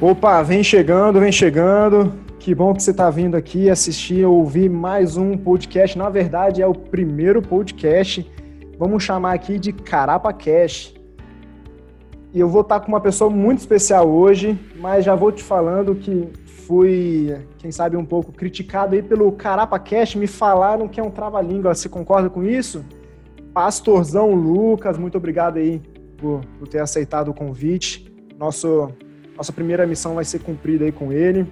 Opa, 0.00 0.42
vem 0.42 0.62
chegando, 0.62 1.20
vem 1.20 1.30
chegando. 1.30 2.12
Que 2.40 2.52
bom 2.52 2.74
que 2.74 2.82
você 2.82 2.90
está 2.90 3.08
vindo 3.10 3.36
aqui 3.36 3.70
assistir, 3.70 4.24
ouvir 4.26 4.68
mais 4.68 5.16
um 5.16 5.36
podcast. 5.36 5.96
Na 5.96 6.10
verdade, 6.10 6.60
é 6.60 6.66
o 6.66 6.74
primeiro 6.74 7.40
podcast. 7.40 8.28
Vamos 8.76 9.04
chamar 9.04 9.34
aqui 9.34 9.56
de 9.56 9.72
Carapa 9.72 10.32
Cash. 10.32 10.92
E 12.32 12.40
eu 12.40 12.48
vou 12.48 12.62
estar 12.62 12.80
com 12.80 12.88
uma 12.88 13.00
pessoa 13.00 13.30
muito 13.30 13.60
especial 13.60 14.08
hoje, 14.08 14.58
mas 14.80 15.04
já 15.04 15.14
vou 15.14 15.30
te 15.30 15.44
falando 15.44 15.94
que 15.94 16.28
fui, 16.44 17.32
quem 17.58 17.70
sabe, 17.70 17.96
um 17.96 18.04
pouco 18.04 18.32
criticado 18.32 18.96
aí 18.96 19.02
pelo 19.02 19.30
Carapa 19.30 19.78
Cash. 19.78 20.16
Me 20.16 20.26
falaram 20.26 20.88
que 20.88 20.98
é 20.98 21.04
um 21.04 21.10
trava-língua. 21.10 21.72
Você 21.72 21.88
concorda 21.88 22.28
com 22.28 22.42
isso? 22.42 22.84
Pastorzão 23.54 24.34
Lucas, 24.34 24.98
muito 24.98 25.16
obrigado 25.16 25.58
aí 25.58 25.80
por, 26.18 26.40
por 26.58 26.66
ter 26.66 26.80
aceitado 26.80 27.28
o 27.28 27.34
convite. 27.34 28.12
Nosso, 28.36 28.88
nossa 29.36 29.52
primeira 29.52 29.86
missão 29.86 30.14
vai 30.14 30.24
ser 30.24 30.40
cumprida 30.40 30.84
aí 30.84 30.92
com 30.92 31.12
ele. 31.12 31.46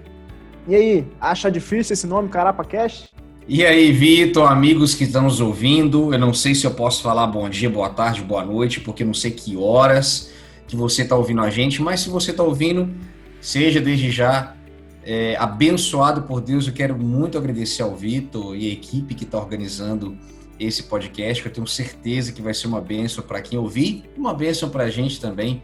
E 0.68 0.74
aí, 0.74 1.06
acha 1.20 1.50
difícil 1.50 1.94
esse 1.94 2.06
nome, 2.06 2.28
Carapa 2.28 2.64
Cash? 2.64 3.08
E 3.48 3.64
aí, 3.64 3.90
Vitor, 3.90 4.50
amigos 4.50 4.94
que 4.94 5.04
estão 5.04 5.22
nos 5.22 5.40
ouvindo, 5.40 6.14
eu 6.14 6.18
não 6.18 6.32
sei 6.32 6.54
se 6.54 6.64
eu 6.64 6.70
posso 6.70 7.02
falar 7.02 7.26
bom 7.26 7.48
dia, 7.48 7.68
boa 7.68 7.90
tarde, 7.90 8.22
boa 8.22 8.44
noite, 8.44 8.80
porque 8.80 9.04
não 9.04 9.12
sei 9.12 9.32
que 9.32 9.56
horas 9.56 10.30
que 10.68 10.76
você 10.76 11.02
está 11.02 11.16
ouvindo 11.16 11.40
a 11.42 11.50
gente, 11.50 11.82
mas 11.82 12.00
se 12.00 12.08
você 12.08 12.30
está 12.30 12.44
ouvindo, 12.44 12.88
seja 13.40 13.80
desde 13.80 14.10
já 14.12 14.54
é, 15.04 15.36
abençoado 15.36 16.22
por 16.22 16.40
Deus. 16.40 16.68
Eu 16.68 16.72
quero 16.72 16.96
muito 16.96 17.36
agradecer 17.36 17.82
ao 17.82 17.96
Vitor 17.96 18.56
e 18.56 18.70
a 18.70 18.72
equipe 18.72 19.14
que 19.14 19.24
está 19.24 19.38
organizando 19.38 20.16
esse 20.58 20.84
podcast, 20.84 21.42
que 21.42 21.48
eu 21.48 21.52
tenho 21.52 21.66
certeza 21.66 22.30
que 22.30 22.40
vai 22.40 22.54
ser 22.54 22.68
uma 22.68 22.80
bênção 22.80 23.24
para 23.24 23.42
quem 23.42 23.58
ouvir 23.58 24.04
uma 24.16 24.32
bênção 24.32 24.70
para 24.70 24.84
a 24.84 24.90
gente 24.90 25.20
também 25.20 25.60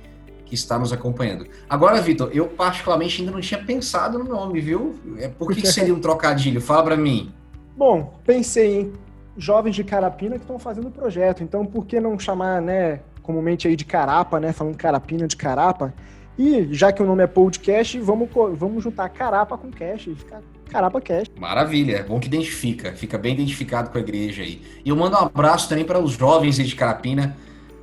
que 0.49 0.55
está 0.55 0.79
nos 0.79 0.93
acompanhando. 0.93 1.47
Agora, 1.69 2.01
Vitor, 2.01 2.31
eu 2.33 2.47
particularmente 2.49 3.21
ainda 3.21 3.33
não 3.33 3.41
tinha 3.41 3.63
pensado 3.63 4.19
no 4.19 4.25
nome, 4.25 4.61
viu? 4.61 4.99
É, 5.19 5.29
por 5.29 5.53
que, 5.53 5.61
que 5.61 5.69
seria 5.69 5.95
um 5.95 6.01
trocadilho? 6.01 6.61
Fala 6.61 6.83
para 6.83 6.97
mim. 6.97 7.31
Bom, 7.77 8.19
pensei 8.25 8.81
em 8.81 8.93
jovens 9.37 9.77
de 9.77 9.85
Carapina 9.85 10.37
que 10.37 10.43
estão 10.43 10.59
fazendo 10.59 10.89
o 10.89 10.91
projeto, 10.91 11.45
então 11.45 11.65
por 11.65 11.87
que 11.87 12.01
não 12.01 12.19
chamar, 12.19 12.63
né, 12.63 13.01
comumente 13.23 13.69
aí 13.69 13.77
de 13.77 13.85
Carapa, 13.85 14.41
né, 14.41 14.53
falando 14.53 14.77
Carapina 14.77 15.29
de 15.29 15.37
Carapa? 15.37 15.93
E 16.39 16.69
já 16.73 16.91
que 16.93 17.03
o 17.03 17.07
nome 17.07 17.23
é 17.23 17.27
podcast, 17.27 17.99
vamos, 18.01 18.29
vamos 18.55 18.83
juntar 18.83 19.09
Carapa 19.11 19.59
com 19.59 19.71
Cash 19.71 20.07
e 20.07 20.15
ficar 20.15 20.41
Carapa 20.71 21.01
Cash. 21.01 21.27
Maravilha, 21.39 21.97
é 21.97 22.03
bom 22.03 22.19
que 22.19 22.27
identifica, 22.27 22.93
fica 22.93 23.19
bem 23.19 23.35
identificado 23.35 23.91
com 23.91 23.99
a 23.99 24.01
igreja 24.01 24.43
aí. 24.43 24.63
E 24.85 24.89
eu 24.89 24.97
mando 24.97 25.17
um 25.17 25.21
abraço 25.21 25.69
também 25.69 25.85
para 25.85 25.99
os 25.99 26.13
jovens 26.13 26.59
aí 26.59 26.65
de 26.65 26.75
Carapina, 26.75 27.37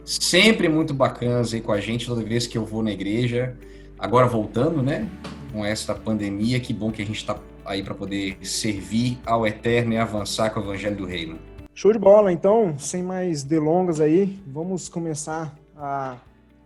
sempre 0.06 0.70
muito 0.70 0.94
bacanas 0.94 1.54
aí 1.54 1.60
com 1.60 1.72
a 1.72 1.82
gente 1.82 2.06
toda 2.06 2.24
vez 2.24 2.46
que 2.46 2.58
eu 2.58 2.64
vou 2.64 2.84
na 2.84 2.92
igreja. 2.92 3.58
Agora 3.98 4.28
voltando, 4.28 4.84
né, 4.84 5.10
com 5.52 5.66
essa 5.66 5.96
pandemia, 5.96 6.60
que 6.60 6.74
bom 6.74 6.92
que 6.92 7.02
a 7.02 7.06
gente 7.06 7.18
está 7.18 7.38
aí 7.66 7.82
para 7.82 7.96
poder 7.96 8.38
servir 8.44 9.18
ao 9.26 9.48
eterno 9.48 9.94
e 9.94 9.98
avançar 9.98 10.52
com 10.52 10.60
o 10.60 10.64
evangelho 10.64 10.96
do 10.96 11.06
reino. 11.06 11.40
Show 11.74 11.92
de 11.92 12.00
bola, 12.00 12.32
então, 12.32 12.78
sem 12.78 13.02
mais 13.02 13.44
delongas 13.44 14.00
aí, 14.00 14.40
vamos 14.48 14.88
começar 14.88 15.54
a 15.76 16.18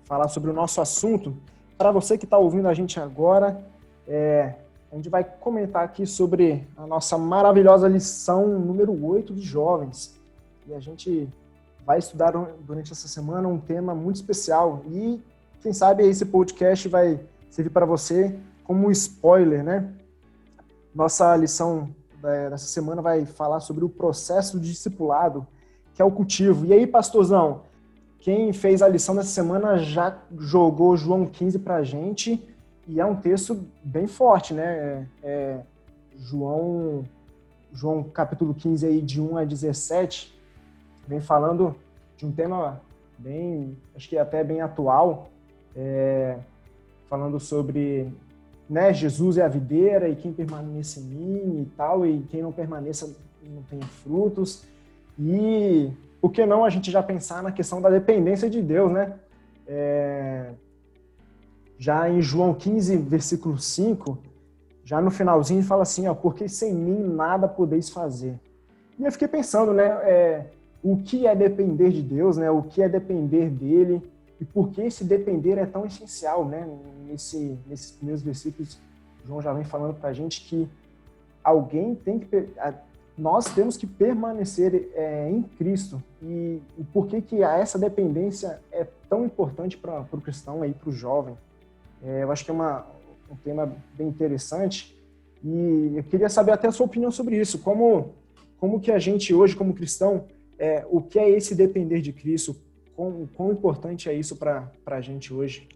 falar 0.03 0.27
sobre 0.27 0.49
o 0.51 0.53
nosso 0.53 0.81
assunto. 0.81 1.35
Para 1.77 1.91
você 1.91 2.17
que 2.17 2.25
está 2.25 2.37
ouvindo 2.37 2.67
a 2.67 2.73
gente 2.73 2.99
agora, 2.99 3.63
é, 4.07 4.53
a 4.91 4.95
gente 4.95 5.07
vai 5.07 5.23
comentar 5.23 5.83
aqui 5.83 6.05
sobre 6.05 6.67
a 6.75 6.85
nossa 6.85 7.17
maravilhosa 7.17 7.87
lição 7.87 8.59
número 8.59 8.91
8 9.05 9.33
de 9.33 9.41
jovens. 9.41 10.19
E 10.67 10.73
a 10.73 10.79
gente 10.79 11.27
vai 11.89 11.97
estudar 11.97 12.33
durante 12.59 12.91
essa 12.91 13.07
semana 13.07 13.47
um 13.47 13.59
tema 13.59 13.95
muito 13.95 14.17
especial. 14.17 14.83
E 14.85 15.19
quem 15.59 15.73
sabe 15.73 16.07
esse 16.07 16.23
podcast 16.23 16.87
vai 16.87 17.19
servir 17.49 17.71
para 17.71 17.83
você 17.83 18.37
como 18.63 18.91
spoiler, 18.91 19.63
né? 19.63 19.91
Nossa 20.93 21.35
lição 21.35 21.89
dessa 22.21 22.67
semana 22.67 23.01
vai 23.01 23.25
falar 23.25 23.59
sobre 23.59 23.83
o 23.83 23.89
processo 23.89 24.59
de 24.59 24.69
discipulado, 24.69 25.47
que 25.95 25.99
é 25.99 26.05
o 26.05 26.11
cultivo. 26.11 26.63
E 26.63 26.73
aí, 26.73 26.85
pastorzão, 26.85 27.63
quem 28.19 28.53
fez 28.53 28.83
a 28.83 28.87
lição 28.87 29.15
dessa 29.15 29.29
semana 29.29 29.79
já 29.79 30.15
jogou 30.37 30.95
João 30.95 31.25
15 31.25 31.57
para 31.57 31.77
a 31.77 31.83
gente 31.83 32.39
e 32.87 32.99
é 32.99 33.05
um 33.05 33.15
texto 33.15 33.65
bem 33.83 34.05
forte, 34.05 34.53
né? 34.53 34.63
É, 34.63 35.05
é, 35.23 35.59
João, 36.19 37.03
João 37.73 38.03
capítulo 38.03 38.53
15 38.53 38.85
aí 38.85 39.01
de 39.01 39.19
1 39.19 39.37
a 39.37 39.43
17 39.43 40.37
vem 41.09 41.19
falando 41.19 41.75
de 42.15 42.23
um 42.23 42.31
tema 42.31 42.79
bem, 43.17 43.75
acho 43.95 44.07
que 44.07 44.15
até 44.15 44.43
bem 44.43 44.61
atual, 44.61 45.31
é, 45.75 46.37
falando 47.09 47.39
sobre 47.39 48.13
né, 48.69 48.93
Jesus 48.93 49.39
é 49.39 49.43
a 49.43 49.47
videira 49.47 50.07
e 50.07 50.15
quem 50.15 50.31
permanece 50.31 50.99
em 50.99 51.03
mim 51.03 51.61
e 51.63 51.65
tal, 51.75 52.05
e 52.05 52.21
quem 52.29 52.43
não 52.43 52.51
permaneça 52.51 53.11
não 53.43 53.63
tem 53.63 53.81
frutos. 53.81 54.63
E 55.17 55.91
por 56.21 56.31
que 56.31 56.45
não 56.45 56.63
a 56.63 56.69
gente 56.69 56.91
já 56.91 57.01
pensar 57.01 57.41
na 57.41 57.51
questão 57.51 57.81
da 57.81 57.89
dependência 57.89 58.47
de 58.47 58.61
Deus, 58.61 58.91
né? 58.91 59.15
É... 59.67 60.51
Já 61.79 62.07
em 62.07 62.21
João 62.21 62.53
15, 62.53 62.97
versículo 62.97 63.57
5, 63.57 64.19
já 64.83 65.01
no 65.01 65.09
finalzinho 65.09 65.63
fala 65.63 65.83
assim, 65.83 66.07
ó, 66.07 66.13
porque 66.13 66.47
sem 66.47 66.73
mim 66.73 66.99
nada 66.99 67.47
podeis 67.47 67.89
fazer. 67.89 68.39
E 68.99 69.05
eu 69.05 69.11
fiquei 69.11 69.27
pensando, 69.27 69.73
né, 69.73 69.85
é, 70.03 70.45
o 70.83 70.97
que 70.97 71.27
é 71.27 71.35
depender 71.35 71.89
de 71.91 72.01
Deus, 72.01 72.37
né, 72.37 72.49
o 72.49 72.63
que 72.63 72.81
é 72.81 72.89
depender 72.89 73.49
dele, 73.49 74.01
e 74.39 74.45
por 74.45 74.69
que 74.69 74.81
esse 74.81 75.03
depender 75.03 75.57
é 75.57 75.65
tão 75.65 75.85
essencial, 75.85 76.45
né, 76.45 76.67
nesse, 77.07 77.57
nesses 77.67 77.91
primeiros 77.91 78.21
versículos, 78.21 78.79
João 79.25 79.41
já 79.41 79.53
vem 79.53 79.65
falando 79.65 79.95
para 79.95 80.09
a 80.09 80.13
gente 80.13 80.41
que 80.41 80.67
alguém 81.43 81.93
tem 81.93 82.19
que 82.19 82.27
nós 83.19 83.53
temos 83.53 83.75
que 83.75 83.85
permanecer 83.85 84.89
é, 84.95 85.29
em 85.29 85.43
Cristo. 85.43 86.01
E, 86.23 86.61
e 86.77 86.83
por 86.93 87.05
que, 87.07 87.21
que 87.21 87.43
essa 87.43 87.77
dependência 87.77 88.61
é 88.71 88.87
tão 89.09 89.25
importante 89.25 89.77
para 89.77 90.05
o 90.09 90.21
cristão, 90.21 90.61
aí 90.61 90.73
para 90.73 90.89
o 90.89 90.93
jovem? 90.93 91.37
É, 92.01 92.23
eu 92.23 92.31
acho 92.31 92.45
que 92.45 92.51
é 92.51 92.53
uma, 92.53 92.85
um 93.29 93.35
tema 93.35 93.75
bem 93.93 94.07
interessante 94.07 94.97
e 95.43 95.93
eu 95.97 96.03
queria 96.03 96.29
saber 96.29 96.53
até 96.53 96.69
a 96.69 96.71
sua 96.71 96.85
opinião 96.85 97.11
sobre 97.11 97.37
isso. 97.37 97.59
Como, 97.59 98.13
como 98.57 98.79
que 98.79 98.91
a 98.91 98.99
gente 98.99 99.33
hoje, 99.33 99.53
como 99.53 99.73
cristão, 99.73 100.23
é, 100.59 100.85
o 100.89 101.01
que 101.01 101.17
é 101.17 101.29
esse 101.29 101.55
depender 101.55 102.01
de 102.01 102.11
Cristo? 102.11 102.55
Quão, 102.95 103.27
quão 103.33 103.51
importante 103.51 104.09
é 104.09 104.13
isso 104.13 104.35
para 104.35 104.69
a 104.85 105.01
gente 105.01 105.33
hoje? 105.33 105.67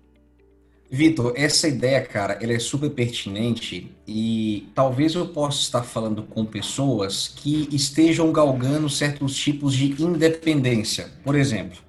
Vitor, 0.91 1.33
essa 1.35 1.67
ideia, 1.67 2.01
cara, 2.01 2.37
ela 2.39 2.53
é 2.53 2.59
super 2.59 2.89
pertinente 2.89 3.89
e 4.05 4.67
talvez 4.75 5.15
eu 5.15 5.27
possa 5.27 5.59
estar 5.59 5.81
falando 5.81 6.21
com 6.21 6.45
pessoas 6.45 7.29
que 7.29 7.67
estejam 7.71 8.31
galgando 8.31 8.87
certos 8.89 9.35
tipos 9.35 9.73
de 9.73 10.03
independência. 10.03 11.09
Por 11.23 11.35
exemplo, 11.35 11.79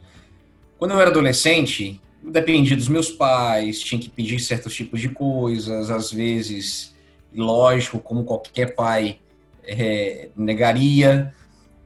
quando 0.78 0.92
eu 0.92 1.00
era 1.00 1.10
adolescente, 1.10 2.00
eu 2.24 2.30
dependia 2.30 2.76
dos 2.76 2.88
meus 2.88 3.10
pais, 3.10 3.80
tinha 3.80 4.00
que 4.00 4.08
pedir 4.08 4.38
certos 4.40 4.74
tipos 4.74 5.00
de 5.00 5.10
coisas, 5.10 5.90
às 5.90 6.10
vezes, 6.10 6.94
lógico, 7.34 7.98
como 7.98 8.24
qualquer 8.24 8.74
pai 8.74 9.18
é, 9.64 10.30
negaria, 10.34 11.34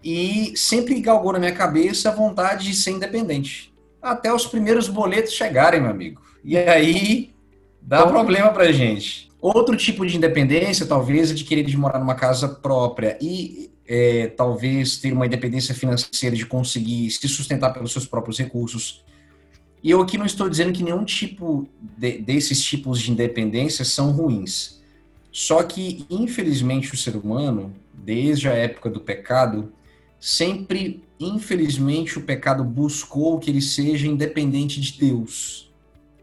e 0.02 0.52
sempre 0.56 1.00
galgou 1.00 1.32
na 1.32 1.38
minha 1.38 1.52
cabeça 1.52 2.08
a 2.08 2.14
vontade 2.14 2.66
de 2.66 2.74
ser 2.74 2.92
independente. 2.92 3.72
Até 4.00 4.32
os 4.32 4.46
primeiros 4.46 4.88
boletos 4.88 5.32
chegarem, 5.32 5.80
meu 5.80 5.90
amigo. 5.90 6.22
E 6.44 6.56
aí 6.56 7.34
dá 7.82 8.04
Bom. 8.04 8.10
problema 8.10 8.50
pra 8.50 8.70
gente. 8.70 9.28
Outro 9.40 9.76
tipo 9.76 10.06
de 10.06 10.16
independência, 10.16 10.86
talvez, 10.86 11.30
é 11.30 11.34
de 11.34 11.44
querer 11.44 11.62
de 11.62 11.76
morar 11.76 11.98
numa 11.98 12.14
casa 12.14 12.48
própria 12.48 13.16
e 13.20 13.70
é, 13.86 14.26
talvez 14.28 14.98
ter 14.98 15.12
uma 15.12 15.26
independência 15.26 15.74
financeira 15.74 16.36
de 16.36 16.44
conseguir 16.44 17.10
se 17.10 17.26
sustentar 17.28 17.72
pelos 17.72 17.92
seus 17.92 18.06
próprios 18.06 18.38
recursos. 18.38 19.04
E 19.82 19.90
eu 19.90 20.02
aqui 20.02 20.18
não 20.18 20.26
estou 20.26 20.48
dizendo 20.48 20.72
que 20.72 20.82
nenhum 20.82 21.04
tipo 21.04 21.68
de, 21.80 22.18
desses 22.18 22.62
tipos 22.62 23.00
de 23.00 23.12
independência 23.12 23.84
são 23.84 24.10
ruins. 24.10 24.80
Só 25.30 25.62
que, 25.62 26.04
infelizmente, 26.10 26.92
o 26.92 26.96
ser 26.96 27.16
humano, 27.16 27.72
desde 27.92 28.48
a 28.48 28.52
época 28.52 28.90
do 28.90 29.00
pecado, 29.00 29.72
sempre, 30.20 31.02
infelizmente, 31.18 32.18
o 32.18 32.22
pecado 32.22 32.64
buscou 32.64 33.38
que 33.38 33.50
ele 33.50 33.62
seja 33.62 34.06
independente 34.06 34.80
de 34.80 34.98
Deus. 34.98 35.68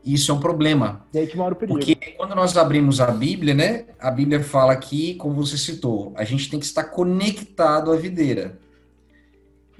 Isso 0.06 0.31
é 0.31 0.36
um 0.36 0.39
problema. 0.39 1.03
E 1.12 1.18
aí 1.18 1.27
que 1.27 1.36
mora 1.36 1.53
o 1.53 1.57
perigo. 1.57 1.80
Porque 1.80 1.95
quando 1.95 2.36
nós 2.36 2.56
abrimos 2.56 3.01
a 3.01 3.07
Bíblia, 3.07 3.56
né? 3.56 3.86
A 4.00 4.12
Bíblia 4.12 4.44
fala 4.44 4.71
aqui, 4.71 5.15
como 5.15 5.33
você 5.33 5.57
citou, 5.57 6.13
a 6.15 6.24
gente 6.24 6.47
tem 6.50 6.59
que 6.59 6.65
estar 6.65 6.83
conectado 6.83 7.92
à 7.92 7.95
videira. 7.95 8.59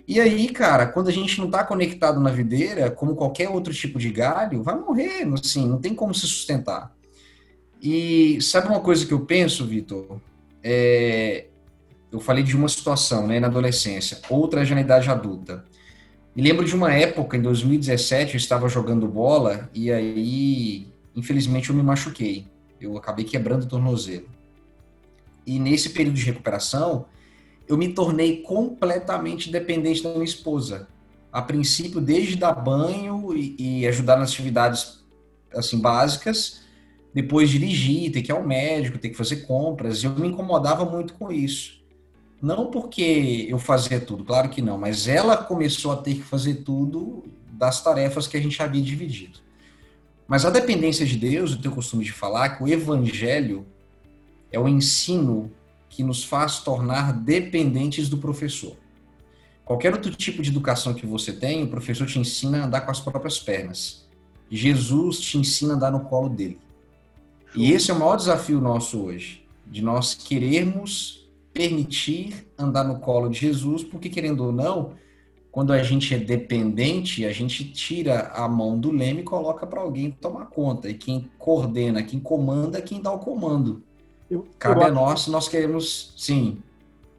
E 0.08 0.20
aí, 0.20 0.50
cara, 0.50 0.88
quando 0.88 1.10
a 1.10 1.12
gente 1.12 1.38
não 1.40 1.46
está 1.46 1.64
conectado 1.64 2.20
na 2.20 2.32
videira, 2.32 2.90
como 2.90 3.16
qualquer 3.16 3.50
outro 3.50 3.74
tipo 3.74 4.00
de 4.00 4.12
galho, 4.12 4.64
vai 4.64 4.76
morrer, 4.76 5.28
assim, 5.34 5.68
não 5.68 5.80
tem 5.80 5.94
como 5.94 6.14
se 6.14 6.22
sustentar. 6.22 6.96
E 7.82 8.40
sabe 8.42 8.68
uma 8.68 8.80
coisa 8.80 9.06
que 9.06 9.14
eu 9.14 9.22
penso, 9.22 9.66
Vitor? 9.66 10.20
É, 10.64 11.46
eu 12.16 12.20
falei 12.22 12.46
de 12.46 12.56
uma 12.56 12.70
situação, 12.70 13.28
né, 13.28 13.42
na 13.42 13.48
adolescência, 13.48 14.22
outra 14.30 14.64
já 14.64 14.74
na 14.74 14.80
idade 14.80 15.10
adulta. 15.10 15.66
Me 16.34 16.42
lembro 16.42 16.64
de 16.64 16.74
uma 16.74 16.94
época, 16.94 17.36
em 17.36 17.42
2017, 17.42 18.36
eu 18.36 18.38
estava 18.38 18.70
jogando 18.70 19.06
bola 19.06 19.70
e 19.74 19.92
aí, 19.92 20.88
infelizmente, 21.14 21.70
eu 21.70 21.76
me 21.76 21.84
machuquei. 21.84 22.48
Eu 22.80 22.96
acabei 22.96 23.26
quebrando 23.26 23.64
o 23.64 23.68
tornozelo. 23.68 24.30
E 25.46 25.60
nesse 25.60 25.90
período 25.90 26.16
de 26.16 26.24
recuperação, 26.24 27.06
eu 27.68 27.78
me 27.78 27.90
tornei 27.90 28.38
completamente 28.38 29.52
dependente 29.52 30.02
da 30.02 30.12
minha 30.12 30.24
esposa. 30.24 30.88
A 31.34 31.42
princípio, 31.42 32.00
desde 32.00 32.38
dar 32.38 32.54
banho 32.54 33.36
e, 33.36 33.82
e 33.82 33.88
ajudar 33.88 34.16
nas 34.16 34.32
atividades 34.32 35.04
assim 35.54 35.80
básicas, 35.80 36.62
depois 37.14 37.50
dirigir, 37.50 38.10
ter 38.14 38.22
que 38.22 38.32
ir 38.32 38.36
ao 38.36 38.48
médico, 38.48 38.98
ter 38.98 39.10
que 39.10 39.18
fazer 39.18 39.46
compras. 39.46 40.02
Eu 40.02 40.12
me 40.12 40.30
incomodava 40.30 40.86
muito 40.86 41.14
com 41.16 41.30
isso. 41.30 41.84
Não 42.46 42.68
porque 42.68 43.48
eu 43.50 43.58
fazia 43.58 44.00
tudo, 44.00 44.24
claro 44.24 44.50
que 44.50 44.62
não, 44.62 44.78
mas 44.78 45.08
ela 45.08 45.36
começou 45.36 45.92
a 45.92 45.98
ter 45.98 46.14
que 46.14 46.22
fazer 46.22 46.58
tudo 46.58 47.24
das 47.52 47.84
tarefas 47.84 48.28
que 48.28 48.38
a 48.38 48.40
gente 48.40 48.62
havia 48.62 48.84
dividido. 48.84 49.40
Mas 50.28 50.46
a 50.46 50.52
dependência 50.52 51.08
de 51.08 51.18
Deus, 51.18 51.54
eu 51.54 51.58
tenho 51.58 51.72
o 51.72 51.76
costume 51.76 52.06
de 52.06 52.12
falar 52.12 52.50
que 52.50 52.64
o 52.64 52.68
evangelho 52.68 53.66
é 54.52 54.60
o 54.60 54.68
ensino 54.68 55.52
que 55.90 56.04
nos 56.04 56.24
faz 56.24 56.60
tornar 56.60 57.14
dependentes 57.14 58.10
do 58.10 58.20
professor. 58.20 58.78
Qualquer 59.66 59.92
outro 59.94 60.14
tipo 60.14 60.44
de 60.44 60.52
educação 60.52 60.94
que 60.94 61.08
você 61.08 61.34
tem, 61.34 61.64
o 61.64 61.68
professor 61.68 62.06
te 62.06 62.20
ensina 62.20 62.62
a 62.62 62.66
andar 62.68 62.82
com 62.82 62.92
as 62.92 63.00
próprias 63.00 63.40
pernas. 63.40 64.06
Jesus 64.52 65.20
te 65.20 65.40
ensina 65.40 65.74
a 65.74 65.78
andar 65.78 65.92
no 65.92 66.02
colo 66.02 66.30
dele. 66.30 66.60
E 67.56 67.72
esse 67.72 67.90
é 67.90 67.94
o 67.96 67.98
maior 67.98 68.18
desafio 68.18 68.62
nosso 68.62 69.00
hoje, 69.00 69.44
de 69.66 69.82
nós 69.82 70.14
querermos 70.14 71.25
permitir 71.56 72.46
andar 72.60 72.84
no 72.84 73.00
colo 73.00 73.30
de 73.30 73.40
Jesus, 73.40 73.82
porque 73.82 74.10
querendo 74.10 74.44
ou 74.44 74.52
não, 74.52 74.92
quando 75.56 75.72
a 75.72 75.82
gente 75.82 76.14
é 76.14 76.18
dependente, 76.18 77.26
a 77.26 77.32
gente 77.32 77.64
tira 77.72 78.28
a 78.34 78.46
mão 78.46 78.78
do 78.78 78.92
leme 78.92 79.22
e 79.22 79.24
coloca 79.24 79.66
para 79.66 79.80
alguém 79.80 80.12
tomar 80.12 80.48
conta. 80.48 80.90
E 80.90 80.94
quem 80.94 81.32
coordena, 81.40 82.04
quem 82.04 82.20
comanda, 82.20 82.82
quem 82.82 83.02
dá 83.02 83.10
o 83.14 83.20
comando. 83.20 83.82
Eu, 84.30 84.46
Cabe 84.60 84.82
eu 84.82 84.88
a 84.88 84.92
nós, 84.92 85.28
nós 85.28 85.48
queremos, 85.48 86.14
sim. 86.18 86.58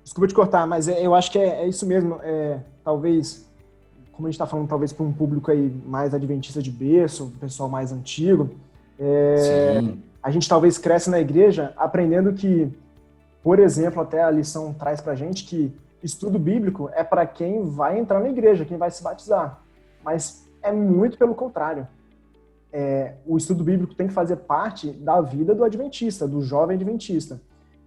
Desculpa 0.05 0.29
te 0.29 0.35
cortar, 0.35 0.67
mas 0.67 0.87
é, 0.87 1.05
eu 1.05 1.15
acho 1.15 1.32
que 1.32 1.39
é, 1.39 1.62
é 1.62 1.67
isso 1.67 1.87
mesmo. 1.87 2.21
É, 2.23 2.61
talvez, 2.85 3.49
como 4.12 4.29
a 4.29 4.31
gente 4.31 4.35
está 4.35 4.47
falando, 4.47 4.69
talvez 4.69 4.93
para 4.93 5.06
um 5.06 5.12
público 5.15 5.50
aí 5.50 5.73
mais 5.87 6.12
adventista 6.12 6.61
de 6.61 6.71
berço, 6.71 7.25
um 7.25 7.31
pessoal 7.31 7.71
mais 7.71 7.91
antigo, 7.91 8.50
é, 8.99 9.81
a 10.23 10.31
gente 10.31 10.47
talvez 10.47 10.77
cresce 10.77 11.09
na 11.09 11.21
igreja 11.21 11.73
aprendendo 11.75 12.35
que, 12.35 12.71
por 13.46 13.60
exemplo, 13.60 14.02
até 14.02 14.25
a 14.25 14.28
lição 14.28 14.75
traz 14.75 15.00
para 15.00 15.14
gente 15.14 15.44
que 15.44 15.72
estudo 16.02 16.37
bíblico 16.37 16.90
é 16.93 17.04
para 17.04 17.25
quem 17.25 17.64
vai 17.64 17.96
entrar 17.96 18.19
na 18.19 18.28
igreja, 18.28 18.64
quem 18.64 18.76
vai 18.76 18.90
se 18.90 19.00
batizar. 19.00 19.62
Mas 20.02 20.44
é 20.60 20.72
muito 20.72 21.16
pelo 21.16 21.32
contrário. 21.32 21.87
É, 22.72 23.14
o 23.25 23.37
estudo 23.37 23.62
bíblico 23.62 23.94
tem 23.94 24.08
que 24.08 24.12
fazer 24.12 24.34
parte 24.34 24.90
da 24.90 25.20
vida 25.20 25.54
do 25.54 25.62
adventista, 25.62 26.26
do 26.26 26.43
jovem 26.43 26.75
adventista. 26.75 27.40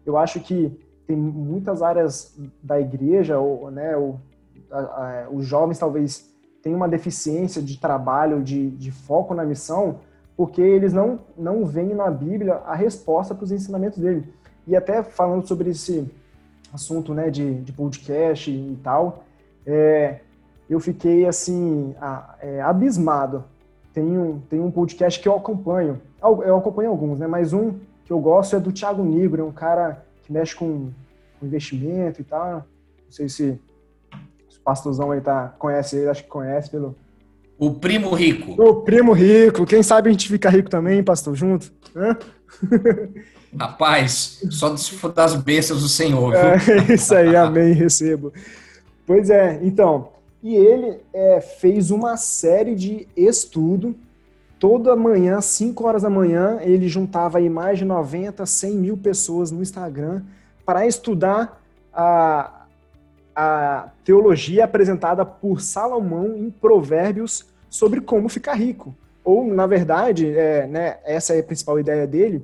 Eu 0.05 0.17
acho 0.17 0.39
que 0.39 0.79
tem 1.05 1.17
muitas 1.17 1.81
áreas 1.81 2.39
da 2.63 2.79
igreja, 2.79 3.37
ou, 3.37 3.69
né, 3.69 3.97
ou, 3.97 4.17
a, 4.71 4.79
a, 4.79 5.29
os 5.29 5.45
jovens 5.45 5.77
talvez 5.77 6.33
tenham 6.63 6.77
uma 6.77 6.87
deficiência 6.87 7.61
de 7.61 7.77
trabalho, 7.77 8.41
de, 8.41 8.69
de 8.69 8.91
foco 8.93 9.33
na 9.33 9.43
missão, 9.43 9.99
porque 10.37 10.61
eles 10.61 10.93
não, 10.93 11.19
não 11.37 11.65
veem 11.65 11.93
na 11.93 12.09
Bíblia 12.09 12.61
a 12.65 12.75
resposta 12.75 13.35
para 13.35 13.43
os 13.43 13.51
ensinamentos 13.51 13.99
dele. 13.99 14.38
E 14.67 14.75
até 14.75 15.03
falando 15.03 15.47
sobre 15.47 15.71
esse 15.71 16.09
assunto 16.73 17.13
né, 17.13 17.29
de, 17.29 17.61
de 17.61 17.71
podcast 17.71 18.51
e 18.51 18.77
tal, 18.83 19.23
é, 19.65 20.19
eu 20.69 20.79
fiquei 20.79 21.25
assim, 21.25 21.95
a, 21.99 22.35
é, 22.41 22.61
abismado. 22.61 23.43
Tem 23.93 24.03
um, 24.03 24.39
tem 24.39 24.59
um 24.59 24.69
podcast 24.69 25.19
que 25.19 25.27
eu 25.27 25.35
acompanho, 25.35 25.99
eu 26.21 26.55
acompanho 26.55 26.91
alguns, 26.91 27.17
né, 27.19 27.27
mas 27.27 27.53
um 27.53 27.73
que 28.05 28.13
eu 28.13 28.19
gosto 28.19 28.55
é 28.55 28.59
do 28.59 28.71
Thiago 28.71 29.03
Nigro, 29.03 29.41
é 29.41 29.45
um 29.45 29.51
cara 29.51 30.03
que 30.23 30.31
mexe 30.31 30.55
com, 30.55 30.91
com 31.39 31.45
investimento 31.45 32.21
e 32.21 32.23
tal. 32.23 32.53
Não 32.53 32.63
sei 33.11 33.27
se, 33.27 33.59
o 34.59 34.63
pastorzão 34.63 35.11
aí 35.11 35.21
tá, 35.21 35.53
conhece 35.57 35.97
ele, 35.97 36.09
acho 36.09 36.23
que 36.23 36.29
conhece 36.29 36.69
pelo. 36.69 36.95
O 37.57 37.73
primo 37.73 38.13
rico. 38.13 38.61
O 38.61 38.81
primo 38.81 39.11
rico. 39.11 39.65
Quem 39.65 39.83
sabe 39.83 40.09
a 40.09 40.11
gente 40.11 40.29
fica 40.29 40.49
rico 40.49 40.69
também, 40.69 41.03
pastor, 41.03 41.35
junto? 41.35 41.71
Rapaz, 43.57 44.41
só 44.51 44.75
se 44.77 44.93
for 44.93 45.11
das 45.11 45.35
bênçãos 45.35 45.81
do 45.81 45.89
Senhor. 45.89 46.33
É, 46.35 46.57
isso 46.93 47.13
aí, 47.15 47.35
amém, 47.35 47.73
recebo. 47.73 48.31
Pois 49.05 49.29
é, 49.29 49.59
então, 49.63 50.09
e 50.41 50.55
ele 50.55 50.99
é, 51.13 51.41
fez 51.41 51.91
uma 51.91 52.15
série 52.15 52.75
de 52.75 53.07
estudo. 53.15 53.95
Toda 54.59 54.95
manhã, 54.95 55.39
5 55.39 55.87
horas 55.87 56.01
da 56.03 56.09
manhã, 56.09 56.59
ele 56.61 56.87
juntava 56.87 57.37
aí 57.37 57.49
mais 57.49 57.79
de 57.79 57.85
90, 57.85 58.45
100 58.45 58.75
mil 58.75 58.97
pessoas 58.97 59.51
no 59.51 59.61
Instagram 59.61 60.21
para 60.65 60.85
estudar 60.85 61.61
a, 61.93 62.65
a 63.35 63.89
teologia 64.03 64.65
apresentada 64.65 65.25
por 65.25 65.61
Salomão 65.61 66.35
em 66.37 66.51
Provérbios 66.51 67.45
sobre 67.69 68.01
como 68.01 68.27
ficar 68.27 68.53
rico. 68.53 68.93
Ou, 69.23 69.45
na 69.47 69.65
verdade, 69.65 70.29
é, 70.29 70.67
né, 70.67 70.97
essa 71.05 71.33
é 71.33 71.39
a 71.39 71.43
principal 71.43 71.79
ideia 71.79 72.05
dele, 72.05 72.43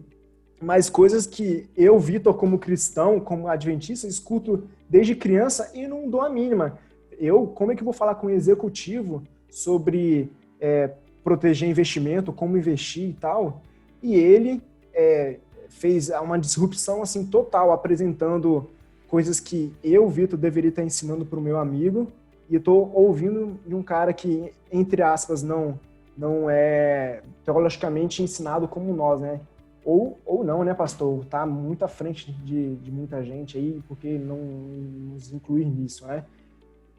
mas 0.66 0.90
coisas 0.90 1.28
que 1.28 1.70
eu, 1.78 2.00
Vitor, 2.00 2.34
como 2.34 2.58
cristão, 2.58 3.20
como 3.20 3.48
adventista, 3.48 4.08
escuto 4.08 4.64
desde 4.90 5.14
criança 5.14 5.70
e 5.76 5.88
não 5.88 6.10
dou 6.10 6.22
a 6.22 6.30
mínima. 6.30 6.80
Eu, 7.20 7.46
como 7.46 7.72
é 7.72 7.76
que 7.76 7.84
vou 7.84 7.94
falar 7.94 8.16
com 8.16 8.26
o 8.26 8.32
executivo 8.32 9.22
sobre 9.48 10.32
é, 10.60 10.90
proteger 11.24 11.70
investimento, 11.70 12.34
como 12.34 12.58
investir 12.58 13.10
e 13.10 13.14
tal? 13.14 13.62
E 14.02 14.16
ele 14.16 14.60
é, 14.92 15.38
fez 15.70 16.10
uma 16.10 16.40
disrupção 16.40 17.04
assim 17.04 17.28
total, 17.28 17.72
apresentando 17.72 18.68
coisas 19.08 19.40
que 19.40 19.72
eu, 19.84 20.10
Vitor, 20.10 20.40
deveria 20.40 20.70
estar 20.70 20.84
ensinando 20.84 21.28
para 21.28 21.38
o 21.38 21.42
meu 21.44 21.60
amigo 21.60 22.12
e 22.50 22.56
estou 22.56 22.92
ouvindo 22.92 23.60
de 23.68 23.76
um 23.76 23.84
cara 23.84 24.12
que, 24.14 24.52
entre 24.72 25.04
aspas, 25.04 25.44
não 25.44 25.80
não 26.18 26.50
é 26.50 27.22
teologicamente 27.44 28.24
ensinado 28.24 28.70
como 28.70 28.94
nós, 28.94 29.20
né? 29.20 29.42
Ou, 29.86 30.20
ou 30.26 30.44
não, 30.44 30.64
né, 30.64 30.74
pastor? 30.74 31.24
Tá 31.26 31.46
muito 31.46 31.86
à 31.86 31.88
frente 31.88 32.32
de, 32.32 32.76
de 32.78 32.92
muita 32.92 33.24
gente 33.24 33.56
aí, 33.56 33.84
porque 33.88 34.18
não 34.18 34.38
nos 34.38 35.32
incluir 35.32 35.66
nisso, 35.66 36.08
né? 36.08 36.26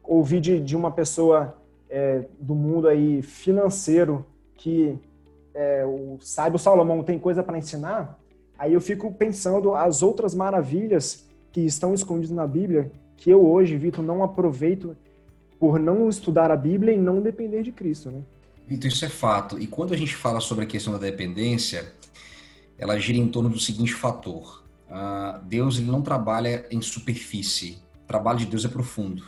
Ouvi 0.01 0.39
de, 0.39 0.61
de 0.61 0.73
uma 0.73 0.89
pessoa 0.89 1.57
é, 1.89 2.23
do 2.39 2.55
mundo 2.55 2.87
aí 2.87 3.21
financeiro 3.21 4.25
que 4.55 4.97
é, 5.53 5.85
o 5.85 6.17
sábio 6.21 6.57
Salomão 6.57 7.03
tem 7.03 7.19
coisa 7.19 7.43
para 7.43 7.57
ensinar, 7.57 8.17
aí 8.57 8.73
eu 8.73 8.79
fico 8.79 9.11
pensando 9.11 9.75
as 9.75 10.01
outras 10.01 10.33
maravilhas 10.33 11.25
que 11.51 11.61
estão 11.61 11.93
escondidas 11.93 12.35
na 12.35 12.47
Bíblia, 12.47 12.91
que 13.17 13.29
eu 13.29 13.45
hoje, 13.45 13.75
Vitor, 13.75 14.03
não 14.03 14.23
aproveito 14.23 14.95
por 15.59 15.79
não 15.79 16.07
estudar 16.07 16.51
a 16.51 16.55
Bíblia 16.55 16.93
e 16.93 16.97
não 16.97 17.21
depender 17.21 17.63
de 17.63 17.71
Cristo, 17.71 18.11
né? 18.11 18.21
Vitor, 18.67 18.87
isso 18.89 19.03
é 19.03 19.09
fato. 19.09 19.59
E 19.59 19.65
quando 19.65 19.93
a 19.93 19.97
gente 19.97 20.15
fala 20.15 20.39
sobre 20.39 20.65
a 20.65 20.67
questão 20.67 20.93
da 20.93 20.99
dependência, 20.99 21.91
ela 22.77 22.99
gira 22.99 23.17
em 23.17 23.27
torno 23.27 23.49
do 23.49 23.59
seguinte 23.59 23.93
fator: 23.93 24.63
uh, 24.89 25.43
Deus 25.45 25.77
ele 25.77 25.89
não 25.91 26.01
trabalha 26.01 26.65
em 26.71 26.81
superfície, 26.81 27.79
o 28.03 28.07
trabalho 28.07 28.39
de 28.39 28.45
Deus 28.45 28.65
é 28.65 28.67
profundo. 28.67 29.23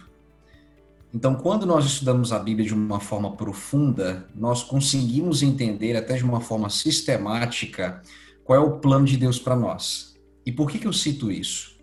Então, 1.14 1.34
quando 1.34 1.66
nós 1.66 1.86
estudamos 1.86 2.32
a 2.32 2.38
Bíblia 2.38 2.68
de 2.68 2.74
uma 2.74 3.00
forma 3.00 3.36
profunda, 3.36 4.28
nós 4.36 4.64
conseguimos 4.64 5.42
entender, 5.42 5.96
até 5.96 6.16
de 6.16 6.24
uma 6.24 6.40
forma 6.40 6.70
sistemática, 6.70 8.04
qual 8.44 8.60
é 8.60 8.62
o 8.62 8.78
plano 8.78 9.06
de 9.06 9.18
Deus 9.18 9.40
para 9.40 9.56
nós. 9.56 10.16
E 10.46 10.52
por 10.52 10.70
que, 10.70 10.78
que 10.78 10.86
eu 10.86 10.94
cito 10.94 11.32
isso? 11.32 11.80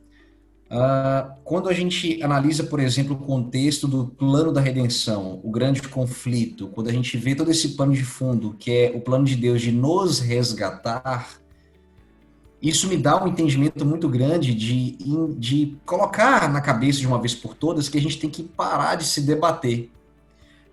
Uh, 0.66 1.32
quando 1.44 1.68
a 1.68 1.72
gente 1.72 2.20
analisa, 2.22 2.64
por 2.64 2.80
exemplo, 2.80 3.14
o 3.14 3.18
contexto 3.18 3.86
do 3.86 4.06
plano 4.06 4.52
da 4.52 4.60
redenção, 4.60 5.40
o 5.44 5.50
grande 5.50 5.82
conflito, 5.82 6.68
quando 6.68 6.88
a 6.88 6.92
gente 6.92 7.16
vê 7.16 7.34
todo 7.34 7.50
esse 7.50 7.70
pano 7.70 7.92
de 7.92 8.04
fundo, 8.04 8.54
que 8.58 8.70
é 8.70 8.92
o 8.94 9.00
plano 9.00 9.24
de 9.24 9.36
Deus 9.36 9.60
de 9.60 9.70
nos 9.70 10.18
resgatar, 10.18 11.40
isso 12.60 12.88
me 12.88 12.96
dá 12.96 13.22
um 13.22 13.28
entendimento 13.28 13.84
muito 13.84 14.08
grande 14.08 14.54
de, 14.54 14.96
de 15.36 15.76
colocar 15.84 16.50
na 16.50 16.60
cabeça 16.60 17.00
de 17.00 17.06
uma 17.06 17.20
vez 17.20 17.34
por 17.34 17.54
todas 17.54 17.88
que 17.88 17.98
a 17.98 18.00
gente 18.00 18.18
tem 18.18 18.30
que 18.30 18.42
parar 18.42 18.94
de 18.94 19.04
se 19.04 19.20
debater. 19.20 19.90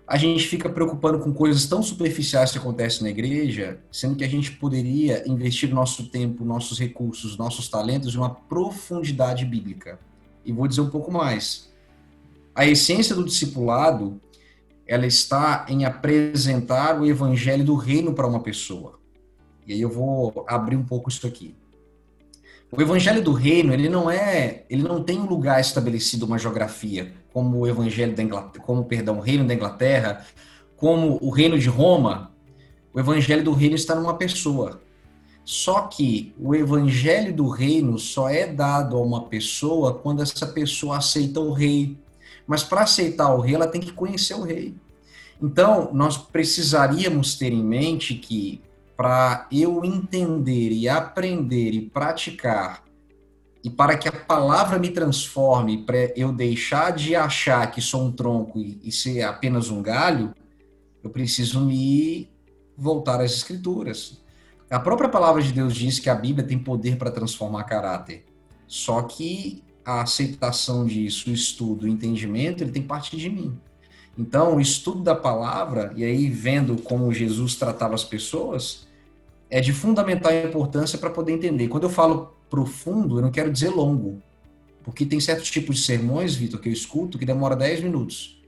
A 0.06 0.18
gente 0.18 0.46
fica 0.46 0.68
preocupando 0.68 1.18
com 1.18 1.32
coisas 1.32 1.66
tão 1.66 1.82
superficiais 1.82 2.52
que 2.52 2.58
acontecem 2.58 3.02
na 3.02 3.10
igreja, 3.10 3.80
sendo 3.90 4.16
que 4.16 4.24
a 4.24 4.28
gente 4.28 4.52
poderia 4.52 5.26
investir 5.26 5.72
nosso 5.72 6.08
tempo, 6.08 6.44
nossos 6.44 6.78
recursos, 6.78 7.38
nossos 7.38 7.68
talentos 7.68 8.14
em 8.14 8.18
uma 8.18 8.34
profundidade 8.34 9.44
bíblica. 9.44 9.98
E 10.44 10.52
vou 10.52 10.68
dizer 10.68 10.82
um 10.82 10.90
pouco 10.90 11.10
mais. 11.10 11.70
A 12.54 12.66
essência 12.66 13.14
do 13.14 13.24
discipulado, 13.24 14.20
ela 14.86 15.06
está 15.06 15.64
em 15.68 15.84
apresentar 15.86 17.00
o 17.00 17.06
evangelho 17.06 17.64
do 17.64 17.74
reino 17.74 18.12
para 18.12 18.26
uma 18.26 18.40
pessoa. 18.40 18.98
E 19.66 19.72
aí 19.72 19.80
eu 19.80 19.90
vou 19.90 20.44
abrir 20.46 20.76
um 20.76 20.84
pouco 20.84 21.08
isso 21.08 21.26
aqui. 21.26 21.54
O 22.70 22.80
evangelho 22.82 23.22
do 23.22 23.32
reino, 23.32 23.72
ele 23.72 23.88
não 23.88 24.10
é, 24.10 24.64
ele 24.68 24.82
não 24.82 25.02
tem 25.02 25.18
um 25.18 25.26
lugar 25.26 25.60
estabelecido, 25.60 26.26
uma 26.26 26.38
geografia, 26.38 27.12
como 27.32 27.58
o 27.58 27.66
evangelho 27.66 28.14
da 28.16 28.22
Inglaterra, 28.22 28.64
como, 28.64 28.84
perdão, 28.84 29.18
o 29.18 29.20
reino 29.20 29.46
da 29.46 29.54
Inglaterra, 29.54 30.26
como 30.76 31.18
o 31.22 31.30
reino 31.30 31.58
de 31.58 31.68
Roma. 31.68 32.32
O 32.92 32.98
evangelho 32.98 33.44
do 33.44 33.52
reino 33.52 33.74
está 33.74 33.94
numa 33.94 34.16
pessoa. 34.16 34.80
Só 35.44 35.82
que 35.82 36.34
o 36.38 36.54
evangelho 36.54 37.34
do 37.34 37.48
reino 37.48 37.98
só 37.98 38.28
é 38.28 38.46
dado 38.46 38.96
a 38.96 39.00
uma 39.00 39.26
pessoa 39.28 39.94
quando 39.94 40.22
essa 40.22 40.46
pessoa 40.46 40.96
aceita 40.96 41.38
o 41.38 41.52
rei. 41.52 41.98
Mas 42.46 42.62
para 42.62 42.82
aceitar 42.82 43.34
o 43.34 43.40
rei, 43.40 43.54
ela 43.54 43.66
tem 43.66 43.80
que 43.80 43.92
conhecer 43.92 44.34
o 44.34 44.42
rei. 44.42 44.74
Então, 45.42 45.90
nós 45.92 46.16
precisaríamos 46.16 47.36
ter 47.36 47.52
em 47.52 47.62
mente 47.62 48.14
que 48.14 48.62
para 48.96 49.48
eu 49.50 49.84
entender 49.84 50.70
e 50.70 50.88
aprender 50.88 51.70
e 51.72 51.88
praticar 51.88 52.84
e 53.64 53.70
para 53.70 53.96
que 53.96 54.06
a 54.06 54.12
palavra 54.12 54.78
me 54.78 54.90
transforme, 54.90 55.78
para 55.84 56.12
eu 56.14 56.30
deixar 56.30 56.92
de 56.92 57.16
achar 57.16 57.70
que 57.70 57.80
sou 57.80 58.04
um 58.04 58.12
tronco 58.12 58.58
e, 58.58 58.78
e 58.84 58.92
ser 58.92 59.22
apenas 59.22 59.70
um 59.70 59.80
galho, 59.80 60.34
eu 61.02 61.08
preciso 61.08 61.64
me 61.64 62.28
voltar 62.76 63.22
às 63.22 63.32
escrituras. 63.32 64.22
A 64.70 64.78
própria 64.78 65.08
palavra 65.08 65.42
de 65.42 65.50
Deus 65.50 65.74
diz 65.74 65.98
que 65.98 66.10
a 66.10 66.14
Bíblia 66.14 66.46
tem 66.46 66.58
poder 66.58 66.96
para 66.96 67.10
transformar 67.10 67.64
caráter. 67.64 68.26
Só 68.66 69.00
que 69.02 69.62
a 69.82 70.02
aceitação 70.02 70.84
disso, 70.84 71.30
o 71.30 71.32
estudo, 71.32 71.84
o 71.84 71.88
entendimento, 71.88 72.62
ele 72.62 72.72
tem 72.72 72.82
que 72.82 72.88
partir 72.88 73.16
de 73.16 73.30
mim. 73.30 73.58
Então, 74.16 74.56
o 74.56 74.60
estudo 74.60 75.02
da 75.02 75.14
palavra, 75.14 75.92
e 75.96 76.04
aí 76.04 76.28
vendo 76.28 76.80
como 76.82 77.12
Jesus 77.12 77.56
tratava 77.56 77.94
as 77.94 78.04
pessoas, 78.04 78.86
é 79.50 79.60
de 79.60 79.72
fundamental 79.72 80.32
importância 80.32 80.98
para 80.98 81.10
poder 81.10 81.32
entender. 81.32 81.68
Quando 81.68 81.84
eu 81.84 81.90
falo 81.90 82.34
profundo, 82.48 83.18
eu 83.18 83.22
não 83.22 83.30
quero 83.30 83.50
dizer 83.50 83.70
longo. 83.70 84.22
Porque 84.82 85.06
tem 85.06 85.18
certos 85.18 85.50
tipos 85.50 85.76
de 85.76 85.82
sermões, 85.82 86.34
Vitor, 86.34 86.60
que 86.60 86.68
eu 86.68 86.72
escuto 86.72 87.18
que 87.18 87.24
demora 87.24 87.56
10 87.56 87.82
minutos, 87.82 88.42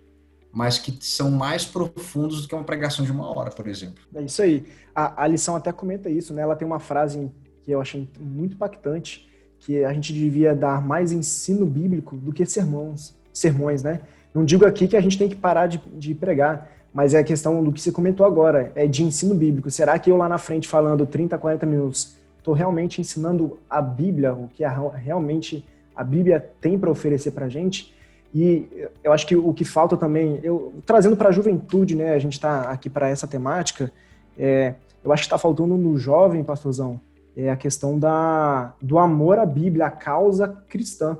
mas 0.52 0.78
que 0.78 0.96
são 1.00 1.30
mais 1.30 1.64
profundos 1.64 2.42
do 2.42 2.48
que 2.48 2.54
uma 2.54 2.64
pregação 2.64 3.04
de 3.04 3.10
uma 3.10 3.26
hora, 3.26 3.50
por 3.50 3.66
exemplo. 3.66 4.04
É 4.14 4.22
isso 4.22 4.42
aí. 4.42 4.64
A, 4.94 5.24
a 5.24 5.26
lição 5.26 5.56
até 5.56 5.72
comenta 5.72 6.10
isso, 6.10 6.34
né? 6.34 6.42
Ela 6.42 6.54
tem 6.54 6.66
uma 6.66 6.78
frase 6.78 7.30
que 7.62 7.72
eu 7.72 7.80
achei 7.80 8.08
muito 8.20 8.54
impactante, 8.54 9.26
que 9.58 9.82
a 9.82 9.92
gente 9.92 10.12
devia 10.12 10.54
dar 10.54 10.80
mais 10.80 11.10
ensino 11.10 11.66
bíblico 11.66 12.16
do 12.16 12.32
que 12.32 12.44
sermões, 12.44 13.14
sermões, 13.32 13.82
né? 13.82 14.02
Não 14.36 14.44
digo 14.44 14.66
aqui 14.66 14.86
que 14.86 14.96
a 14.96 15.00
gente 15.00 15.16
tem 15.16 15.30
que 15.30 15.34
parar 15.34 15.66
de, 15.66 15.80
de 15.94 16.14
pregar, 16.14 16.70
mas 16.92 17.14
é 17.14 17.18
a 17.18 17.24
questão 17.24 17.64
do 17.64 17.72
que 17.72 17.80
você 17.80 17.90
comentou 17.90 18.26
agora, 18.26 18.70
é 18.74 18.86
de 18.86 19.02
ensino 19.02 19.34
bíblico. 19.34 19.70
Será 19.70 19.98
que 19.98 20.10
eu 20.10 20.16
lá 20.18 20.28
na 20.28 20.36
frente 20.36 20.68
falando 20.68 21.06
30, 21.06 21.38
40 21.38 21.64
minutos 21.64 22.16
estou 22.38 22.52
realmente 22.52 23.00
ensinando 23.00 23.58
a 23.68 23.80
Bíblia, 23.80 24.34
o 24.34 24.46
que 24.46 24.62
a, 24.62 24.70
realmente 24.90 25.64
a 25.96 26.04
Bíblia 26.04 26.48
tem 26.60 26.78
para 26.78 26.90
oferecer 26.90 27.30
para 27.30 27.46
a 27.46 27.48
gente. 27.48 27.94
E 28.34 28.68
eu 29.02 29.12
acho 29.12 29.26
que 29.26 29.34
o 29.34 29.54
que 29.54 29.64
falta 29.64 29.96
também, 29.96 30.38
eu 30.42 30.74
trazendo 30.84 31.16
para 31.16 31.30
a 31.30 31.32
juventude, 31.32 31.96
né, 31.96 32.12
a 32.12 32.18
gente 32.18 32.34
está 32.34 32.70
aqui 32.70 32.90
para 32.90 33.08
essa 33.08 33.26
temática, 33.26 33.90
é, 34.38 34.74
eu 35.02 35.12
acho 35.12 35.22
que 35.22 35.26
está 35.26 35.38
faltando 35.38 35.76
no 35.76 35.96
jovem, 35.96 36.44
pastorzão, 36.44 37.00
é 37.34 37.50
a 37.50 37.56
questão 37.56 37.98
da, 37.98 38.74
do 38.80 38.98
amor 38.98 39.38
à 39.38 39.46
Bíblia, 39.46 39.86
à 39.86 39.90
causa 39.90 40.48
cristã. 40.68 41.18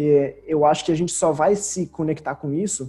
É, 0.00 0.36
eu 0.46 0.64
acho 0.64 0.84
que 0.84 0.92
a 0.92 0.94
gente 0.94 1.10
só 1.10 1.32
vai 1.32 1.56
se 1.56 1.86
conectar 1.86 2.36
com 2.36 2.52
isso, 2.52 2.88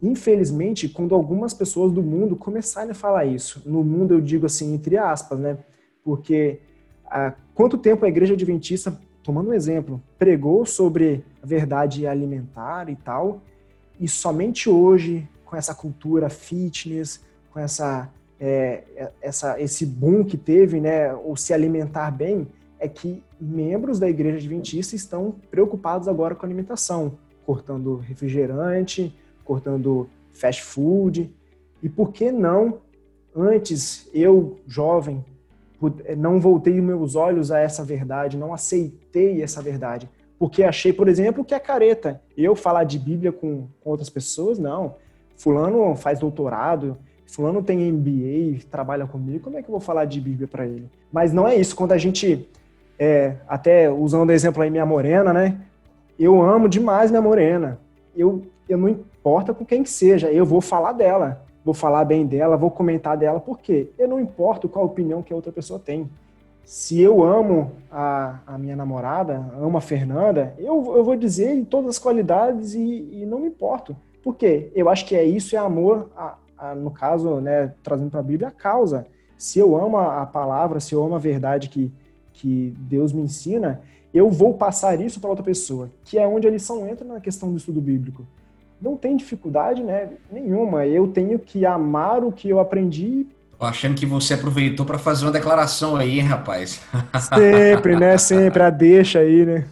infelizmente, 0.00 0.88
quando 0.88 1.12
algumas 1.12 1.52
pessoas 1.52 1.90
do 1.90 2.00
mundo 2.00 2.36
começarem 2.36 2.92
a 2.92 2.94
falar 2.94 3.24
isso. 3.24 3.60
No 3.66 3.82
mundo, 3.82 4.14
eu 4.14 4.20
digo 4.20 4.46
assim, 4.46 4.72
entre 4.72 4.96
aspas, 4.96 5.36
né? 5.36 5.58
Porque 6.04 6.60
há 7.06 7.34
quanto 7.56 7.76
tempo 7.76 8.04
a 8.04 8.08
igreja 8.08 8.34
adventista, 8.34 8.96
tomando 9.20 9.50
um 9.50 9.52
exemplo, 9.52 10.00
pregou 10.16 10.64
sobre 10.64 11.24
a 11.42 11.46
verdade 11.46 12.06
alimentar 12.06 12.88
e 12.88 12.94
tal, 12.94 13.42
e 13.98 14.06
somente 14.06 14.70
hoje, 14.70 15.28
com 15.44 15.56
essa 15.56 15.74
cultura 15.74 16.28
fitness, 16.28 17.20
com 17.50 17.58
essa, 17.58 18.08
é, 18.38 19.10
essa 19.20 19.60
esse 19.60 19.84
boom 19.84 20.22
que 20.24 20.36
teve, 20.36 20.80
né, 20.80 21.12
o 21.14 21.34
se 21.34 21.52
alimentar 21.52 22.12
bem, 22.12 22.46
é 22.84 22.88
que 22.88 23.22
membros 23.40 23.98
da 23.98 24.08
igreja 24.08 24.36
adventista 24.36 24.94
estão 24.94 25.36
preocupados 25.50 26.06
agora 26.06 26.34
com 26.34 26.44
a 26.44 26.48
alimentação, 26.48 27.16
cortando 27.46 27.96
refrigerante, 27.96 29.14
cortando 29.42 30.06
fast 30.34 30.62
food. 30.62 31.34
E 31.82 31.88
por 31.88 32.12
que 32.12 32.30
não, 32.30 32.80
antes, 33.34 34.06
eu, 34.12 34.58
jovem, 34.66 35.24
eh, 36.04 36.14
não 36.14 36.38
voltei 36.38 36.78
meus 36.78 37.14
olhos 37.14 37.50
a 37.50 37.58
essa 37.58 37.82
verdade, 37.82 38.36
não 38.36 38.52
aceitei 38.52 39.42
essa 39.42 39.62
verdade, 39.62 40.06
porque 40.38 40.62
achei, 40.62 40.92
por 40.92 41.08
exemplo, 41.08 41.42
que 41.42 41.54
é 41.54 41.58
careta. 41.58 42.20
Eu 42.36 42.54
falar 42.54 42.84
de 42.84 42.98
Bíblia 42.98 43.32
com, 43.32 43.66
com 43.80 43.90
outras 43.90 44.10
pessoas, 44.10 44.58
não. 44.58 44.96
Fulano 45.36 45.96
faz 45.96 46.18
doutorado, 46.18 46.98
fulano 47.26 47.62
tem 47.62 47.90
MBA, 47.90 48.64
trabalha 48.70 49.06
comigo, 49.06 49.44
como 49.44 49.56
é 49.56 49.62
que 49.62 49.68
eu 49.68 49.72
vou 49.72 49.80
falar 49.80 50.04
de 50.04 50.20
Bíblia 50.20 50.46
para 50.46 50.66
ele? 50.66 50.90
Mas 51.10 51.32
não 51.32 51.48
é 51.48 51.56
isso, 51.56 51.74
quando 51.74 51.92
a 51.92 51.98
gente, 51.98 52.48
é, 52.98 53.36
até 53.48 53.90
usando 53.90 54.28
o 54.28 54.32
exemplo 54.32 54.62
aí 54.62 54.70
minha 54.70 54.86
morena, 54.86 55.32
né? 55.32 55.60
Eu 56.18 56.40
amo 56.42 56.68
demais 56.68 57.10
minha 57.10 57.22
morena. 57.22 57.78
Eu, 58.16 58.42
eu 58.68 58.78
não 58.78 58.88
importa 58.88 59.52
com 59.52 59.64
quem 59.64 59.82
que 59.82 59.90
seja, 59.90 60.30
eu 60.30 60.44
vou 60.44 60.60
falar 60.60 60.92
dela 60.92 61.44
vou 61.64 61.72
falar 61.72 62.04
bem 62.04 62.26
dela, 62.26 62.56
vou 62.56 62.70
comentar 62.70 63.16
dela, 63.16 63.40
porque 63.40 63.88
eu 63.98 64.06
não 64.06 64.20
importo 64.20 64.68
qual 64.68 64.84
opinião 64.84 65.22
que 65.22 65.32
a 65.32 65.36
outra 65.36 65.50
pessoa 65.50 65.78
tem. 65.78 66.08
Se 66.62 67.00
eu 67.00 67.22
amo 67.22 67.72
a, 67.90 68.40
a 68.46 68.58
minha 68.58 68.76
namorada, 68.76 69.50
amo 69.58 69.78
a 69.78 69.80
Fernanda, 69.80 70.54
eu, 70.58 70.94
eu 70.96 71.04
vou 71.04 71.16
dizer 71.16 71.54
em 71.54 71.64
todas 71.64 71.90
as 71.90 71.98
qualidades 71.98 72.74
e, 72.74 73.08
e 73.12 73.26
não 73.26 73.40
me 73.40 73.48
importo. 73.48 73.96
Por 74.22 74.36
quê? 74.36 74.70
Eu 74.74 74.88
acho 74.88 75.06
que 75.06 75.16
é 75.16 75.24
isso, 75.24 75.56
é 75.56 75.58
amor, 75.58 76.10
a, 76.16 76.36
a, 76.56 76.74
no 76.74 76.90
caso, 76.90 77.40
né, 77.40 77.72
trazendo 77.82 78.10
para 78.10 78.20
a 78.20 78.24
Bíblia, 78.24 78.48
a 78.48 78.50
causa. 78.50 79.06
Se 79.36 79.58
eu 79.58 79.76
amo 79.76 79.96
a, 79.96 80.22
a 80.22 80.26
palavra, 80.26 80.80
se 80.80 80.94
eu 80.94 81.02
amo 81.02 81.14
a 81.14 81.18
verdade 81.18 81.68
que, 81.68 81.92
que 82.34 82.74
Deus 82.78 83.12
me 83.12 83.22
ensina, 83.22 83.80
eu 84.12 84.30
vou 84.30 84.54
passar 84.54 85.00
isso 85.00 85.18
para 85.18 85.30
outra 85.30 85.44
pessoa, 85.44 85.90
que 86.04 86.18
é 86.18 86.26
onde 86.26 86.46
a 86.46 86.50
lição 86.50 86.86
entra 86.86 87.04
na 87.04 87.20
questão 87.20 87.50
do 87.50 87.56
estudo 87.56 87.80
bíblico 87.80 88.26
não 88.84 88.96
tem 88.96 89.16
dificuldade 89.16 89.82
né, 89.82 90.10
nenhuma. 90.30 90.86
Eu 90.86 91.08
tenho 91.08 91.38
que 91.38 91.64
amar 91.64 92.22
o 92.22 92.32
que 92.32 92.48
eu 92.48 92.60
aprendi. 92.60 93.26
Tô 93.58 93.64
achando 93.64 93.94
que 93.94 94.04
você 94.04 94.34
aproveitou 94.34 94.84
para 94.84 94.98
fazer 94.98 95.24
uma 95.24 95.32
declaração 95.32 95.96
aí, 95.96 96.18
hein, 96.18 96.26
rapaz. 96.26 96.82
Sempre, 97.34 97.96
né? 97.96 98.18
Sempre 98.18 98.62
a 98.62 98.70
deixa 98.70 99.20
aí, 99.20 99.46
né? 99.46 99.66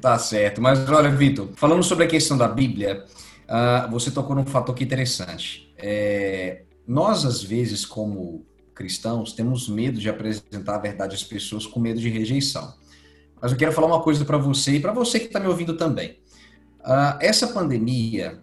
Tá 0.00 0.18
certo. 0.18 0.60
Mas 0.60 0.88
olha, 0.88 1.10
Vitor, 1.10 1.48
falando 1.54 1.82
sobre 1.82 2.04
a 2.04 2.08
questão 2.08 2.36
da 2.36 2.48
Bíblia, 2.48 3.04
uh, 3.48 3.90
você 3.90 4.10
tocou 4.10 4.34
num 4.34 4.46
fator 4.46 4.74
que 4.74 4.82
é 4.82 4.86
interessante. 4.86 5.72
É, 5.78 6.62
nós, 6.88 7.24
às 7.26 7.42
vezes, 7.42 7.84
como 7.84 8.45
cristãos, 8.76 9.32
temos 9.32 9.68
medo 9.68 9.98
de 9.98 10.08
apresentar 10.08 10.76
a 10.76 10.78
verdade 10.78 11.16
às 11.16 11.24
pessoas 11.24 11.66
com 11.66 11.80
medo 11.80 11.98
de 11.98 12.10
rejeição. 12.10 12.74
Mas 13.40 13.50
eu 13.50 13.58
quero 13.58 13.72
falar 13.72 13.88
uma 13.88 14.02
coisa 14.02 14.24
para 14.24 14.36
você 14.36 14.72
e 14.72 14.80
para 14.80 14.92
você 14.92 15.18
que 15.18 15.26
está 15.26 15.40
me 15.40 15.48
ouvindo 15.48 15.76
também. 15.76 16.18
Uh, 16.80 17.18
essa 17.20 17.48
pandemia, 17.48 18.38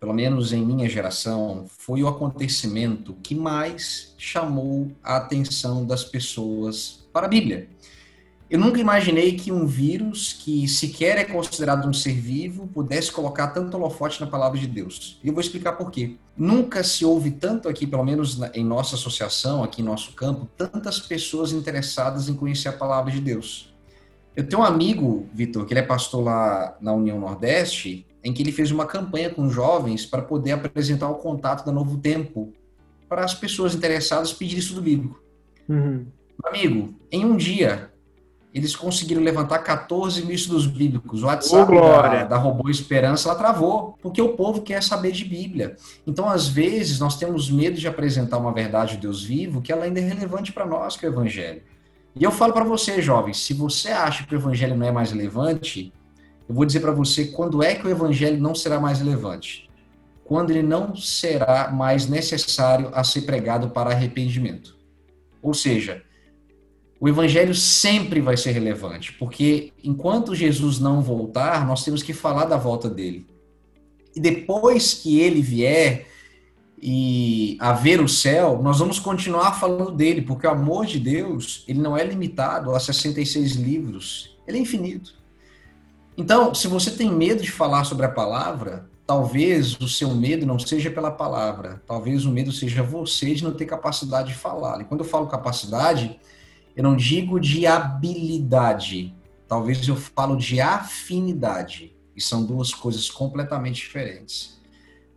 pelo 0.00 0.12
menos 0.12 0.52
em 0.52 0.64
minha 0.64 0.88
geração, 0.88 1.66
foi 1.68 2.02
o 2.02 2.08
acontecimento 2.08 3.14
que 3.22 3.34
mais 3.34 4.14
chamou 4.18 4.90
a 5.02 5.16
atenção 5.16 5.86
das 5.86 6.04
pessoas 6.04 7.06
para 7.12 7.26
a 7.26 7.28
Bíblia. 7.28 7.68
Eu 8.48 8.60
nunca 8.60 8.80
imaginei 8.80 9.32
que 9.32 9.50
um 9.50 9.66
vírus 9.66 10.32
que 10.32 10.68
sequer 10.68 11.18
é 11.18 11.24
considerado 11.24 11.88
um 11.88 11.92
ser 11.92 12.14
vivo 12.14 12.68
pudesse 12.68 13.10
colocar 13.10 13.48
tanto 13.48 13.76
holofote 13.76 14.20
na 14.20 14.26
palavra 14.28 14.56
de 14.56 14.68
Deus. 14.68 15.18
E 15.22 15.26
eu 15.26 15.34
vou 15.34 15.40
explicar 15.40 15.72
por 15.72 15.90
quê. 15.90 16.16
Nunca 16.36 16.84
se 16.84 17.04
ouve 17.04 17.32
tanto 17.32 17.68
aqui, 17.68 17.88
pelo 17.88 18.04
menos 18.04 18.40
em 18.54 18.64
nossa 18.64 18.94
associação, 18.94 19.64
aqui 19.64 19.82
em 19.82 19.84
nosso 19.84 20.12
campo, 20.12 20.48
tantas 20.56 21.00
pessoas 21.00 21.50
interessadas 21.52 22.28
em 22.28 22.34
conhecer 22.34 22.68
a 22.68 22.72
palavra 22.72 23.10
de 23.10 23.20
Deus. 23.20 23.74
Eu 24.36 24.46
tenho 24.46 24.62
um 24.62 24.64
amigo, 24.64 25.28
Vitor, 25.32 25.66
que 25.66 25.72
ele 25.72 25.80
é 25.80 25.82
pastor 25.82 26.22
lá 26.22 26.76
na 26.80 26.92
União 26.92 27.18
Nordeste, 27.18 28.06
em 28.22 28.32
que 28.32 28.42
ele 28.42 28.52
fez 28.52 28.70
uma 28.70 28.86
campanha 28.86 29.30
com 29.30 29.48
jovens 29.48 30.06
para 30.06 30.22
poder 30.22 30.52
apresentar 30.52 31.08
o 31.08 31.16
contato 31.16 31.66
da 31.66 31.72
Novo 31.72 31.98
Tempo 31.98 32.52
para 33.08 33.24
as 33.24 33.34
pessoas 33.34 33.74
interessadas 33.74 34.32
pedirem 34.32 34.60
estudo 34.60 34.82
bíblico. 34.82 35.20
Uhum. 35.68 36.06
Amigo, 36.44 36.94
em 37.10 37.24
um 37.24 37.36
dia, 37.36 37.90
eles 38.56 38.74
conseguiram 38.74 39.20
levantar 39.22 39.58
14 39.58 40.24
mil 40.24 40.34
estudos 40.34 40.66
bíblicos. 40.66 41.22
O 41.22 41.26
WhatsApp 41.26 41.70
oh, 41.70 41.80
da, 41.80 42.24
da 42.24 42.36
Robô 42.38 42.70
Esperança 42.70 43.28
ela 43.28 43.36
travou, 43.36 43.98
porque 44.00 44.22
o 44.22 44.30
povo 44.30 44.62
quer 44.62 44.82
saber 44.82 45.12
de 45.12 45.26
Bíblia. 45.26 45.76
Então, 46.06 46.26
às 46.26 46.48
vezes, 46.48 46.98
nós 46.98 47.18
temos 47.18 47.50
medo 47.50 47.76
de 47.76 47.86
apresentar 47.86 48.38
uma 48.38 48.54
verdade 48.54 48.92
de 48.92 49.02
Deus 49.02 49.22
vivo 49.22 49.60
que 49.60 49.70
ela 49.70 49.84
ainda 49.84 50.00
é 50.00 50.02
relevante 50.02 50.54
para 50.54 50.64
nós, 50.64 50.96
que 50.96 51.04
é 51.04 51.08
o 51.10 51.12
Evangelho. 51.12 51.60
E 52.14 52.24
eu 52.24 52.30
falo 52.30 52.54
para 52.54 52.64
você, 52.64 53.02
jovens, 53.02 53.36
se 53.36 53.52
você 53.52 53.90
acha 53.90 54.24
que 54.24 54.34
o 54.34 54.38
Evangelho 54.38 54.74
não 54.74 54.86
é 54.86 54.90
mais 54.90 55.12
relevante, 55.12 55.92
eu 56.48 56.54
vou 56.54 56.64
dizer 56.64 56.80
para 56.80 56.92
você 56.92 57.26
quando 57.26 57.62
é 57.62 57.74
que 57.74 57.86
o 57.86 57.90
evangelho 57.90 58.40
não 58.40 58.54
será 58.54 58.80
mais 58.80 59.00
relevante. 59.00 59.68
Quando 60.24 60.50
ele 60.50 60.62
não 60.62 60.96
será 60.96 61.70
mais 61.70 62.08
necessário 62.08 62.90
a 62.94 63.04
ser 63.04 63.22
pregado 63.22 63.68
para 63.68 63.90
arrependimento. 63.90 64.76
Ou 65.42 65.52
seja, 65.52 66.02
o 66.98 67.08
evangelho 67.08 67.54
sempre 67.54 68.20
vai 68.20 68.36
ser 68.36 68.52
relevante, 68.52 69.12
porque 69.12 69.72
enquanto 69.84 70.34
Jesus 70.34 70.78
não 70.78 71.02
voltar, 71.02 71.66
nós 71.66 71.84
temos 71.84 72.02
que 72.02 72.12
falar 72.12 72.46
da 72.46 72.56
volta 72.56 72.88
dele. 72.88 73.26
E 74.14 74.20
depois 74.20 74.94
que 74.94 75.20
ele 75.20 75.42
vier, 75.42 76.06
e 76.80 77.56
a 77.60 77.72
ver 77.72 78.00
o 78.00 78.08
céu, 78.08 78.60
nós 78.62 78.78
vamos 78.78 78.98
continuar 78.98 79.58
falando 79.58 79.90
dele, 79.90 80.22
porque 80.22 80.46
o 80.46 80.50
amor 80.50 80.86
de 80.86 80.98
Deus, 80.98 81.64
ele 81.68 81.80
não 81.80 81.96
é 81.96 82.04
limitado 82.04 82.74
a 82.74 82.80
66 82.80 83.52
livros, 83.52 84.36
ele 84.46 84.58
é 84.58 84.60
infinito. 84.60 85.14
Então, 86.16 86.54
se 86.54 86.66
você 86.66 86.90
tem 86.90 87.10
medo 87.10 87.42
de 87.42 87.50
falar 87.50 87.84
sobre 87.84 88.06
a 88.06 88.10
palavra, 88.10 88.88
talvez 89.06 89.78
o 89.78 89.88
seu 89.88 90.14
medo 90.14 90.46
não 90.46 90.58
seja 90.58 90.90
pela 90.90 91.10
palavra, 91.10 91.82
talvez 91.86 92.24
o 92.24 92.30
medo 92.30 92.52
seja 92.52 92.82
você 92.82 93.34
de 93.34 93.44
não 93.44 93.52
ter 93.52 93.66
capacidade 93.66 94.28
de 94.28 94.34
falar. 94.34 94.80
E 94.80 94.84
quando 94.84 95.00
eu 95.00 95.06
falo 95.06 95.26
capacidade, 95.26 96.18
eu 96.76 96.82
não 96.82 96.94
digo 96.94 97.40
de 97.40 97.66
habilidade, 97.66 99.14
talvez 99.48 99.88
eu 99.88 99.96
falo 99.96 100.36
de 100.36 100.60
afinidade, 100.60 101.96
e 102.14 102.20
são 102.20 102.44
duas 102.44 102.74
coisas 102.74 103.10
completamente 103.10 103.76
diferentes. 103.76 104.60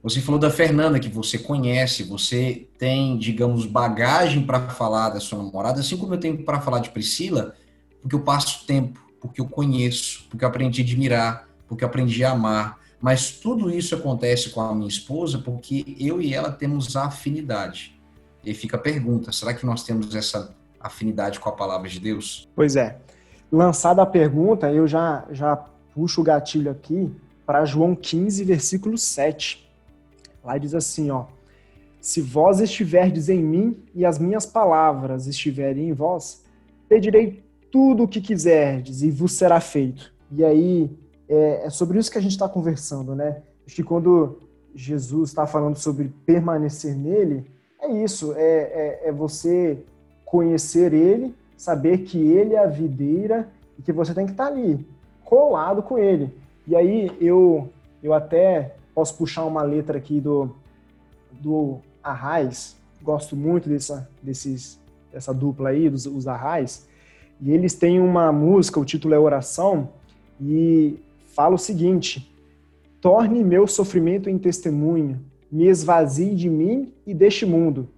Você 0.01 0.21
falou 0.21 0.39
da 0.39 0.49
Fernanda, 0.49 0.99
que 0.99 1.09
você 1.09 1.37
conhece, 1.37 2.03
você 2.03 2.69
tem, 2.77 3.17
digamos, 3.17 3.65
bagagem 3.65 4.45
para 4.45 4.69
falar 4.69 5.09
da 5.09 5.19
sua 5.19 5.43
namorada, 5.43 5.81
assim 5.81 5.97
como 5.97 6.13
eu 6.13 6.19
tenho 6.19 6.41
para 6.43 6.61
falar 6.61 6.79
de 6.79 6.89
Priscila, 6.91 7.53
porque 8.01 8.15
eu 8.15 8.21
passo 8.21 8.65
tempo, 8.65 8.97
porque 9.19 9.41
eu 9.41 9.45
conheço, 9.45 10.25
porque 10.29 10.45
eu 10.45 10.49
aprendi 10.49 10.81
a 10.81 10.85
admirar, 10.85 11.49
porque 11.67 11.83
eu 11.83 11.87
aprendi 11.89 12.23
a 12.23 12.31
amar. 12.31 12.79
Mas 13.01 13.31
tudo 13.31 13.69
isso 13.69 13.93
acontece 13.93 14.49
com 14.49 14.61
a 14.61 14.73
minha 14.73 14.87
esposa 14.87 15.39
porque 15.39 15.95
eu 15.99 16.21
e 16.21 16.33
ela 16.33 16.51
temos 16.51 16.95
afinidade. 16.95 17.99
E 18.43 18.53
fica 18.53 18.77
a 18.77 18.79
pergunta: 18.79 19.31
será 19.33 19.53
que 19.53 19.65
nós 19.65 19.83
temos 19.83 20.15
essa 20.15 20.55
afinidade 20.79 21.39
com 21.39 21.49
a 21.49 21.51
palavra 21.51 21.87
de 21.87 21.99
Deus? 21.99 22.47
Pois 22.55 22.75
é. 22.75 22.97
Lançada 23.51 24.01
a 24.01 24.05
pergunta, 24.05 24.71
eu 24.71 24.87
já, 24.87 25.25
já 25.31 25.55
puxo 25.93 26.21
o 26.21 26.23
gatilho 26.23 26.71
aqui 26.71 27.11
para 27.45 27.65
João 27.65 27.95
15, 27.95 28.43
versículo 28.43 28.97
7. 28.97 29.67
Lá 30.43 30.57
diz 30.57 30.75
assim, 30.75 31.09
ó: 31.09 31.25
Se 31.99 32.21
vós 32.21 32.59
estiverdes 32.59 33.27
em 33.27 33.43
mim 33.43 33.77
e 33.95 34.05
as 34.05 34.19
minhas 34.19 34.45
palavras 34.45 35.27
estiverem 35.27 35.89
em 35.89 35.93
vós, 35.93 36.43
pedirei 36.87 37.43
tudo 37.71 38.03
o 38.03 38.07
que 38.07 38.21
quiserdes 38.21 39.01
e 39.01 39.11
vos 39.11 39.33
será 39.33 39.59
feito. 39.59 40.13
E 40.31 40.43
aí 40.43 40.91
é, 41.27 41.65
é 41.65 41.69
sobre 41.69 41.99
isso 41.99 42.11
que 42.11 42.17
a 42.17 42.21
gente 42.21 42.31
está 42.31 42.47
conversando, 42.47 43.15
né? 43.15 43.41
Acho 43.65 43.75
que 43.75 43.83
quando 43.83 44.39
Jesus 44.73 45.29
está 45.29 45.45
falando 45.45 45.75
sobre 45.75 46.11
permanecer 46.25 46.95
nele, 46.95 47.45
é 47.81 47.91
isso, 47.91 48.33
é, 48.33 48.41
é, 48.43 49.01
é, 49.05 49.11
você 49.11 49.83
conhecer 50.29 50.93
ele, 50.93 51.33
saber 51.57 51.99
que 51.99 52.19
ele 52.19 52.53
é 52.53 52.59
a 52.59 52.67
videira 52.67 53.49
e 53.77 53.81
que 53.81 53.91
você 53.91 54.13
tem 54.13 54.25
que 54.27 54.31
estar 54.31 54.45
tá 54.45 54.51
ali, 54.51 54.85
colado 55.25 55.81
com 55.81 55.97
ele. 55.97 56.31
E 56.67 56.75
aí 56.75 57.11
eu, 57.19 57.67
eu 58.03 58.13
até 58.13 58.75
posso 58.93 59.17
puxar 59.17 59.43
uma 59.45 59.63
letra 59.63 59.97
aqui 59.97 60.21
do, 60.21 60.51
do 61.31 61.79
Arraiz, 62.03 62.77
gosto 63.01 63.35
muito 63.35 63.67
dessa, 63.67 64.07
desses, 64.21 64.79
dessa 65.11 65.33
dupla 65.33 65.69
aí, 65.69 65.89
dos 65.89 66.05
os 66.05 66.27
Arraiz, 66.27 66.87
e 67.41 67.51
eles 67.51 67.73
têm 67.73 67.99
uma 67.99 68.31
música, 68.31 68.79
o 68.79 68.85
título 68.85 69.15
é 69.15 69.19
Oração, 69.19 69.89
e 70.39 70.99
fala 71.33 71.55
o 71.55 71.59
seguinte: 71.59 72.31
Torne 73.01 73.43
meu 73.43 73.65
sofrimento 73.65 74.29
em 74.29 74.37
testemunho, 74.37 75.19
me 75.51 75.65
esvazie 75.65 76.35
de 76.35 76.49
mim 76.49 76.93
e 77.07 77.15
deste 77.15 77.47
mundo, 77.47 77.89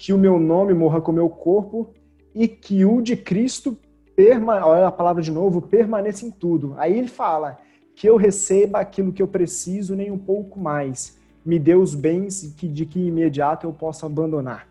que 0.00 0.14
o 0.14 0.18
meu 0.18 0.40
nome 0.40 0.72
morra 0.72 0.98
com 0.98 1.12
meu 1.12 1.28
corpo 1.28 1.90
e 2.34 2.48
que 2.48 2.86
o 2.86 3.02
de 3.02 3.14
Cristo 3.14 3.76
perma, 4.16 4.64
olha 4.64 4.86
a 4.86 4.90
palavra 4.90 5.22
de 5.22 5.30
novo, 5.30 5.60
permaneça 5.60 6.24
em 6.24 6.30
tudo. 6.30 6.74
Aí 6.78 6.98
ele 6.98 7.06
fala 7.06 7.58
que 7.94 8.08
eu 8.08 8.16
receba 8.16 8.78
aquilo 8.80 9.12
que 9.12 9.20
eu 9.20 9.28
preciso, 9.28 9.94
nem 9.94 10.10
um 10.10 10.16
pouco 10.16 10.58
mais. 10.58 11.18
Me 11.44 11.58
dê 11.58 11.74
os 11.74 11.94
bens 11.94 12.54
que 12.56 12.66
de 12.66 12.86
que 12.86 12.98
imediato 12.98 13.66
eu 13.66 13.74
possa 13.74 14.06
abandonar. 14.06 14.66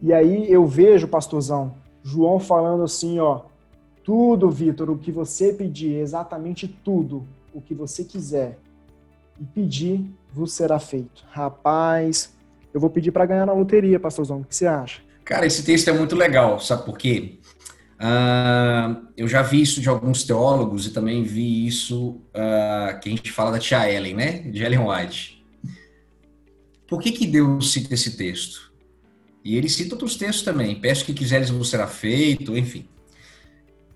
E 0.00 0.10
aí 0.10 0.50
eu 0.50 0.64
vejo, 0.64 1.06
pastorzão, 1.06 1.74
João 2.02 2.40
falando 2.40 2.82
assim, 2.82 3.18
ó, 3.18 3.42
tudo, 4.02 4.48
Vitor, 4.48 4.88
o 4.88 4.96
que 4.96 5.12
você 5.12 5.52
pedir, 5.52 5.96
exatamente 5.96 6.66
tudo, 6.66 7.26
o 7.52 7.60
que 7.60 7.74
você 7.74 8.02
quiser 8.02 8.58
e 9.38 9.44
pedir, 9.44 10.02
vos 10.32 10.54
será 10.54 10.78
feito. 10.78 11.26
Rapaz, 11.28 12.33
eu 12.74 12.80
vou 12.80 12.90
pedir 12.90 13.12
para 13.12 13.24
ganhar 13.24 13.46
na 13.46 13.52
loteria, 13.52 14.00
pastorzão. 14.00 14.40
O 14.40 14.44
que 14.44 14.54
você 14.54 14.66
acha? 14.66 15.00
Cara, 15.24 15.46
esse 15.46 15.64
texto 15.64 15.88
é 15.88 15.92
muito 15.92 16.16
legal, 16.16 16.58
sabe 16.60 16.84
por 16.84 16.98
quê? 16.98 17.38
Uh, 17.94 19.06
eu 19.16 19.28
já 19.28 19.40
vi 19.40 19.62
isso 19.62 19.80
de 19.80 19.88
alguns 19.88 20.24
teólogos 20.24 20.86
e 20.86 20.90
também 20.90 21.22
vi 21.22 21.66
isso 21.66 22.20
uh, 22.34 23.00
que 23.00 23.08
a 23.08 23.12
gente 23.12 23.30
fala 23.30 23.52
da 23.52 23.58
tia 23.58 23.90
Ellen, 23.90 24.14
né? 24.14 24.38
De 24.40 24.62
Ellen 24.62 24.80
White. 24.80 25.42
Por 26.86 27.00
que, 27.00 27.12
que 27.12 27.26
Deus 27.26 27.72
cita 27.72 27.94
esse 27.94 28.16
texto? 28.16 28.72
E 29.42 29.56
ele 29.56 29.68
cita 29.68 29.94
outros 29.94 30.16
textos 30.16 30.44
também. 30.44 30.78
Peço 30.78 31.04
que 31.04 31.14
quiseres 31.14 31.50
vos 31.50 31.70
será 31.70 31.86
feito, 31.86 32.56
enfim. 32.56 32.86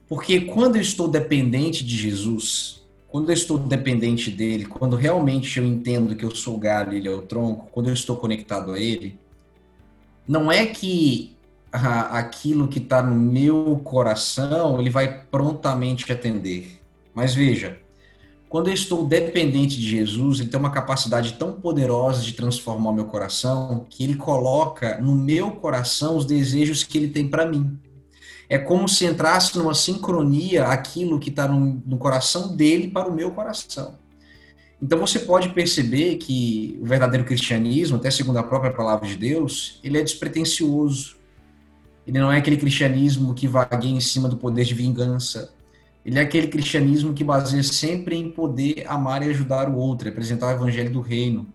Porque 0.07 0.43
quando 0.43 0.77
eu 0.77 0.83
estou 0.83 1.09
dependente 1.09 1.85
de 1.85 1.97
Jesus, 1.97 2.88
quando 3.09 3.31
eu 3.31 3.35
estou 3.35 3.59
dependente 3.59 4.31
dele, 4.31 4.67
quando 4.67 4.95
realmente 4.95 5.59
eu 5.59 5.65
entendo 5.65 6.15
que 6.15 6.25
eu 6.25 6.35
sou 6.35 6.57
o 6.57 6.59
galho 6.59 6.93
e 6.93 6.99
ele 6.99 7.09
é 7.09 7.11
o 7.11 7.23
tronco, 7.23 7.69
quando 7.73 7.89
eu 7.89 7.95
estou 7.95 8.17
conectado 8.17 8.73
a 8.73 8.79
ele, 8.79 9.19
não 10.27 10.53
é 10.53 10.67
que 10.67 11.35
ah, 11.73 12.19
aquilo 12.19 12.69
que 12.69 12.79
está 12.79 13.03
no 13.03 13.15
meu 13.15 13.81
coração 13.83 14.79
ele 14.79 14.91
vai 14.91 15.23
prontamente 15.23 16.11
atender. 16.13 16.81
Mas 17.15 17.35
veja, 17.35 17.79
quando 18.49 18.69
eu 18.69 18.75
estou 18.75 19.07
dependente 19.07 19.79
de 19.79 19.89
Jesus, 19.89 20.41
ele 20.41 20.51
tem 20.51 20.61
uma 20.61 20.71
capacidade 20.71 21.33
tão 21.35 21.53
poderosa 21.53 22.23
de 22.23 22.35
transformar 22.35 22.91
o 22.91 22.95
meu 22.95 23.07
coração 23.07 23.87
que 23.89 24.05
ele 24.05 24.17
coloca 24.17 24.99
no 25.01 25.15
meu 25.15 25.53
coração 25.53 26.17
os 26.17 26.27
desejos 26.27 26.85
que 26.85 26.99
ele 26.99 27.09
tem 27.09 27.27
para 27.27 27.47
mim. 27.47 27.79
É 28.49 28.59
como 28.59 28.89
se 28.89 29.05
entrasse 29.05 29.57
numa 29.59 29.75
sincronia 29.75 30.67
aquilo 30.67 31.19
que 31.19 31.29
está 31.29 31.47
no, 31.47 31.83
no 31.85 31.99
coração 31.99 32.57
dele 32.57 32.89
para 32.89 33.09
o 33.09 33.15
meu 33.15 33.31
coração. 33.31 33.95
Então 34.81 34.99
você 34.99 35.19
pode 35.19 35.51
perceber 35.51 36.17
que 36.17 36.79
o 36.81 36.87
verdadeiro 36.87 37.27
cristianismo, 37.27 37.97
até 37.97 38.11
segundo 38.11 38.39
a 38.39 38.43
própria 38.43 38.73
palavra 38.73 39.07
de 39.09 39.17
Deus, 39.17 39.81
ele 39.83 39.99
é 39.99 40.03
despretensioso. 40.03 41.17
Ele 42.07 42.19
não 42.19 42.33
é 42.33 42.39
aquele 42.39 42.57
cristianismo 42.57 43.35
que 43.35 43.47
vagueia 43.47 43.93
em 43.93 44.01
cima 44.01 44.29
do 44.29 44.37
poder 44.37 44.65
de 44.65 44.75
vingança. 44.75 45.53
Ele 46.07 46.19
é 46.19 46.23
aquele 46.23 46.47
cristianismo 46.47 47.13
que 47.13 47.23
baseia 47.23 47.63
sempre 47.63 48.17
em 48.17 48.31
poder 48.31 48.85
amar 48.87 49.23
e 49.23 49.29
ajudar 49.31 49.69
o 49.69 49.77
outro, 49.77 50.09
apresentar 50.09 50.47
o 50.47 50.51
evangelho 50.53 50.91
do 50.91 51.01
reino. 51.01 51.47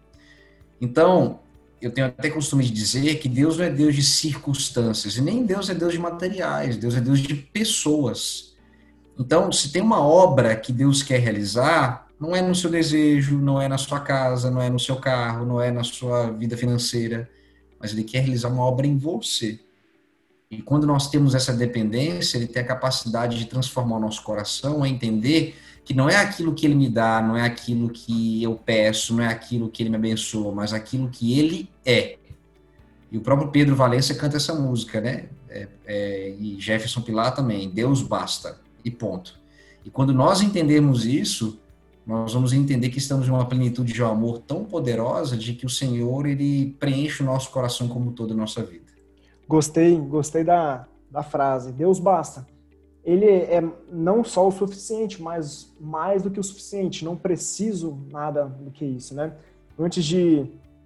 Então, 0.80 1.40
eu 1.86 1.92
tenho 1.92 2.08
até 2.08 2.30
costume 2.30 2.64
de 2.64 2.72
dizer 2.72 3.16
que 3.20 3.28
Deus 3.28 3.58
não 3.58 3.66
é 3.66 3.70
Deus 3.70 3.96
de 3.96 4.04
circunstâncias, 4.04 5.18
e 5.18 5.22
nem 5.22 5.46
Deus 5.46 5.70
é 5.70 5.74
Deus 5.74 5.94
de 5.94 6.00
materiais, 6.00 6.78
Deus 6.78 6.96
é 6.96 7.02
Deus 7.02 7.20
de 7.20 7.36
pessoas. 7.36 8.54
Então, 9.20 9.52
se 9.52 9.72
tem 9.72 9.82
uma 9.82 10.00
obra 10.00 10.56
que 10.56 10.72
Deus 10.72 11.04
quer 11.04 11.20
realizar, 11.20 12.08
não 12.20 12.36
é 12.36 12.42
no 12.42 12.56
seu 12.56 12.70
desejo, 12.70 13.38
não 13.38 13.62
é 13.62 13.68
na 13.68 13.78
sua 13.78 14.00
casa, 14.00 14.50
não 14.50 14.62
é 14.62 14.70
no 14.70 14.80
seu 14.80 14.96
carro, 14.96 15.46
não 15.46 15.62
é 15.62 15.72
na 15.72 15.84
sua 15.84 16.32
vida 16.32 16.56
financeira, 16.56 17.30
mas 17.80 17.92
Ele 17.92 18.04
quer 18.04 18.20
realizar 18.20 18.48
uma 18.48 18.64
obra 18.64 18.88
em 18.88 18.98
você. 18.98 19.60
E 20.50 20.62
quando 20.62 20.88
nós 20.88 21.10
temos 21.10 21.36
essa 21.36 21.52
dependência, 21.52 22.38
Ele 22.38 22.48
tem 22.48 22.62
a 22.62 22.66
capacidade 22.66 23.38
de 23.38 23.46
transformar 23.46 23.98
o 23.98 24.00
nosso 24.00 24.24
coração 24.24 24.84
a 24.84 24.90
entender 24.90 25.56
que 25.86 25.94
não 25.94 26.10
é 26.10 26.16
aquilo 26.16 26.54
que 26.54 26.66
ele 26.66 26.76
me 26.76 26.90
dá, 26.90 27.22
não 27.22 27.36
é 27.36 27.42
aquilo 27.42 27.90
que 27.90 28.42
eu 28.42 28.56
peço, 28.56 29.16
não 29.16 29.24
é 29.24 29.28
aquilo 29.28 29.70
que 29.70 29.84
ele 29.84 29.90
me 29.90 29.98
abençoa, 29.98 30.54
mas 30.54 30.74
aquilo 30.74 31.10
que 31.10 31.38
ele 31.38 31.70
é. 31.86 32.18
E 33.12 33.18
o 33.18 33.22
próprio 33.22 33.50
Pedro 33.50 33.76
Valença 33.76 34.16
canta 34.16 34.38
essa 34.38 34.56
música, 34.56 35.02
né? 35.02 35.26
É, 35.50 35.68
é, 35.86 36.30
e 36.40 36.60
Jefferson 36.60 37.02
Pilar 37.02 37.36
também, 37.36 37.70
Deus 37.70 38.02
basta, 38.02 38.60
e 38.84 38.90
ponto. 38.90 39.40
E 39.86 39.90
quando 39.90 40.14
nós 40.14 40.42
entendemos 40.42 41.06
isso, 41.06 41.60
nós 42.08 42.34
vamos 42.34 42.54
entender 42.54 42.90
que 42.90 42.98
estamos 42.98 43.28
em 43.28 43.32
uma 43.32 43.46
plenitude 43.46 43.94
de 43.94 44.02
um 44.02 44.08
amor 44.08 44.40
tão 44.40 44.64
poderosa 44.64 45.38
de 45.38 45.54
que 45.54 45.66
o 45.66 45.70
Senhor, 45.70 46.26
ele 46.26 46.76
preenche 46.80 47.22
o 47.22 47.26
nosso 47.26 47.52
coração 47.52 47.88
como 47.88 48.14
toda 48.14 48.34
a 48.34 48.38
nossa 48.38 48.64
vida. 48.64 48.84
Gostei, 49.48 49.96
gostei 49.98 50.44
da, 50.44 50.88
da 51.12 51.22
frase, 51.22 51.72
Deus 51.72 52.00
basta 52.00 52.53
ele 53.04 53.26
é 53.26 53.64
não 53.92 54.24
só 54.24 54.48
o 54.48 54.52
suficiente, 54.52 55.22
mas 55.22 55.72
mais 55.80 56.24
do 56.24 56.32
que 56.32 56.40
o 56.40 56.44
suficiente. 56.44 57.04
Não 57.04 57.16
preciso 57.16 57.98
nada 58.10 58.46
do 58.46 58.72
que 58.72 58.86
isso, 58.86 59.14
né? 59.14 59.34
Antes 59.78 60.06
de, 60.06 60.46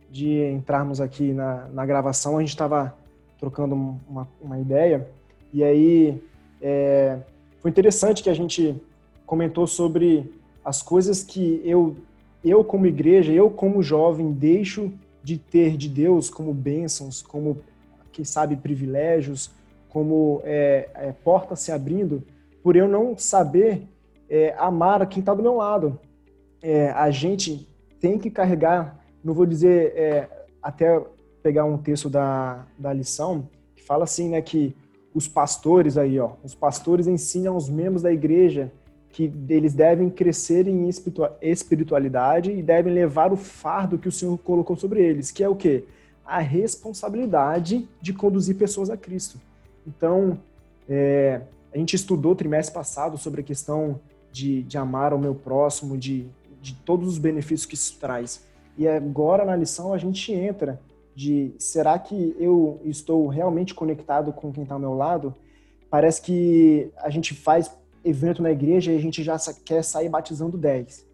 de 0.09 0.43
entrarmos 0.51 0.99
aqui 0.99 1.33
na, 1.33 1.67
na 1.67 1.85
gravação, 1.85 2.37
a 2.37 2.41
gente 2.41 2.49
estava 2.49 2.97
trocando 3.39 3.75
uma, 3.75 4.27
uma 4.41 4.59
ideia 4.59 5.07
e 5.53 5.63
aí 5.63 6.21
é, 6.61 7.19
foi 7.59 7.71
interessante 7.71 8.23
que 8.23 8.29
a 8.29 8.33
gente 8.33 8.75
comentou 9.25 9.67
sobre 9.67 10.31
as 10.63 10.81
coisas 10.81 11.23
que 11.23 11.61
eu, 11.63 11.95
eu 12.43 12.63
como 12.63 12.85
igreja, 12.85 13.31
eu 13.31 13.49
como 13.49 13.81
jovem, 13.81 14.31
deixo 14.31 14.91
de 15.23 15.37
ter 15.37 15.77
de 15.77 15.89
Deus 15.89 16.29
como 16.29 16.53
bênçãos, 16.53 17.21
como, 17.21 17.57
quem 18.11 18.25
sabe, 18.25 18.55
privilégios, 18.55 19.49
como 19.97 20.43
é, 20.43 20.89
é, 20.93 21.11
porta 21.11 21.55
se 21.55 21.71
abrindo, 21.71 22.21
por 22.61 22.75
eu 22.75 22.87
não 22.87 23.17
saber 23.17 23.81
é, 24.29 24.53
amar 24.55 25.03
quem 25.09 25.21
está 25.21 25.33
do 25.33 25.41
meu 25.41 25.55
lado. 25.55 25.99
É, 26.61 26.91
a 26.91 27.09
gente 27.09 27.67
tem 27.99 28.19
que 28.19 28.29
carregar, 28.29 29.03
não 29.23 29.33
vou 29.33 29.47
dizer 29.47 29.93
é, 29.95 30.29
até 30.61 31.01
pegar 31.41 31.65
um 31.65 31.79
texto 31.79 32.11
da, 32.11 32.63
da 32.77 32.93
lição 32.93 33.49
que 33.75 33.81
fala 33.81 34.03
assim, 34.03 34.29
né, 34.29 34.39
que 34.39 34.75
os 35.15 35.27
pastores 35.27 35.97
aí, 35.97 36.19
ó, 36.19 36.33
os 36.43 36.53
pastores 36.53 37.07
ensinam 37.07 37.55
aos 37.55 37.67
membros 37.67 38.03
da 38.03 38.13
igreja 38.13 38.71
que 39.09 39.33
eles 39.49 39.73
devem 39.73 40.11
crescer 40.11 40.67
em 40.67 40.87
espiritualidade 41.41 42.51
e 42.51 42.61
devem 42.61 42.93
levar 42.93 43.33
o 43.33 43.35
fardo 43.35 43.97
que 43.97 44.07
o 44.07 44.11
Senhor 44.11 44.37
colocou 44.37 44.75
sobre 44.75 45.01
eles, 45.01 45.31
que 45.31 45.43
é 45.43 45.49
o 45.49 45.55
quê? 45.55 45.85
A 46.23 46.37
responsabilidade 46.37 47.89
de 47.99 48.13
conduzir 48.13 48.55
pessoas 48.57 48.91
a 48.91 48.95
Cristo. 48.95 49.39
Então, 49.87 50.37
é, 50.89 51.41
a 51.73 51.77
gente 51.77 51.95
estudou 51.95 52.35
trimestre 52.35 52.73
passado 52.73 53.17
sobre 53.17 53.39
a 53.41 53.43
questão 53.43 53.99
de, 54.31 54.63
de 54.63 54.77
amar 54.77 55.13
o 55.13 55.19
meu 55.19 55.33
próximo, 55.33 55.97
de, 55.97 56.27
de 56.61 56.75
todos 56.75 57.07
os 57.07 57.17
benefícios 57.17 57.65
que 57.65 57.75
isso 57.75 57.97
traz. 57.97 58.45
E 58.77 58.87
agora 58.87 59.45
na 59.45 59.55
lição 59.55 59.93
a 59.93 59.97
gente 59.97 60.31
entra 60.33 60.79
de 61.15 61.53
será 61.57 61.97
que 61.97 62.35
eu 62.37 62.79
estou 62.83 63.27
realmente 63.27 63.73
conectado 63.73 64.31
com 64.33 64.51
quem 64.51 64.63
está 64.63 64.75
ao 64.75 64.79
meu 64.79 64.93
lado? 64.93 65.33
Parece 65.89 66.21
que 66.21 66.91
a 66.97 67.09
gente 67.09 67.33
faz 67.33 67.71
evento 68.03 68.43
na 68.43 68.51
igreja 68.51 68.91
e 68.91 68.97
a 68.97 69.01
gente 69.01 69.23
já 69.23 69.37
quer 69.65 69.83
sair 69.83 70.09
batizando 70.09 70.57
10. 70.57 71.07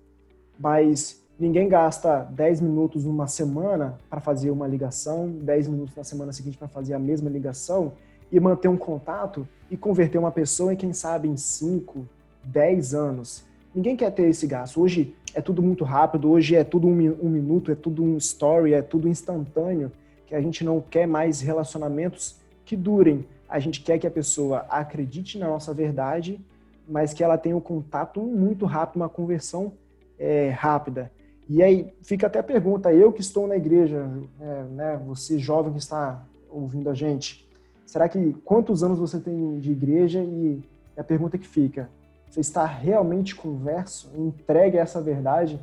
Mas 0.60 1.24
ninguém 1.40 1.70
gasta 1.70 2.24
10 2.32 2.60
minutos 2.60 3.06
numa 3.06 3.28
semana 3.28 3.98
para 4.10 4.20
fazer 4.20 4.52
uma 4.52 4.68
ligação, 4.68 5.30
10 5.30 5.70
minutos 5.70 5.96
na 5.96 6.04
semana 6.04 6.34
seguinte 6.34 6.58
para 6.58 6.68
fazer 6.68 6.94
a 6.94 7.00
mesma 7.00 7.30
ligação 7.30 7.94
e 8.34 8.40
manter 8.40 8.68
um 8.68 8.76
contato 8.76 9.48
e 9.70 9.78
converter 9.78 10.18
uma 10.18 10.32
pessoa 10.32 10.74
em 10.74 10.76
quem 10.76 10.92
sabe 10.92 11.28
em 11.28 11.38
5, 11.38 12.04
10 12.44 12.96
anos. 12.96 13.46
Ninguém 13.76 13.96
quer 13.96 14.12
ter 14.12 14.28
esse 14.28 14.48
gasto. 14.48 14.82
Hoje 14.82 15.16
é 15.36 15.42
tudo 15.42 15.62
muito 15.62 15.84
rápido, 15.84 16.32
hoje 16.32 16.56
é 16.56 16.64
tudo 16.64 16.88
um, 16.88 16.98
um 17.22 17.30
minuto, 17.30 17.72
é 17.72 17.76
tudo 17.76 18.04
um 18.04 18.18
story, 18.18 18.74
é 18.74 18.82
tudo 18.82 19.08
instantâneo, 19.08 19.92
que 20.26 20.34
a 20.34 20.42
gente 20.42 20.64
não 20.64 20.82
quer 20.82 21.08
mais 21.08 21.42
relacionamentos 21.42 22.36
que 22.66 22.76
durem. 22.76 23.24
A 23.48 23.60
gente 23.60 23.82
quer 23.82 24.00
que 24.00 24.08
a 24.08 24.12
pessoa 24.12 24.66
acredite 24.68 25.38
na 25.38 25.48
nossa 25.48 25.72
verdade, 25.72 26.44
mas 26.90 27.14
que 27.14 27.24
ela 27.24 27.38
tenha 27.38 27.56
um 27.56 27.62
contato 27.62 28.20
muito 28.20 28.66
rápido, 28.66 28.96
uma 28.96 29.10
conversão 29.10 29.74
é, 30.18 30.50
rápida. 30.50 31.12
E 31.48 31.62
aí 31.62 31.94
fica 32.02 32.26
até 32.26 32.40
a 32.40 32.44
pergunta, 32.44 32.92
eu 32.92 33.14
que 33.14 33.22
estou 33.22 33.48
na 33.48 33.56
igreja, 33.56 34.10
é, 34.42 34.64
né, 34.72 35.02
você 35.06 35.38
jovem 35.38 35.74
que 35.74 35.80
está 35.80 36.26
ouvindo 36.50 36.90
a 36.90 36.96
gente, 36.96 37.43
será 37.86 38.08
que 38.10 38.36
quantos 38.44 38.84
anos 38.84 39.00
você 39.00 39.20
tem 39.20 39.60
de 39.60 39.72
igreja? 39.72 40.20
E 40.24 40.62
a 40.98 41.04
pergunta 41.04 41.38
que 41.38 41.48
fica, 41.48 41.90
você 42.30 42.40
está 42.40 42.66
realmente 42.66 43.36
converso, 43.36 44.10
entregue 44.18 44.78
essa 44.78 45.02
verdade 45.02 45.60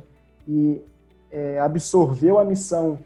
e 0.47 0.81
é, 1.31 1.59
absorveu 1.59 2.39
a 2.39 2.45
missão 2.45 2.99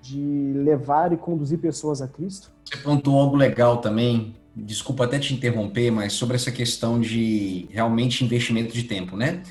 de 0.00 0.52
levar 0.54 1.12
e 1.12 1.16
conduzir 1.16 1.58
pessoas 1.58 2.00
a 2.00 2.08
Cristo? 2.08 2.50
Você 2.64 2.76
pontuou 2.78 3.20
algo 3.20 3.36
legal 3.36 3.78
também, 3.78 4.34
desculpa 4.54 5.04
até 5.04 5.18
te 5.18 5.34
interromper, 5.34 5.90
mas 5.90 6.12
sobre 6.12 6.36
essa 6.36 6.50
questão 6.50 7.00
de 7.00 7.68
realmente 7.70 8.24
investimento 8.24 8.72
de 8.72 8.84
tempo, 8.84 9.16
né? 9.16 9.42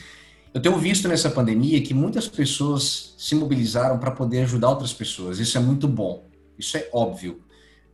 Eu 0.54 0.62
tenho 0.62 0.78
visto 0.78 1.08
nessa 1.08 1.30
pandemia 1.30 1.82
que 1.82 1.93
muitas 1.93 2.28
pessoas 2.28 3.13
se 3.17 3.36
mobilizaram 3.36 3.99
para 3.99 4.12
poder 4.12 4.43
ajudar 4.43 4.69
outras 4.69 4.93
pessoas. 4.93 5.38
Isso 5.38 5.58
é 5.58 5.62
muito 5.62 5.86
bom. 5.86 6.23
Isso 6.58 6.78
é 6.78 6.88
óbvio. 6.93 7.41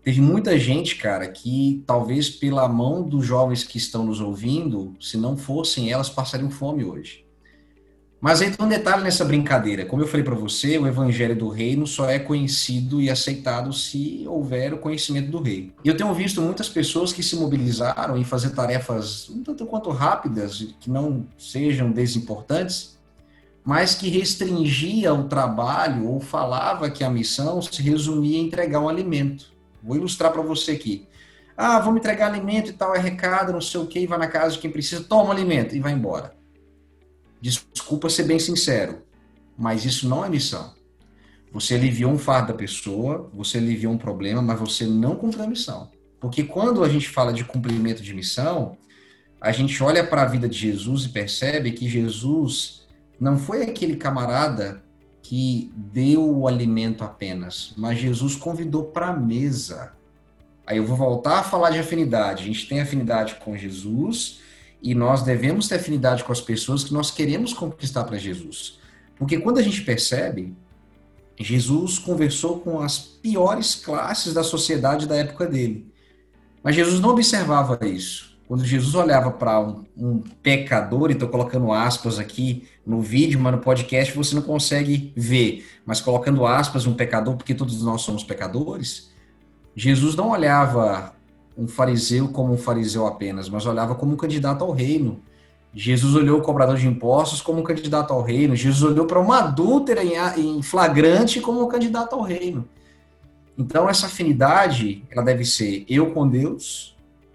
Teve 0.04 0.20
muita 0.20 0.58
gente, 0.58 0.96
cara, 0.96 1.28
que 1.28 1.84
talvez 1.86 2.30
pela 2.30 2.68
mão 2.68 3.04
dos 3.04 3.26
jovens 3.26 3.64
que 3.64 3.78
estão 3.78 4.04
nos 4.04 4.20
ouvindo, 4.20 4.96
se 5.00 5.16
não 5.16 5.38
fossem 5.38 5.92
elas, 5.92 6.10
passariam 6.10 6.50
fome 6.50 6.84
hoje. 6.84 7.24
Mas 8.22 8.40
tem 8.40 8.54
um 8.60 8.70
detalhe 8.70 9.04
nessa 9.04 9.26
brincadeira. 9.26 9.84
Como 9.84 10.04
eu 10.04 10.08
falei 10.08 10.24
para 10.24 10.36
você, 10.36 10.78
o 10.78 10.86
evangelho 10.86 11.36
do 11.36 11.50
reino 11.50 11.88
só 11.88 12.08
é 12.08 12.20
conhecido 12.20 13.02
e 13.02 13.10
aceitado 13.10 13.74
se 13.74 14.24
houver 14.28 14.76
o 14.76 14.78
conhecimento 14.78 15.32
do 15.32 15.42
rei. 15.42 15.74
E 15.84 15.88
eu 15.88 15.98
tenho 15.98 16.14
visto 16.14 16.40
muitas 16.40 16.70
pessoas 16.70 17.12
que 17.12 17.24
se 17.24 17.36
mobilizaram 17.36 18.16
em 18.16 18.24
fazer 18.24 18.52
tarefas 18.52 19.28
um 19.28 19.44
tanto 19.44 19.66
quanto 19.66 19.90
rápidas, 19.90 20.68
que 20.80 20.90
não 20.90 21.26
sejam 21.36 21.92
desimportantes, 21.92 22.96
mas 23.64 23.96
que 23.96 24.08
restringia 24.10 25.14
o 25.14 25.24
trabalho 25.24 26.08
ou 26.08 26.20
falava 26.20 26.92
que 26.92 27.04
a 27.04 27.10
missão 27.10 27.60
se 27.60 27.82
resumia 27.82 28.38
em 28.38 28.46
entregar 28.46 28.82
um 28.82 28.90
alimento. 28.90 29.51
Vou 29.84 29.96
ilustrar 29.96 30.32
para 30.32 30.41
você 30.41 30.72
aqui. 30.72 31.08
Ah, 31.56 31.80
vamos 31.80 32.00
entregar 32.00 32.28
alimento 32.28 32.70
e 32.70 32.74
tal, 32.74 32.96
é 32.96 33.00
recado, 33.00 33.54
não 33.54 33.62
sei 33.62 33.80
o 33.80 33.86
que, 33.86 34.08
vai 34.08 34.17
na 34.17 34.28
casa 34.28 34.56
de 34.56 34.60
quem 34.60 34.72
precisa, 34.72 35.04
toma 35.04 35.32
alimento 35.34 35.76
e 35.76 35.80
vai 35.80 35.91
embora. 35.91 36.34
Desculpa 37.41 38.10
ser 38.10 38.24
bem 38.24 38.39
sincero, 38.39 39.04
mas 39.58 39.86
isso 39.86 40.08
não 40.08 40.24
é 40.24 40.30
missão. 40.30 40.74
Você 41.52 41.76
aliviou 41.76 42.12
um 42.12 42.17
fardo 42.17 42.48
da 42.48 42.54
pessoa, 42.54 43.30
você 43.34 43.58
aliviou 43.58 43.94
um 43.94 43.98
problema, 43.98 44.41
mas 44.41 44.60
você 44.60 44.86
não 44.86 45.15
cumpriu 45.15 45.44
a 45.44 45.48
missão. 45.48 45.89
Porque 46.20 46.44
quando 46.44 46.84
a 46.84 46.89
gente 46.89 47.10
fala 47.10 47.34
de 47.34 47.44
cumprimento 47.44 48.02
de 48.02 48.13
missão, 48.13 48.78
a 49.41 49.52
gente 49.52 49.82
olha 49.84 50.06
para 50.06 50.22
a 50.22 50.26
vida 50.26 50.48
de 50.48 50.58
Jesus 50.58 51.06
e 51.06 51.10
percebe 51.10 51.72
que 51.72 51.89
Jesus 51.89 52.88
não 53.20 53.38
foi 53.38 53.63
aquele 53.63 53.96
camarada 53.96 54.84
que 55.22 55.72
deu 55.76 56.30
o 56.30 56.48
alimento 56.48 57.04
apenas, 57.04 57.74
mas 57.78 58.00
Jesus 58.00 58.36
convidou 58.36 58.86
para 58.86 59.10
a 59.10 59.16
mesa. 59.16 59.94
Aí 60.66 60.78
eu 60.78 60.86
vou 60.86 60.98
voltar 60.98 61.40
a 61.40 61.44
falar 61.44 61.70
de 61.70 61.80
afinidade. 61.80 62.44
A 62.44 62.46
gente 62.48 62.68
tem 62.68 62.82
afinidade 62.82 63.36
com 63.36 63.56
Jesus 63.56 64.40
e 64.82 64.96
nós 64.96 65.22
devemos 65.22 65.68
ter 65.68 65.76
afinidade 65.76 66.24
com 66.24 66.32
as 66.32 66.42
pessoas 66.42 66.84
que 66.84 66.94
nós 66.94 67.12
queremos 67.12 67.54
conquistar 67.54 68.04
para 68.04 68.18
Jesus. 68.18 68.80
Porque 69.16 69.38
quando 69.38 69.60
a 69.60 69.62
gente 69.62 69.82
percebe, 69.82 70.56
Jesus 71.40 72.00
conversou 72.00 72.60
com 72.60 72.80
as 72.80 72.98
piores 72.98 73.76
classes 73.76 74.34
da 74.34 74.44
sociedade 74.44 75.08
da 75.08 75.16
época 75.16 75.46
dele. 75.46 75.92
Mas 76.64 76.76
Jesus 76.76 77.00
não 77.00 77.10
observava 77.10 77.80
isso. 77.86 78.31
Quando 78.52 78.66
Jesus 78.66 78.96
olhava 78.96 79.32
para 79.32 79.62
um, 79.62 79.86
um, 79.96 80.20
pecador, 80.44 81.10
e 81.10 81.14
estou 81.14 81.30
colocando 81.30 81.72
aspas 81.72 82.20
aqui 82.20 82.68
no 82.86 83.00
vídeo, 83.00 83.40
mas 83.40 83.54
no 83.54 83.62
podcast 83.62 84.14
você 84.14 84.36
não 84.36 84.42
consegue 84.42 85.14
ver, 85.16 85.66
mas 85.86 86.02
colocando 86.02 86.46
aspas, 86.46 86.86
um 86.86 86.94
pecador, 86.94 87.38
porque 87.38 87.56
todos 87.56 87.82
nós 87.82 88.02
somos 88.02 88.26
pecadores, 88.26 89.10
Jesus 89.74 90.18
não 90.18 90.32
olhava 90.32 91.14
um 91.58 91.66
fariseu 91.66 92.28
como 92.28 92.54
um 92.54 92.58
fariseu 92.58 93.08
apenas, 93.08 93.48
mas 93.48 93.66
olhava 93.66 93.96
como 93.96 94.12
um 94.12 94.18
candidato 94.18 94.66
ao 94.66 94.72
reino. 94.74 95.22
Jesus 95.74 96.14
olhou 96.14 96.40
o 96.40 96.42
cobrador 96.42 96.76
de 96.76 96.86
impostos 96.86 97.42
como 97.42 97.62
um 97.62 97.64
candidato 97.64 98.12
ao 98.12 98.22
reino. 98.22 98.54
Jesus 98.54 98.84
olhou 98.84 99.06
para 99.06 99.22
uma 99.22 99.46
adúltera 99.46 100.04
em 100.04 100.62
flagrante 100.62 101.40
como 101.40 101.64
um 101.64 101.70
candidato 101.70 102.18
ao 102.18 102.22
reino. 102.22 102.68
Então, 103.58 103.90
essa 103.90 104.08
afinidade, 104.08 105.06
ela 105.10 105.24
deve 105.24 105.46
ser 105.46 105.86
eu 105.88 106.12
com 106.12 106.28
Deus 106.28 106.91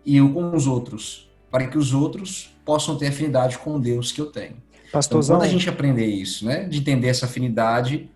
e 0.06 0.16
eu 0.18 0.32
com 0.32 0.54
os 0.54 0.66
outros, 0.66 1.28
para 1.50 1.66
que 1.66 1.76
os 1.76 1.92
outros 1.92 2.56
possam 2.64 2.96
ter 2.96 3.08
afinidade 3.08 3.58
com 3.58 3.74
o 3.74 3.80
Deus 3.80 4.12
que 4.12 4.20
eu 4.20 4.26
tenho. 4.26 4.54
Pastorzão. 4.92 5.36
Então, 5.36 5.46
quando 5.46 5.50
a 5.50 5.52
gente 5.52 5.68
aprender 5.68 6.06
isso, 6.06 6.46
né, 6.46 6.64
de 6.64 6.78
entender 6.78 7.08
essa 7.08 7.26
afinidade, 7.26 8.08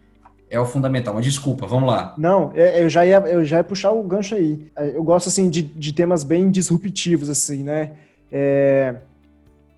é 0.49 0.59
o 0.59 0.65
fundamental. 0.65 1.15
Mas 1.15 1.25
desculpa, 1.25 1.67
vamos 1.67 1.89
lá. 1.89 2.15
Não, 2.17 2.53
é, 2.55 2.83
eu 2.83 2.89
já 2.89 3.05
ia, 3.05 3.19
eu 3.19 3.45
já 3.45 3.59
ia 3.59 3.65
puxar 3.65 3.91
o 3.91 4.03
gancho 4.03 4.35
aí. 4.35 4.71
É, 4.77 4.97
eu 4.97 5.03
gosto 5.03 5.29
assim 5.29 5.51
de, 5.51 5.63
de 5.63 5.93
temas 5.93 6.25
bem 6.25 6.51
disruptivos 6.51 7.29
assim, 7.29 7.63
né? 7.63 7.93
É, 8.33 8.97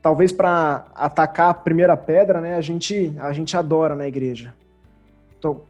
talvez 0.03 0.33
para 0.33 0.87
atacar 0.94 1.51
a 1.51 1.55
primeira 1.55 1.96
pedra, 1.96 2.40
né? 2.40 2.57
A 2.57 2.61
gente 2.61 3.12
a 3.18 3.33
gente 3.33 3.57
adora 3.57 3.94
na 3.94 4.07
igreja 4.07 4.55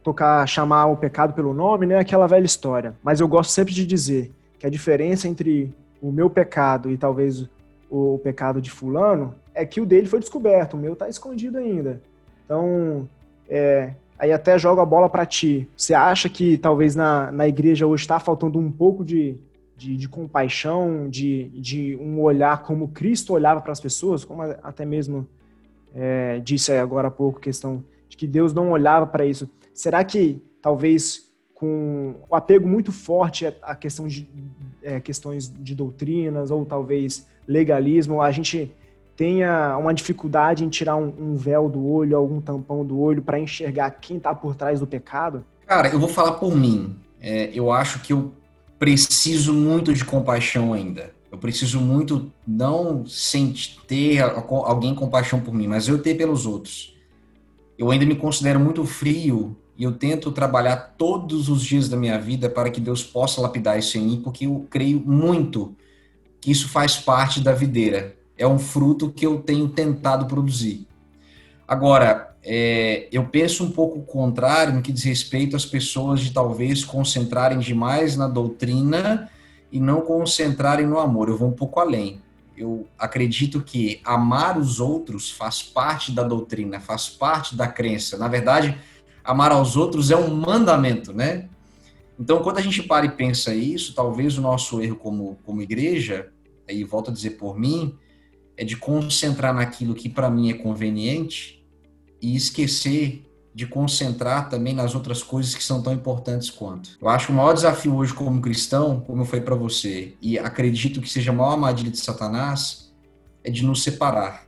tocar 0.03 0.47
chamar 0.47 0.85
o 0.85 0.95
pecado 0.95 1.33
pelo 1.33 1.53
nome, 1.53 1.87
né? 1.87 1.97
Aquela 1.97 2.27
velha 2.27 2.45
história. 2.45 2.93
Mas 3.01 3.19
eu 3.19 3.27
gosto 3.27 3.49
sempre 3.49 3.73
de 3.73 3.85
dizer 3.85 4.31
que 4.59 4.67
a 4.67 4.69
diferença 4.69 5.27
entre 5.27 5.73
o 6.03 6.11
meu 6.11 6.29
pecado 6.29 6.91
e 6.91 6.97
talvez 6.97 7.49
o 7.89 8.19
pecado 8.19 8.61
de 8.61 8.69
fulano, 8.69 9.35
é 9.55 9.65
que 9.65 9.79
o 9.79 9.85
dele 9.85 10.05
foi 10.05 10.19
descoberto, 10.19 10.73
o 10.73 10.77
meu 10.77 10.93
está 10.93 11.07
escondido 11.07 11.57
ainda. 11.57 12.01
Então, 12.43 13.07
é, 13.47 13.93
aí 14.19 14.33
até 14.33 14.57
joga 14.57 14.81
a 14.81 14.85
bola 14.85 15.07
para 15.07 15.25
ti. 15.25 15.69
Você 15.77 15.93
acha 15.93 16.27
que 16.27 16.57
talvez 16.57 16.93
na, 16.93 17.31
na 17.31 17.47
igreja 17.47 17.87
hoje 17.87 18.03
está 18.03 18.19
faltando 18.19 18.59
um 18.59 18.69
pouco 18.69 19.05
de, 19.05 19.37
de, 19.77 19.95
de, 19.95 20.09
compaixão, 20.09 21.07
de, 21.07 21.49
de 21.49 21.95
um 21.95 22.19
olhar 22.19 22.63
como 22.63 22.89
Cristo 22.89 23.33
olhava 23.33 23.61
para 23.61 23.71
as 23.71 23.79
pessoas, 23.79 24.25
como 24.25 24.41
até 24.41 24.83
mesmo 24.83 25.25
é, 25.95 26.39
disse 26.39 26.73
agora 26.73 27.07
há 27.07 27.11
pouco, 27.11 27.39
questão 27.39 27.81
de 28.09 28.17
que 28.17 28.27
Deus 28.27 28.53
não 28.53 28.71
olhava 28.71 29.07
para 29.07 29.25
isso. 29.25 29.49
Será 29.73 30.03
que 30.03 30.41
talvez 30.61 31.22
com 31.63 32.15
o 32.29 32.35
apego 32.35 32.67
muito 32.67 32.91
forte 32.91 33.47
à 33.61 33.73
questão 33.73 34.05
de 34.05 34.27
é, 34.83 34.99
questões 34.99 35.49
de 35.49 35.73
doutrinas 35.73 36.51
ou 36.51 36.65
talvez 36.65 37.25
legalismo, 37.47 38.21
a 38.21 38.29
gente 38.31 38.69
tenha 39.15 39.77
uma 39.77 39.93
dificuldade 39.93 40.65
em 40.65 40.67
tirar 40.67 40.97
um, 40.97 41.13
um 41.17 41.37
véu 41.37 41.69
do 41.69 41.87
olho, 41.87 42.17
algum 42.17 42.41
tampão 42.41 42.85
do 42.85 42.99
olho 42.99 43.21
para 43.21 43.39
enxergar 43.39 43.91
quem 43.91 44.17
está 44.17 44.35
por 44.35 44.55
trás 44.55 44.81
do 44.81 44.87
pecado? 44.87 45.45
Cara, 45.65 45.87
eu 45.87 45.97
vou 45.97 46.09
falar 46.09 46.33
por 46.33 46.53
mim. 46.53 46.97
É, 47.21 47.49
eu 47.53 47.71
acho 47.71 48.01
que 48.01 48.11
eu 48.11 48.33
preciso 48.77 49.53
muito 49.53 49.93
de 49.93 50.03
compaixão 50.03 50.73
ainda. 50.73 51.13
Eu 51.31 51.37
preciso 51.37 51.79
muito 51.79 52.29
não 52.45 53.05
sentir 53.05 53.79
ter 53.87 54.19
alguém 54.19 54.93
compaixão 54.93 55.39
por 55.39 55.53
mim, 55.53 55.67
mas 55.67 55.87
eu 55.87 55.97
ter 55.97 56.15
pelos 56.15 56.45
outros. 56.45 56.93
Eu 57.77 57.89
ainda 57.89 58.05
me 58.05 58.17
considero 58.17 58.59
muito 58.59 58.83
frio 58.83 59.55
E 59.77 59.83
eu 59.83 59.91
tento 59.91 60.31
trabalhar 60.31 60.95
todos 60.97 61.49
os 61.49 61.63
dias 61.63 61.89
da 61.89 61.97
minha 61.97 62.19
vida 62.19 62.49
para 62.49 62.69
que 62.69 62.79
Deus 62.79 63.03
possa 63.03 63.41
lapidar 63.41 63.77
isso 63.77 63.97
em 63.97 64.01
mim, 64.01 64.21
porque 64.23 64.45
eu 64.45 64.67
creio 64.69 64.99
muito 64.99 65.75
que 66.39 66.51
isso 66.51 66.69
faz 66.69 66.97
parte 66.97 67.41
da 67.41 67.53
videira. 67.53 68.15
É 68.37 68.47
um 68.47 68.59
fruto 68.59 69.11
que 69.11 69.25
eu 69.25 69.39
tenho 69.39 69.69
tentado 69.69 70.25
produzir. 70.25 70.87
Agora, 71.67 72.35
é, 72.43 73.07
eu 73.11 73.25
penso 73.25 73.63
um 73.63 73.71
pouco 73.71 73.99
o 73.99 74.03
contrário 74.03 74.73
no 74.73 74.81
que 74.81 74.91
diz 74.91 75.03
respeito 75.03 75.55
às 75.55 75.65
pessoas 75.65 76.19
de 76.19 76.31
talvez 76.31 76.83
concentrarem 76.83 77.59
demais 77.59 78.17
na 78.17 78.27
doutrina 78.27 79.29
e 79.71 79.79
não 79.79 80.01
concentrarem 80.01 80.85
no 80.85 80.99
amor. 80.99 81.29
Eu 81.29 81.37
vou 81.37 81.47
um 81.47 81.53
pouco 81.53 81.79
além. 81.79 82.21
Eu 82.55 82.85
acredito 82.99 83.61
que 83.61 84.01
amar 84.03 84.57
os 84.57 84.79
outros 84.79 85.31
faz 85.31 85.63
parte 85.63 86.11
da 86.11 86.21
doutrina, 86.21 86.79
faz 86.79 87.09
parte 87.09 87.55
da 87.55 87.67
crença. 87.67 88.17
Na 88.17 88.27
verdade, 88.27 88.77
amar 89.23 89.51
aos 89.51 89.75
outros 89.75 90.11
é 90.11 90.17
um 90.17 90.33
mandamento, 90.35 91.13
né? 91.13 91.49
Então, 92.19 92.41
quando 92.43 92.59
a 92.59 92.61
gente 92.61 92.83
para 92.83 93.05
e 93.05 93.11
pensa 93.11 93.53
isso, 93.53 93.93
talvez 93.93 94.37
o 94.37 94.41
nosso 94.41 94.81
erro 94.81 94.95
como, 94.95 95.37
como 95.43 95.61
igreja, 95.61 96.31
aí 96.69 96.83
volto 96.83 97.09
a 97.09 97.13
dizer 97.13 97.31
por 97.31 97.59
mim, 97.59 97.97
é 98.55 98.63
de 98.63 98.77
concentrar 98.77 99.53
naquilo 99.53 99.95
que 99.95 100.07
para 100.07 100.29
mim 100.29 100.49
é 100.49 100.53
conveniente 100.53 101.65
e 102.21 102.35
esquecer 102.35 103.25
de 103.53 103.67
concentrar 103.67 104.49
também 104.49 104.73
nas 104.73 104.95
outras 104.95 105.21
coisas 105.21 105.53
que 105.53 105.63
são 105.63 105.81
tão 105.81 105.93
importantes 105.93 106.49
quanto. 106.49 106.97
Eu 106.99 107.07
acho 107.07 107.27
que 107.27 107.31
o 107.31 107.35
maior 107.35 107.53
desafio 107.53 107.95
hoje 107.95 108.13
como 108.13 108.41
cristão, 108.41 108.99
como 109.01 109.25
foi 109.25 109.41
para 109.41 109.53
você, 109.53 110.15
e 110.21 110.39
acredito 110.39 110.99
que 110.99 111.09
seja 111.09 111.31
a 111.31 111.33
maior 111.33 111.51
armadilha 111.51 111.91
de 111.91 111.99
Satanás, 111.99 112.91
é 113.43 113.51
de 113.51 113.63
nos 113.63 113.83
separar. 113.83 114.47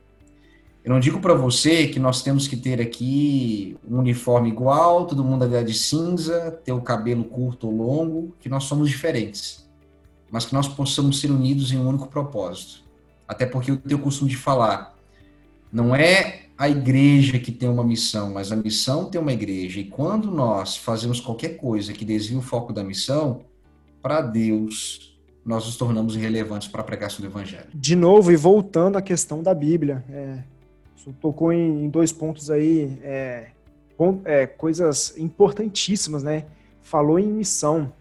Eu 0.86 0.92
não 0.92 1.00
digo 1.00 1.18
para 1.18 1.34
você 1.34 1.88
que 1.88 1.98
nós 1.98 2.22
temos 2.22 2.46
que 2.46 2.56
ter 2.56 2.80
aqui 2.80 3.76
um 3.84 3.98
uniforme 3.98 4.50
igual, 4.50 5.04
todo 5.04 5.24
mundo 5.24 5.44
andar 5.44 5.64
de 5.64 5.74
cinza, 5.74 6.60
ter 6.64 6.70
o 6.70 6.80
cabelo 6.80 7.24
curto 7.24 7.66
ou 7.66 7.76
longo, 7.76 8.36
que 8.38 8.48
nós 8.48 8.64
somos 8.64 8.88
diferentes, 8.88 9.68
mas 10.30 10.46
que 10.46 10.54
nós 10.54 10.68
possamos 10.68 11.20
ser 11.20 11.32
unidos 11.32 11.72
em 11.72 11.76
um 11.76 11.88
único 11.88 12.06
propósito. 12.06 12.84
Até 13.26 13.44
porque 13.44 13.72
eu 13.72 13.78
tenho 13.78 13.98
o 13.98 14.02
costume 14.04 14.30
de 14.30 14.36
falar, 14.36 14.94
não 15.72 15.92
é 15.92 16.42
a 16.56 16.68
igreja 16.68 17.36
que 17.40 17.50
tem 17.50 17.68
uma 17.68 17.82
missão, 17.82 18.32
mas 18.32 18.52
a 18.52 18.56
missão 18.56 19.06
tem 19.06 19.20
uma 19.20 19.32
igreja. 19.32 19.80
E 19.80 19.84
quando 19.86 20.30
nós 20.30 20.76
fazemos 20.76 21.20
qualquer 21.20 21.56
coisa 21.56 21.92
que 21.92 22.04
desvie 22.04 22.36
o 22.36 22.40
foco 22.40 22.72
da 22.72 22.84
missão, 22.84 23.40
para 24.00 24.20
Deus, 24.20 25.18
nós 25.44 25.66
nos 25.66 25.76
tornamos 25.76 26.14
irrelevantes 26.14 26.68
para 26.68 26.82
a 26.82 26.84
pregação 26.84 27.22
do 27.22 27.26
evangelho. 27.26 27.66
De 27.74 27.96
novo, 27.96 28.30
e 28.30 28.36
voltando 28.36 28.96
à 28.96 29.02
questão 29.02 29.42
da 29.42 29.52
Bíblia, 29.52 30.04
é, 30.08 30.38
tocou 31.12 31.52
em, 31.52 31.84
em, 31.84 31.88
dois 31.88 32.12
pontos 32.12 32.50
aí, 32.50 32.98
é, 33.02 33.48
é, 34.24 34.46
coisas 34.46 35.16
importantíssimas, 35.16 36.22
né? 36.22 36.44
Falou 36.82 37.18
em 37.18 37.26
missão. 37.26 37.92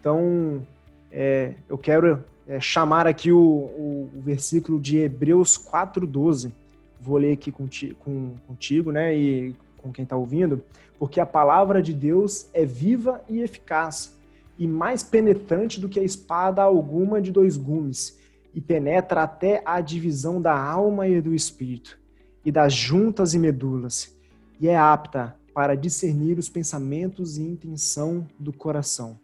Então, 0.00 0.66
é, 1.10 1.54
eu 1.68 1.78
quero 1.78 2.24
é, 2.46 2.60
chamar 2.60 3.06
aqui 3.06 3.30
o, 3.32 3.38
o, 3.38 4.10
o, 4.14 4.20
versículo 4.20 4.80
de 4.80 4.98
Hebreus 4.98 5.58
4,12. 5.58 6.52
Vou 7.00 7.18
ler 7.18 7.32
aqui 7.32 7.52
contigo, 7.52 7.94
com, 7.96 8.34
contigo 8.46 8.90
né? 8.90 9.14
E 9.16 9.54
com 9.78 9.92
quem 9.92 10.04
está 10.04 10.16
ouvindo, 10.16 10.62
porque 10.98 11.20
a 11.20 11.26
palavra 11.26 11.82
de 11.82 11.92
Deus 11.92 12.48
é 12.54 12.64
viva 12.64 13.22
e 13.28 13.40
eficaz, 13.42 14.16
e 14.58 14.66
mais 14.66 15.02
penetrante 15.02 15.78
do 15.78 15.90
que 15.90 16.00
a 16.00 16.02
espada 16.02 16.62
alguma 16.62 17.20
de 17.20 17.30
dois 17.30 17.58
gumes, 17.58 18.18
e 18.54 18.62
penetra 18.62 19.24
até 19.24 19.60
a 19.66 19.82
divisão 19.82 20.40
da 20.40 20.58
alma 20.58 21.06
e 21.06 21.20
do 21.20 21.34
espírito 21.34 22.02
e 22.44 22.52
das 22.52 22.72
juntas 22.72 23.34
e 23.34 23.38
medulas, 23.38 24.14
e 24.60 24.68
é 24.68 24.76
apta 24.76 25.34
para 25.54 25.76
discernir 25.76 26.38
os 26.38 26.48
pensamentos 26.48 27.38
e 27.38 27.42
intenção 27.42 28.26
do 28.38 28.52
coração. 28.52 29.16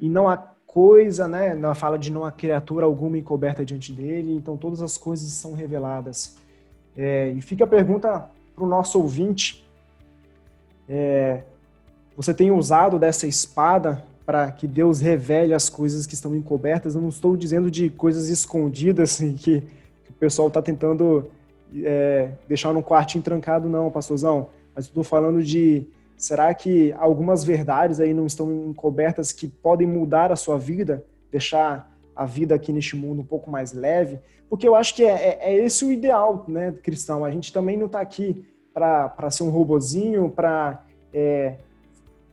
E 0.00 0.08
não 0.08 0.28
há 0.28 0.36
coisa, 0.36 1.26
né? 1.26 1.50
Ela 1.52 1.74
fala 1.74 1.98
de 1.98 2.12
não 2.12 2.24
há 2.24 2.32
criatura 2.32 2.84
alguma 2.84 3.16
encoberta 3.16 3.64
diante 3.64 3.92
dele, 3.92 4.34
então 4.34 4.56
todas 4.56 4.82
as 4.82 4.98
coisas 4.98 5.30
são 5.30 5.54
reveladas. 5.54 6.36
É, 6.96 7.30
e 7.30 7.40
fica 7.40 7.64
a 7.64 7.66
pergunta 7.66 8.28
para 8.54 8.64
o 8.64 8.68
nosso 8.68 9.00
ouvinte: 9.00 9.64
é, 10.88 11.44
você 12.16 12.34
tem 12.34 12.50
usado 12.50 12.98
dessa 12.98 13.26
espada 13.26 14.04
para 14.26 14.50
que 14.50 14.66
Deus 14.66 15.00
revele 15.00 15.54
as 15.54 15.68
coisas 15.68 16.06
que 16.06 16.14
estão 16.14 16.34
encobertas? 16.34 16.94
Eu 16.94 17.00
não 17.00 17.08
estou 17.08 17.36
dizendo 17.36 17.70
de 17.70 17.88
coisas 17.88 18.28
escondidas 18.28 19.12
assim, 19.12 19.34
que, 19.34 19.60
que 19.60 20.10
o 20.10 20.14
pessoal 20.14 20.48
está 20.48 20.60
tentando 20.60 21.30
é, 21.84 22.30
deixar 22.48 22.72
num 22.72 22.82
quartinho 22.82 23.22
trancado, 23.22 23.68
não, 23.68 23.90
pastorzão. 23.90 24.48
Mas 24.74 24.86
estou 24.86 25.04
falando 25.04 25.42
de 25.42 25.86
será 26.16 26.52
que 26.54 26.92
algumas 26.98 27.44
verdades 27.44 28.00
aí 28.00 28.14
não 28.14 28.26
estão 28.26 28.52
encobertas 28.68 29.32
que 29.32 29.48
podem 29.48 29.86
mudar 29.86 30.32
a 30.32 30.36
sua 30.36 30.58
vida, 30.58 31.04
deixar 31.30 31.92
a 32.14 32.24
vida 32.24 32.54
aqui 32.54 32.72
neste 32.72 32.96
mundo 32.96 33.22
um 33.22 33.26
pouco 33.26 33.50
mais 33.50 33.72
leve? 33.72 34.18
Porque 34.48 34.66
eu 34.66 34.74
acho 34.74 34.94
que 34.94 35.04
é, 35.04 35.12
é, 35.12 35.38
é 35.40 35.64
esse 35.64 35.84
o 35.84 35.92
ideal, 35.92 36.44
né, 36.46 36.72
cristão. 36.82 37.24
A 37.24 37.30
gente 37.30 37.52
também 37.52 37.76
não 37.76 37.86
está 37.86 38.00
aqui 38.00 38.46
para 38.72 39.30
ser 39.30 39.42
um 39.42 39.50
robozinho, 39.50 40.30
para 40.30 40.84
é, 41.12 41.56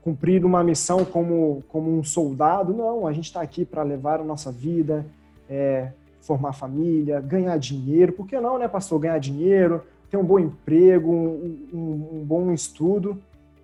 cumprir 0.04 0.44
uma 0.46 0.64
missão 0.64 1.06
como, 1.06 1.64
como 1.70 1.90
um 1.90 2.04
soldado. 2.04 2.74
Não, 2.74 3.08
a 3.08 3.14
gente 3.14 3.26
está 3.26 3.42
aqui 3.42 3.66
para 3.66 3.82
levar 3.84 4.20
a 4.20 4.24
nossa 4.24 4.52
vida, 4.52 5.06
é, 5.50 5.92
formar 6.24 6.54
família, 6.54 7.20
ganhar 7.22 7.58
dinheiro. 7.58 8.14
Por 8.14 8.26
que 8.26 8.40
não, 8.40 8.58
né, 8.58 8.68
pastor? 8.68 9.00
Ganhar 9.00 9.20
dinheiro, 9.20 9.84
ter 10.10 10.18
um 10.18 10.24
bom 10.24 10.40
emprego, 10.40 11.12
um, 11.12 11.68
um, 11.74 12.10
um 12.14 12.24
bom 12.26 12.52
estudo. 12.52 13.22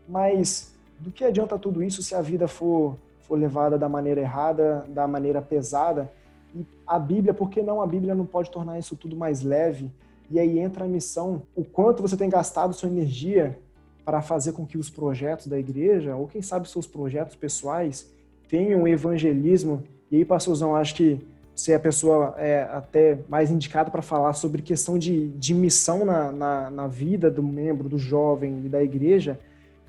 Mas 0.08 0.74
do 1.00 1.10
que 1.12 1.24
adianta 1.24 1.58
tudo 1.58 1.82
isso 1.82 2.04
se 2.04 2.14
a 2.14 2.22
vida 2.22 2.48
for, 2.48 2.98
for 3.22 3.40
levada 3.40 3.78
da 3.78 3.88
maneira 3.88 4.22
errada, 4.22 4.86
da 4.90 5.08
maneira 5.08 5.42
pesada? 5.42 6.12
E 6.54 6.66
a 6.86 7.00
Bíblia, 7.00 7.34
por 7.34 7.50
que 7.50 7.62
não 7.62 7.82
a 7.82 7.88
Bíblia 7.88 8.14
não 8.14 8.26
pode 8.26 8.52
tornar 8.52 8.78
isso 8.78 8.96
tudo 8.96 9.16
mais 9.16 9.42
leve? 9.42 9.90
E 10.30 10.38
aí 10.38 10.60
entra 10.60 10.84
a 10.84 10.88
missão, 10.88 11.42
o 11.56 11.64
quanto 11.64 12.02
você 12.02 12.16
tem 12.16 12.30
gastado 12.30 12.74
sua 12.74 12.90
energia 12.90 13.58
para 14.04 14.22
fazer 14.22 14.52
com 14.52 14.66
que 14.66 14.78
os 14.78 14.90
projetos 14.90 15.48
da 15.48 15.58
igreja, 15.58 16.16
ou 16.16 16.28
quem 16.28 16.42
sabe 16.42 16.70
seus 16.70 16.86
projetos 16.86 17.36
pessoais, 17.36 18.12
tenham 18.48 18.88
evangelismo. 18.88 19.84
E 20.12 20.18
aí, 20.18 20.26
pastorzão, 20.26 20.76
acho 20.76 20.96
que 20.96 21.20
ser 21.60 21.74
a 21.74 21.80
pessoa 21.80 22.36
é, 22.38 22.62
até 22.72 23.20
mais 23.28 23.52
indicada 23.52 23.92
para 23.92 24.02
falar 24.02 24.32
sobre 24.34 24.62
questão 24.62 24.98
de, 24.98 25.28
de 25.32 25.54
missão 25.54 26.06
na, 26.06 26.32
na, 26.32 26.70
na, 26.70 26.88
vida 26.88 27.30
do 27.30 27.44
membro, 27.44 27.90
do 27.90 28.00
jovem 28.00 28.62
e 28.66 28.70
da 28.70 28.82
igreja, 28.82 29.38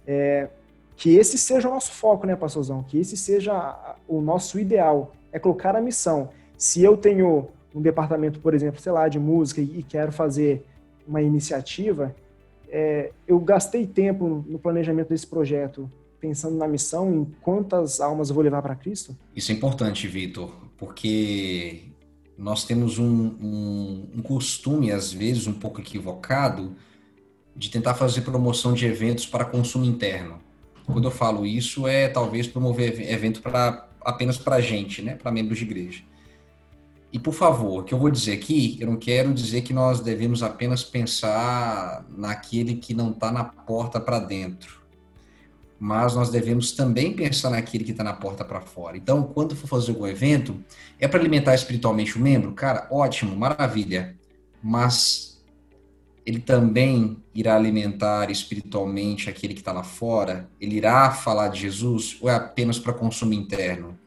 é, 0.05 0.49
que 0.97 1.15
esse 1.15 1.39
seja 1.39 1.69
o 1.69 1.71
nosso 1.71 1.93
foco, 1.93 2.27
né, 2.27 2.35
pastorzão? 2.35 2.83
Que 2.83 2.99
esse 2.99 3.17
seja 3.17 3.97
o 4.09 4.21
nosso 4.21 4.59
ideal, 4.59 5.13
é 5.31 5.39
colocar 5.39 5.77
a 5.77 5.81
missão. 5.81 6.31
Se 6.59 6.83
eu 6.83 6.97
tenho 6.97 7.49
um 7.73 7.81
departamento, 7.81 8.41
por 8.41 8.53
exemplo, 8.53 8.81
sei 8.81 8.91
lá, 8.91 9.07
de 9.07 9.21
música 9.21 9.61
e, 9.61 9.85
quero 9.89 10.11
fazer 10.11 10.67
uma 11.07 11.23
iniciativa, 11.23 12.15
é, 12.69 13.13
eu 13.29 13.39
gastei 13.39 13.87
tempo 13.87 14.45
no 14.47 14.59
planejamento 14.59 15.11
desse 15.11 15.27
projeto 15.27 15.89
pensando 16.21 16.57
na 16.57 16.69
missão, 16.69 17.15
em 17.15 17.25
quantas 17.41 18.01
almas 18.01 18.29
eu 18.29 18.35
vou 18.35 18.45
levar 18.45 18.61
para 18.61 18.75
Cristo? 18.75 19.17
Isso 19.35 19.53
é 19.53 19.55
importante, 19.55 20.07
Vitor, 20.07 20.53
porque 20.81 21.83
nós 22.39 22.65
temos 22.65 22.99
um, 22.99 23.05
um, 23.05 24.09
um, 24.17 24.23
costume, 24.23 24.91
às 24.91 25.13
vezes 25.13 25.47
um 25.47 25.53
pouco 25.53 25.79
equivocado, 25.79 26.75
de 27.55 27.69
tentar 27.69 27.93
fazer 27.93 28.23
promoção 28.23 28.73
de 28.73 28.87
eventos 28.87 29.27
para 29.27 29.45
consumo 29.45 29.85
interno. 29.85 30.41
Quando 30.87 31.05
eu 31.05 31.11
falo 31.11 31.45
isso, 31.45 31.87
é 31.87 32.09
talvez 32.09 32.49
promover 32.49 32.99
evento 33.13 33.43
para 33.43 33.87
apenas 34.01 34.39
para 34.39 34.57
a 34.57 34.61
gente, 34.63 35.03
né, 35.03 35.15
para 35.15 35.31
membros 35.31 35.59
de 35.59 35.67
igreja. 35.67 36.03
E 37.13 37.19
por 37.19 37.35
favor, 37.35 37.83
o 37.83 37.85
que 37.85 37.93
eu 37.93 37.99
vou 37.99 38.11
dizer 38.11 38.33
aqui, 38.33 38.79
eu 38.81 38.87
não 38.87 38.97
quero 38.97 39.35
dizer 39.35 39.61
que 39.61 39.75
nós 39.75 40.01
devemos 40.01 40.43
apenas 40.43 40.83
pensar 40.83 42.07
naquele 42.17 42.77
que 42.77 42.95
não 42.95 43.11
está 43.11 43.31
na 43.31 43.45
porta 43.45 44.01
para 44.01 44.19
dentro 44.19 44.80
mas 45.81 46.15
nós 46.15 46.29
devemos 46.29 46.73
também 46.73 47.15
pensar 47.15 47.49
naquele 47.49 47.85
que 47.85 47.93
está 47.93 48.05
na 48.05 48.13
porta 48.13 48.45
para 48.45 48.61
fora. 48.61 48.99
Então, 48.99 49.23
quando 49.23 49.57
for 49.57 49.67
fazer 49.67 49.93
algum 49.93 50.07
evento, 50.07 50.63
é 50.99 51.09
para 51.09 51.19
alimentar 51.19 51.55
espiritualmente 51.55 52.19
o 52.19 52.21
membro? 52.21 52.53
Cara, 52.53 52.87
ótimo, 52.91 53.35
maravilha. 53.35 54.15
Mas 54.63 55.43
ele 56.27 56.39
também 56.39 57.17
irá 57.35 57.57
alimentar 57.57 58.31
espiritualmente 58.31 59.31
aquele 59.31 59.55
que 59.55 59.61
está 59.61 59.73
lá 59.73 59.83
fora? 59.83 60.51
Ele 60.61 60.77
irá 60.77 61.11
falar 61.13 61.49
de 61.49 61.61
Jesus 61.61 62.19
ou 62.21 62.29
é 62.29 62.35
apenas 62.35 62.79
para 62.79 62.93
consumo 62.93 63.33
interno? 63.33 63.99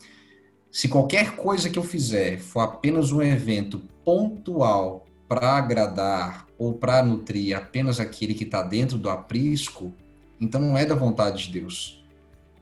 Se 0.72 0.88
qualquer 0.88 1.36
coisa 1.36 1.72
que 1.72 1.80
eu 1.80 1.84
fizer 1.84 2.38
for 2.38 2.60
apenas 2.60 3.12
um 3.12 3.22
evento 3.22 3.82
pontual 4.06 5.08
para 5.28 5.58
agradar 5.58 6.46
ou 6.56 6.74
para 6.74 7.02
nutrir 7.02 7.58
apenas 7.58 8.00
aquele 8.00 8.36
que 8.36 8.44
está 8.44 8.62
dentro 8.62 9.00
do 9.00 9.10
aprisco, 9.10 9.92
então 10.40 10.60
não 10.60 10.78
é 10.78 10.86
da 10.86 10.96
vontade 10.96 11.46
de 11.46 11.60
Deus. 11.60 12.04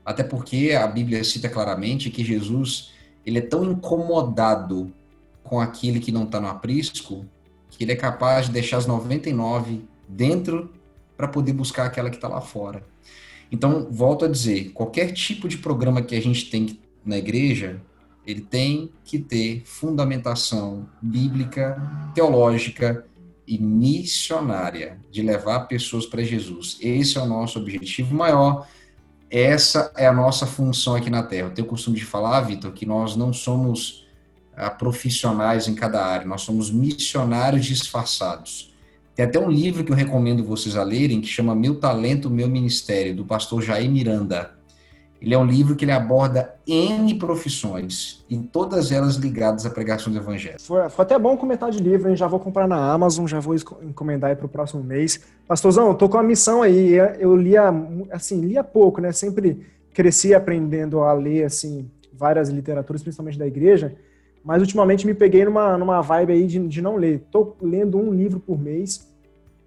Até 0.04 0.22
porque 0.22 0.72
a 0.72 0.86
Bíblia 0.86 1.22
cita 1.22 1.48
claramente 1.48 2.10
que 2.10 2.24
Jesus 2.24 2.92
ele 3.24 3.38
é 3.38 3.42
tão 3.42 3.64
incomodado 3.64 4.92
com 5.44 5.60
aquele 5.60 6.00
que 6.00 6.10
não 6.10 6.24
está 6.24 6.40
no 6.40 6.48
aprisco 6.48 7.24
que 7.72 7.84
ele 7.84 7.92
é 7.92 7.96
capaz 7.96 8.46
de 8.46 8.52
deixar 8.52 8.76
as 8.76 8.86
99 8.86 9.84
dentro 10.06 10.70
para 11.16 11.26
poder 11.26 11.52
buscar 11.52 11.86
aquela 11.86 12.10
que 12.10 12.16
está 12.16 12.28
lá 12.28 12.40
fora. 12.40 12.84
Então, 13.50 13.88
volto 13.90 14.24
a 14.24 14.28
dizer, 14.28 14.70
qualquer 14.72 15.12
tipo 15.12 15.48
de 15.48 15.58
programa 15.58 16.02
que 16.02 16.14
a 16.14 16.20
gente 16.20 16.50
tem 16.50 16.78
na 17.04 17.16
igreja, 17.16 17.80
ele 18.26 18.40
tem 18.40 18.90
que 19.04 19.18
ter 19.18 19.62
fundamentação 19.64 20.88
bíblica, 21.00 21.80
teológica 22.14 23.06
e 23.46 23.58
missionária, 23.58 24.98
de 25.10 25.22
levar 25.22 25.60
pessoas 25.60 26.06
para 26.06 26.22
Jesus. 26.22 26.78
Esse 26.80 27.18
é 27.18 27.20
o 27.20 27.26
nosso 27.26 27.58
objetivo 27.58 28.14
maior. 28.14 28.66
Essa 29.30 29.92
é 29.96 30.06
a 30.06 30.12
nossa 30.12 30.46
função 30.46 30.94
aqui 30.94 31.10
na 31.10 31.22
Terra. 31.22 31.48
Eu 31.48 31.54
tenho 31.54 31.66
o 31.66 31.70
costume 31.70 31.96
de 31.96 32.04
falar, 32.04 32.40
Vitor, 32.42 32.72
que 32.72 32.86
nós 32.86 33.16
não 33.16 33.32
somos 33.32 34.06
ah, 34.56 34.70
profissionais 34.70 35.66
em 35.68 35.74
cada 35.74 36.04
área, 36.04 36.26
nós 36.26 36.42
somos 36.42 36.70
missionários 36.70 37.64
disfarçados. 37.64 38.72
Tem 39.14 39.26
até 39.26 39.38
um 39.38 39.50
livro 39.50 39.84
que 39.84 39.92
eu 39.92 39.96
recomendo 39.96 40.44
vocês 40.44 40.76
a 40.76 40.82
lerem, 40.82 41.20
que 41.20 41.26
chama 41.26 41.54
Meu 41.54 41.76
Talento, 41.76 42.30
Meu 42.30 42.48
Ministério, 42.48 43.14
do 43.14 43.24
pastor 43.24 43.62
Jair 43.62 43.90
Miranda. 43.90 44.54
Ele 45.22 45.34
é 45.34 45.38
um 45.38 45.44
livro 45.44 45.76
que 45.76 45.84
ele 45.84 45.92
aborda 45.92 46.52
N 46.66 47.14
profissões, 47.14 48.24
e 48.28 48.36
todas 48.36 48.90
elas 48.90 49.14
ligadas 49.14 49.64
à 49.64 49.70
pregação 49.70 50.12
do 50.12 50.18
evangelho. 50.18 50.56
Foi, 50.60 50.88
foi 50.90 51.04
até 51.04 51.16
bom 51.16 51.36
comentar 51.36 51.70
de 51.70 51.78
livro, 51.78 52.10
hein? 52.10 52.16
já 52.16 52.26
vou 52.26 52.40
comprar 52.40 52.66
na 52.66 52.92
Amazon, 52.92 53.24
já 53.28 53.38
vou 53.38 53.54
encomendar 53.54 54.30
aí 54.30 54.36
para 54.36 54.46
o 54.46 54.48
próximo 54.48 54.82
mês. 54.82 55.20
Pastorzão, 55.46 55.94
tô 55.94 56.08
com 56.08 56.18
a 56.18 56.24
missão 56.24 56.60
aí, 56.60 56.94
eu 57.20 57.36
lia, 57.36 57.72
assim, 58.10 58.40
lia 58.40 58.64
pouco, 58.64 59.00
né? 59.00 59.12
Sempre 59.12 59.64
cresci 59.94 60.34
aprendendo 60.34 61.02
a 61.02 61.12
ler, 61.12 61.44
assim, 61.44 61.88
várias 62.12 62.48
literaturas, 62.48 63.00
principalmente 63.00 63.38
da 63.38 63.46
igreja, 63.46 63.94
mas 64.44 64.60
ultimamente 64.60 65.06
me 65.06 65.14
peguei 65.14 65.44
numa, 65.44 65.78
numa 65.78 66.00
vibe 66.00 66.32
aí 66.32 66.46
de, 66.48 66.58
de 66.66 66.82
não 66.82 66.96
ler. 66.96 67.24
Tô 67.30 67.54
lendo 67.62 67.96
um 67.96 68.12
livro 68.12 68.40
por 68.40 68.58
mês, 68.58 69.08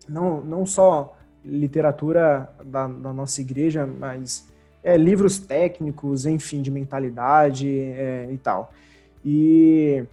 não, 0.10 0.42
não 0.42 0.66
só 0.66 1.16
literatura 1.46 2.50
da, 2.66 2.88
da 2.88 3.14
nossa 3.14 3.40
igreja, 3.40 3.88
mas 3.88 4.54
é, 4.86 4.96
livros 4.96 5.38
técnicos, 5.38 6.26
enfim, 6.26 6.62
de 6.62 6.72
mentalidade 6.72 7.68
é, 7.68 8.30
e 8.32 8.38
tal. 8.38 8.72
E, 9.26 10.06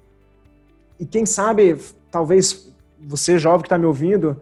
e 0.99 1.07
quem 1.07 1.25
sabe, 1.25 1.79
talvez 2.11 2.73
você 2.99 3.39
jovem 3.39 3.61
que 3.61 3.67
está 3.67 3.79
me 3.79 3.87
ouvindo, 3.87 4.41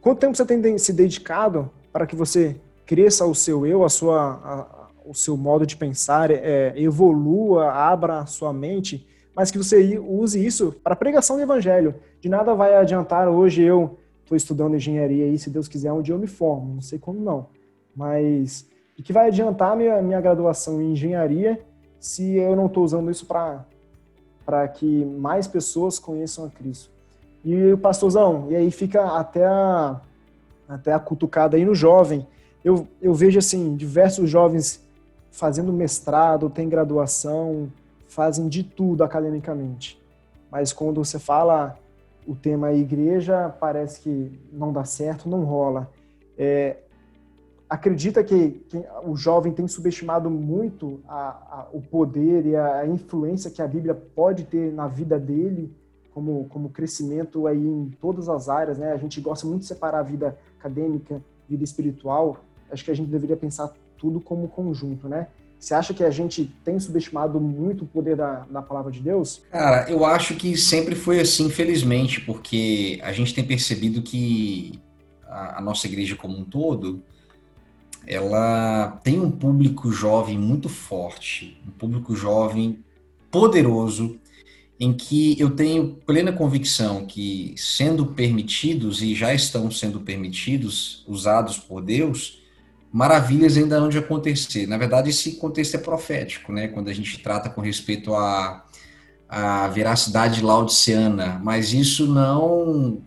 quanto 0.00 0.18
tempo 0.18 0.36
você 0.36 0.44
tem 0.44 0.76
se 0.76 0.92
dedicado 0.92 1.70
para 1.90 2.06
que 2.06 2.16
você 2.16 2.56
cresça 2.84 3.24
o 3.24 3.34
seu 3.34 3.64
eu, 3.64 3.84
a 3.84 3.88
sua, 3.88 4.18
a, 4.20 4.88
o 5.06 5.14
seu 5.14 5.36
modo 5.36 5.64
de 5.64 5.76
pensar, 5.76 6.30
é, 6.30 6.74
evolua, 6.76 7.70
abra 7.70 8.18
a 8.18 8.26
sua 8.26 8.52
mente 8.52 9.06
mas 9.38 9.52
que 9.52 9.58
você 9.58 9.96
use 10.00 10.44
isso 10.44 10.74
para 10.82 10.96
pregação 10.96 11.36
do 11.36 11.42
evangelho. 11.42 11.94
De 12.20 12.28
nada 12.28 12.56
vai 12.56 12.74
adiantar 12.74 13.28
hoje 13.28 13.62
eu 13.62 13.96
estou 14.24 14.34
estudando 14.34 14.74
engenharia 14.74 15.28
e 15.28 15.38
se 15.38 15.48
Deus 15.48 15.68
quiser 15.68 15.92
um 15.92 16.02
dia 16.02 16.12
eu 16.12 16.18
me 16.18 16.26
formo, 16.26 16.74
não 16.74 16.82
sei 16.82 16.98
como 16.98 17.20
não, 17.20 17.46
mas 17.94 18.68
e 18.98 19.02
que 19.02 19.12
vai 19.12 19.28
adiantar 19.28 19.76
minha 19.76 20.02
minha 20.02 20.20
graduação 20.20 20.82
em 20.82 20.92
engenharia 20.92 21.60
se 22.00 22.36
eu 22.36 22.56
não 22.56 22.66
estou 22.66 22.84
usando 22.84 23.10
isso 23.10 23.24
para 23.26 24.68
que 24.68 25.04
mais 25.04 25.46
pessoas 25.46 25.98
conheçam 25.98 26.44
a 26.44 26.50
Cristo. 26.50 26.90
E 27.44 27.72
o 27.72 27.78
pastorzão, 27.78 28.46
e 28.50 28.56
aí 28.56 28.70
fica 28.70 29.16
até 29.16 29.44
a, 29.46 30.00
até 30.68 30.92
a 30.92 30.98
cutucada 30.98 31.56
aí 31.56 31.64
no 31.64 31.74
jovem. 31.74 32.26
Eu, 32.64 32.86
eu 33.00 33.14
vejo 33.14 33.38
assim 33.38 33.76
diversos 33.76 34.28
jovens 34.28 34.84
fazendo 35.30 35.72
mestrado, 35.72 36.50
tem 36.50 36.68
graduação, 36.68 37.72
fazem 38.08 38.48
de 38.48 38.62
tudo 38.62 39.04
academicamente. 39.04 40.00
Mas 40.50 40.72
quando 40.72 41.04
você 41.04 41.18
fala 41.18 41.78
o 42.26 42.34
tema 42.34 42.72
igreja, 42.72 43.54
parece 43.60 44.00
que 44.00 44.32
não 44.52 44.72
dá 44.72 44.84
certo, 44.84 45.28
não 45.28 45.44
rola. 45.44 45.88
É, 46.36 46.76
acredita 47.68 48.24
que, 48.24 48.62
que, 48.68 48.82
o 49.04 49.16
jovem 49.16 49.52
tem 49.52 49.68
subestimado 49.68 50.30
muito 50.30 51.00
a, 51.06 51.14
a, 51.16 51.66
o 51.72 51.82
poder 51.82 52.46
e 52.46 52.56
a, 52.56 52.86
influência 52.86 53.50
que 53.50 53.60
a 53.60 53.66
Bíblia 53.66 53.94
pode 53.94 54.44
ter 54.44 54.72
na 54.72 54.88
vida 54.88 55.18
dele, 55.18 55.70
como, 56.12 56.46
como 56.48 56.70
crescimento 56.70 57.46
aí 57.46 57.58
em 57.58 57.90
todas 58.00 58.28
as 58.28 58.48
áreas, 58.48 58.78
né? 58.78 58.92
A 58.92 58.96
gente 58.96 59.20
gosta 59.20 59.46
muito 59.46 59.60
de 59.60 59.66
separar 59.66 60.00
a 60.00 60.02
vida 60.02 60.36
acadêmica, 60.58 61.22
vida 61.48 61.62
espiritual. 61.62 62.38
Acho 62.70 62.84
que 62.84 62.90
a 62.90 62.94
gente 62.94 63.10
deveria 63.10 63.36
pensar 63.36 63.72
tudo 63.96 64.20
como 64.20 64.48
conjunto, 64.48 65.08
né? 65.08 65.28
Você 65.58 65.74
acha 65.74 65.92
que 65.92 66.04
a 66.04 66.10
gente 66.10 66.44
tem 66.64 66.78
subestimado 66.78 67.40
muito 67.40 67.84
o 67.84 67.86
poder 67.86 68.16
da, 68.16 68.46
da 68.48 68.62
palavra 68.62 68.92
de 68.92 69.00
Deus? 69.00 69.42
Cara, 69.50 69.90
eu 69.90 70.04
acho 70.04 70.36
que 70.36 70.56
sempre 70.56 70.94
foi 70.94 71.20
assim, 71.20 71.46
infelizmente, 71.46 72.20
porque 72.20 73.00
a 73.02 73.12
gente 73.12 73.34
tem 73.34 73.44
percebido 73.44 74.00
que 74.00 74.80
a, 75.26 75.58
a 75.58 75.60
nossa 75.60 75.86
igreja 75.88 76.14
como 76.14 76.38
um 76.38 76.44
todo, 76.44 77.02
ela 78.08 78.98
tem 79.04 79.20
um 79.20 79.30
público 79.30 79.92
jovem 79.92 80.38
muito 80.38 80.66
forte, 80.66 81.60
um 81.68 81.70
público 81.70 82.16
jovem 82.16 82.82
poderoso, 83.30 84.18
em 84.80 84.94
que 84.94 85.38
eu 85.38 85.50
tenho 85.50 85.98
plena 86.06 86.32
convicção 86.32 87.04
que, 87.04 87.54
sendo 87.58 88.06
permitidos 88.06 89.02
e 89.02 89.14
já 89.14 89.34
estão 89.34 89.70
sendo 89.70 90.00
permitidos, 90.00 91.04
usados 91.06 91.58
por 91.58 91.82
Deus, 91.82 92.42
maravilhas 92.90 93.58
ainda 93.58 93.76
hão 93.76 93.90
de 93.90 93.98
acontecer. 93.98 94.66
Na 94.66 94.78
verdade, 94.78 95.10
esse 95.10 95.32
contexto 95.32 95.74
é 95.74 95.78
profético, 95.78 96.50
né? 96.50 96.68
Quando 96.68 96.88
a 96.88 96.94
gente 96.94 97.18
trata 97.18 97.50
com 97.50 97.60
respeito 97.60 98.14
à, 98.14 98.64
à 99.28 99.68
veracidade 99.68 100.40
laodiceana, 100.40 101.38
mas 101.44 101.74
isso 101.74 102.06
não 102.06 103.02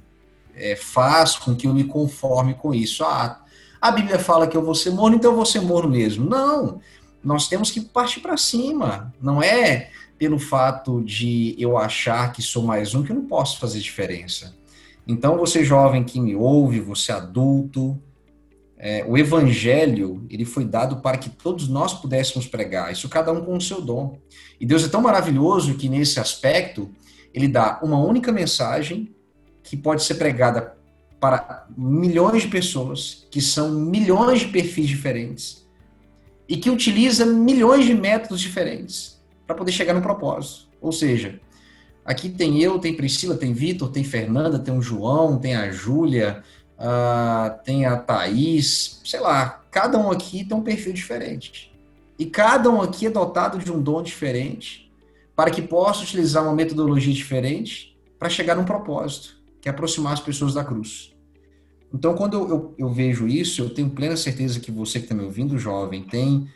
é, 0.53 0.75
faz 0.75 1.37
com 1.37 1.55
que 1.55 1.65
eu 1.65 1.73
me 1.73 1.85
conforme 1.85 2.53
com 2.53 2.71
isso. 2.71 3.03
Ah, 3.03 3.40
a 3.81 3.91
Bíblia 3.91 4.19
fala 4.19 4.47
que 4.47 4.55
eu 4.55 4.63
vou 4.63 4.75
ser 4.75 4.91
morno, 4.91 5.17
então 5.17 5.31
eu 5.31 5.35
vou 5.35 5.45
ser 5.45 5.59
morno 5.59 5.89
mesmo. 5.89 6.29
Não, 6.29 6.79
nós 7.23 7.47
temos 7.47 7.71
que 7.71 7.81
partir 7.81 8.19
para 8.19 8.37
cima. 8.37 9.11
Não 9.19 9.41
é 9.41 9.89
pelo 10.19 10.37
fato 10.37 11.01
de 11.01 11.55
eu 11.57 11.75
achar 11.75 12.31
que 12.31 12.43
sou 12.43 12.61
mais 12.61 12.93
um 12.93 13.01
que 13.01 13.11
eu 13.11 13.15
não 13.15 13.25
posso 13.25 13.59
fazer 13.59 13.79
diferença. 13.79 14.55
Então, 15.07 15.35
você 15.35 15.63
jovem 15.63 16.03
que 16.03 16.19
me 16.19 16.35
ouve, 16.35 16.79
você 16.79 17.11
adulto, 17.11 17.99
é, 18.77 19.03
o 19.07 19.17
evangelho 19.17 20.25
ele 20.29 20.45
foi 20.45 20.63
dado 20.63 20.97
para 20.97 21.17
que 21.17 21.29
todos 21.29 21.67
nós 21.67 21.93
pudéssemos 21.93 22.47
pregar, 22.47 22.91
isso 22.91 23.09
cada 23.09 23.31
um 23.31 23.43
com 23.43 23.57
o 23.57 23.61
seu 23.61 23.81
dom. 23.81 24.19
E 24.59 24.65
Deus 24.65 24.83
é 24.83 24.87
tão 24.87 25.01
maravilhoso 25.01 25.75
que 25.75 25.89
nesse 25.89 26.19
aspecto 26.19 26.89
ele 27.33 27.47
dá 27.47 27.79
uma 27.81 27.97
única 27.97 28.31
mensagem 28.31 29.13
que 29.63 29.75
pode 29.75 30.03
ser 30.03 30.15
pregada 30.15 30.77
para 31.21 31.67
milhões 31.77 32.41
de 32.41 32.47
pessoas, 32.47 33.27
que 33.29 33.39
são 33.39 33.69
milhões 33.69 34.39
de 34.39 34.47
perfis 34.47 34.87
diferentes 34.87 35.63
e 36.49 36.57
que 36.57 36.71
utiliza 36.71 37.27
milhões 37.27 37.85
de 37.85 37.93
métodos 37.93 38.41
diferentes 38.41 39.21
para 39.45 39.55
poder 39.55 39.71
chegar 39.71 39.93
no 39.93 40.01
propósito. 40.01 40.67
Ou 40.81 40.91
seja, 40.91 41.39
aqui 42.03 42.27
tem 42.27 42.59
eu, 42.59 42.79
tem 42.79 42.95
Priscila, 42.95 43.37
tem 43.37 43.53
Vitor, 43.53 43.91
tem 43.91 44.03
Fernanda, 44.03 44.57
tem 44.57 44.75
o 44.75 44.81
João, 44.81 45.37
tem 45.37 45.55
a 45.55 45.71
Júlia, 45.71 46.43
uh, 46.79 47.63
tem 47.63 47.85
a 47.85 47.97
Thaís, 47.97 48.99
sei 49.05 49.19
lá, 49.19 49.63
cada 49.69 49.99
um 49.99 50.09
aqui 50.09 50.43
tem 50.43 50.57
um 50.57 50.63
perfil 50.63 50.91
diferente. 50.91 51.71
E 52.17 52.25
cada 52.25 52.67
um 52.67 52.81
aqui 52.81 53.05
é 53.05 53.11
dotado 53.11 53.59
de 53.59 53.71
um 53.71 53.79
dom 53.79 54.01
diferente 54.01 54.91
para 55.35 55.51
que 55.51 55.61
possa 55.61 56.01
utilizar 56.01 56.43
uma 56.43 56.55
metodologia 56.55 57.13
diferente 57.13 57.95
para 58.17 58.27
chegar 58.27 58.55
num 58.55 58.65
propósito, 58.65 59.37
que 59.61 59.69
é 59.69 59.71
aproximar 59.71 60.13
as 60.13 60.19
pessoas 60.19 60.55
da 60.55 60.63
cruz. 60.63 61.10
Então, 61.93 62.13
quando 62.15 62.37
eu, 62.37 62.49
eu, 62.49 62.75
eu 62.77 62.89
vejo 62.89 63.27
isso, 63.27 63.61
eu 63.61 63.69
tenho 63.69 63.89
plena 63.89 64.15
certeza 64.15 64.59
que 64.59 64.71
você 64.71 64.99
que 64.99 65.05
está 65.05 65.15
me 65.15 65.23
ouvindo, 65.23 65.57
jovem, 65.57 66.03
tem 66.03 66.47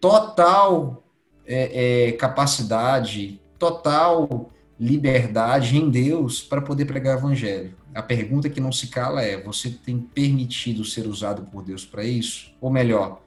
total 0.00 1.04
é, 1.46 2.08
é, 2.08 2.12
capacidade, 2.12 3.40
total 3.58 4.50
liberdade 4.78 5.76
em 5.76 5.90
Deus 5.90 6.40
para 6.42 6.60
poder 6.60 6.84
pregar 6.84 7.16
o 7.16 7.18
evangelho. 7.18 7.74
A 7.94 8.02
pergunta 8.02 8.50
que 8.50 8.60
não 8.60 8.70
se 8.70 8.88
cala 8.88 9.22
é: 9.22 9.42
você 9.42 9.70
tem 9.70 9.98
permitido 9.98 10.84
ser 10.84 11.06
usado 11.06 11.42
por 11.50 11.64
Deus 11.64 11.84
para 11.84 12.04
isso? 12.04 12.52
Ou 12.60 12.70
melhor, 12.70 13.22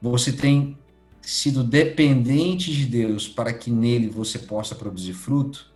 você 0.00 0.32
tem 0.32 0.78
sido 1.22 1.64
dependente 1.64 2.72
de 2.72 2.84
Deus 2.84 3.28
para 3.28 3.52
que 3.52 3.70
nele 3.70 4.08
você 4.08 4.38
possa 4.38 4.74
produzir 4.74 5.14
fruto? 5.14 5.72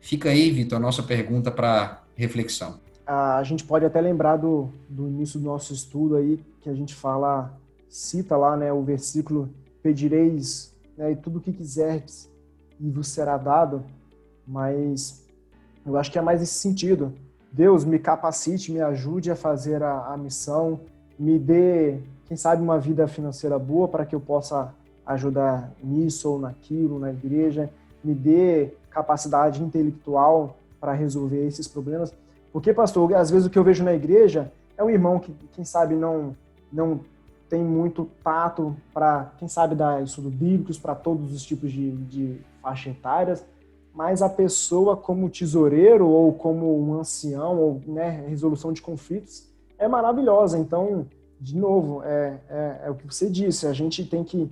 Fica 0.00 0.30
aí, 0.30 0.50
Vitor, 0.50 0.78
a 0.78 0.80
nossa 0.80 1.02
pergunta 1.02 1.50
para 1.50 2.02
reflexão. 2.14 2.80
A 3.06 3.42
gente 3.42 3.64
pode 3.64 3.84
até 3.84 4.00
lembrar 4.00 4.36
do, 4.36 4.70
do 4.88 5.08
início 5.08 5.38
do 5.40 5.46
nosso 5.46 5.72
estudo 5.72 6.16
aí, 6.16 6.44
que 6.60 6.68
a 6.68 6.74
gente 6.74 6.94
fala, 6.94 7.52
cita 7.88 8.36
lá, 8.36 8.56
né, 8.56 8.72
o 8.72 8.82
versículo: 8.82 9.48
Pedireis 9.82 10.74
né, 10.96 11.12
e 11.12 11.16
tudo 11.16 11.38
o 11.38 11.40
que 11.40 11.52
quiserdes 11.52 12.30
e 12.78 12.88
vos 12.90 13.08
será 13.08 13.36
dado 13.36 13.84
mas 14.50 15.24
eu 15.86 15.96
acho 15.96 16.10
que 16.10 16.18
é 16.18 16.22
mais 16.22 16.42
esse 16.42 16.54
sentido. 16.54 17.12
Deus 17.52 17.84
me 17.84 17.98
capacite, 17.98 18.72
me 18.72 18.80
ajude 18.80 19.30
a 19.30 19.36
fazer 19.36 19.82
a, 19.82 20.12
a 20.12 20.16
missão, 20.16 20.80
me 21.18 21.38
dê, 21.38 22.00
quem 22.26 22.36
sabe, 22.36 22.62
uma 22.62 22.78
vida 22.78 23.06
financeira 23.06 23.58
boa 23.58 23.86
para 23.86 24.04
que 24.04 24.14
eu 24.14 24.20
possa 24.20 24.74
ajudar 25.06 25.72
nisso 25.82 26.30
ou 26.30 26.38
naquilo, 26.38 26.98
na 26.98 27.10
igreja, 27.10 27.70
me 28.02 28.14
dê 28.14 28.72
capacidade 28.90 29.62
intelectual 29.62 30.56
para 30.80 30.92
resolver 30.92 31.46
esses 31.46 31.68
problemas. 31.68 32.12
Porque, 32.52 32.72
pastor, 32.74 33.14
às 33.14 33.30
vezes 33.30 33.46
o 33.46 33.50
que 33.50 33.58
eu 33.58 33.64
vejo 33.64 33.84
na 33.84 33.94
igreja 33.94 34.52
é 34.76 34.82
um 34.82 34.90
irmão 34.90 35.18
que, 35.18 35.32
quem 35.52 35.64
sabe, 35.64 35.94
não, 35.94 36.34
não 36.72 37.00
tem 37.48 37.62
muito 37.62 38.08
tato 38.22 38.76
para, 38.94 39.32
quem 39.36 39.48
sabe, 39.48 39.74
dar 39.74 40.02
estudo 40.02 40.30
bíblicos 40.30 40.78
para 40.78 40.94
todos 40.94 41.34
os 41.34 41.42
tipos 41.42 41.72
de, 41.72 41.90
de 41.90 42.40
faixa 42.62 42.90
etárias, 42.90 43.44
mas 43.92 44.22
a 44.22 44.28
pessoa 44.28 44.96
como 44.96 45.28
tesoureiro 45.28 46.08
ou 46.08 46.32
como 46.32 46.80
um 46.80 46.94
ancião 46.94 47.58
ou 47.58 47.82
né, 47.86 48.24
resolução 48.28 48.72
de 48.72 48.80
conflitos 48.80 49.48
é 49.78 49.88
maravilhosa. 49.88 50.58
Então, 50.58 51.06
de 51.40 51.56
novo, 51.56 52.02
é, 52.04 52.38
é, 52.48 52.80
é, 52.84 52.90
o 52.90 52.94
que 52.94 53.06
você 53.06 53.28
disse, 53.28 53.66
a 53.66 53.72
gente 53.72 54.04
tem 54.04 54.22
que 54.22 54.48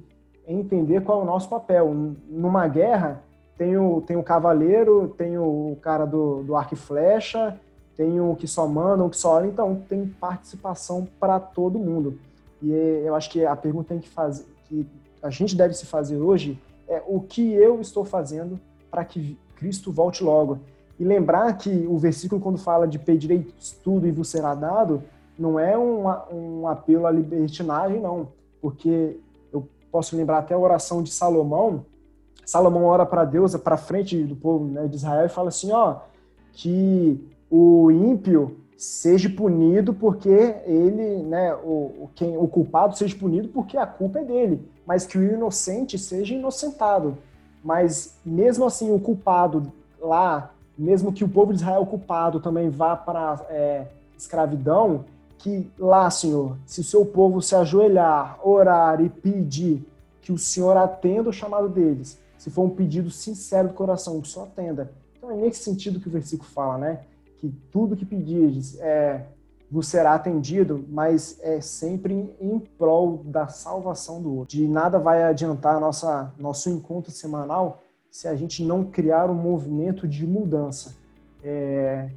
entender 0.47 1.03
qual 1.03 1.21
é 1.21 1.23
o 1.23 1.27
nosso 1.27 1.49
papel. 1.49 1.95
Numa 2.29 2.67
guerra, 2.67 3.23
tem 3.57 3.77
o, 3.77 4.01
tem 4.01 4.17
o 4.17 4.23
cavaleiro, 4.23 5.15
tem 5.17 5.39
o 5.39 5.77
cara 5.83 6.05
do, 6.05 6.43
do 6.43 6.57
arco 6.57 6.75
e 6.75 6.77
flecha, 6.77 7.61
tem 7.99 8.21
o 8.21 8.37
que 8.37 8.47
só 8.47 8.65
manda, 8.69 9.03
o 9.03 9.11
que 9.11 9.17
só 9.17 9.33
olha, 9.33 9.49
então 9.49 9.83
tem 9.89 10.07
participação 10.07 11.09
para 11.19 11.41
todo 11.41 11.81
mundo. 11.81 12.17
E 12.63 12.71
eu 12.71 13.13
acho 13.17 13.29
que 13.29 13.45
a 13.45 13.57
pergunta 13.57 13.97
que 13.97 14.09
fazer, 14.09 14.47
que 14.69 14.87
a 15.21 15.31
gente 15.31 15.57
deve 15.57 15.75
se 15.75 15.85
fazer 15.85 16.17
hoje 16.17 16.57
é 16.87 17.03
o 17.09 17.21
que 17.21 17.53
eu 17.53 17.81
estou 17.81 18.05
fazendo 18.05 18.59
para 18.89 19.05
que 19.05 19.37
Cristo 19.57 19.91
volte 19.91 20.23
logo. 20.23 20.61
E 20.97 21.03
lembrar 21.03 21.53
que 21.59 21.87
o 21.89 21.99
versículo, 21.99 22.41
quando 22.41 22.57
fala 22.57 22.87
de 22.87 23.01
pedirei 23.01 23.45
tudo 23.83 24.07
e 24.07 24.13
vos 24.13 24.29
será 24.29 24.55
dado, 24.55 25.03
não 25.37 25.59
é 25.59 25.77
um, 25.77 26.05
um 26.33 26.69
apelo 26.69 27.05
à 27.05 27.11
libertinagem, 27.11 28.01
não. 28.01 28.29
Porque 28.63 29.19
eu 29.53 29.69
posso 29.91 30.17
lembrar 30.17 30.39
até 30.39 30.55
a 30.55 30.59
oração 30.59 31.03
de 31.03 31.11
Salomão. 31.11 31.85
Salomão 32.47 32.85
ora 32.85 33.05
para 33.05 33.25
Deus, 33.25 33.57
para 33.57 33.77
frente 33.77 34.23
do 34.23 34.37
povo 34.37 34.67
né, 34.67 34.87
de 34.87 34.95
Israel, 34.95 35.27
e 35.27 35.29
fala 35.29 35.49
assim: 35.49 35.73
ó, 35.73 35.97
que 36.53 37.21
o 37.51 37.91
ímpio 37.91 38.57
seja 38.77 39.29
punido 39.29 39.93
porque 39.93 40.29
ele, 40.29 41.23
né, 41.25 41.53
o, 41.55 42.09
quem, 42.15 42.37
o 42.37 42.47
culpado 42.47 42.97
seja 42.97 43.17
punido 43.17 43.49
porque 43.49 43.77
a 43.77 43.87
culpa 43.87 44.21
é 44.21 44.25
dele, 44.25 44.69
mas 44.87 45.05
que 45.05 45.19
o 45.19 45.23
inocente 45.23 45.99
seja 45.99 46.35
inocentado. 46.35 47.19
Mas 47.63 48.17
mesmo 48.25 48.65
assim, 48.65 48.95
o 48.95 49.01
culpado 49.01 49.73
lá, 50.01 50.55
mesmo 50.79 51.13
que 51.13 51.25
o 51.25 51.29
povo 51.29 51.53
de 51.53 51.59
Israel 51.59 51.85
culpado 51.87 52.39
também 52.39 52.71
vá 52.71 52.97
para 52.97 53.45
é, 53.51 53.87
escravidão, 54.17 55.05
que 55.39 55.71
lá, 55.79 56.09
Senhor, 56.11 56.57
se 56.65 56.81
o 56.81 56.85
seu 56.85 57.05
povo 57.05 57.43
se 57.43 57.55
ajoelhar, 57.55 58.39
orar 58.47 59.01
e 59.01 59.09
pedir, 59.09 59.85
que 60.21 60.33
o 60.33 60.39
Senhor 60.39 60.77
atenda 60.77 61.31
o 61.31 61.33
chamado 61.33 61.69
deles, 61.69 62.19
se 62.37 62.51
for 62.51 62.63
um 62.63 62.71
pedido 62.71 63.11
sincero 63.11 63.69
do 63.69 63.75
coração, 63.75 64.21
que 64.21 64.29
o 64.29 64.31
Senhor 64.31 64.47
atenda. 64.47 64.93
Então 65.17 65.31
é 65.31 65.35
nesse 65.35 65.65
sentido 65.65 65.99
que 65.99 66.09
o 66.09 66.13
versículo 66.13 66.49
fala, 66.49 66.79
né? 66.79 67.01
Que 67.39 67.49
tudo 67.71 67.97
que 67.97 68.05
pedires 68.05 68.79
é, 68.81 69.25
vos 69.71 69.87
será 69.89 70.15
atendido, 70.15 70.85
mas 70.89 71.39
é 71.43 71.61
sempre 71.61 72.35
em 72.41 72.59
prol 72.59 73.23
da 73.25 73.49
salvação 73.49 74.23
do 74.23 74.37
outro. 74.39 74.57
De 74.57 74.67
nada 74.67 74.99
vai 74.99 75.23
adiantar 75.23 75.81
nossa, 75.81 76.33
nosso 76.39 76.69
encontro 76.71 77.11
semanal 77.11 77.83
se 78.11 78.27
a 78.27 78.35
gente 78.35 78.65
não 78.65 78.85
criar 78.85 79.31
um 79.31 79.35
movimento 79.35 80.09
de 80.09 80.27
mudança. 80.27 80.97
É, 81.43 82.11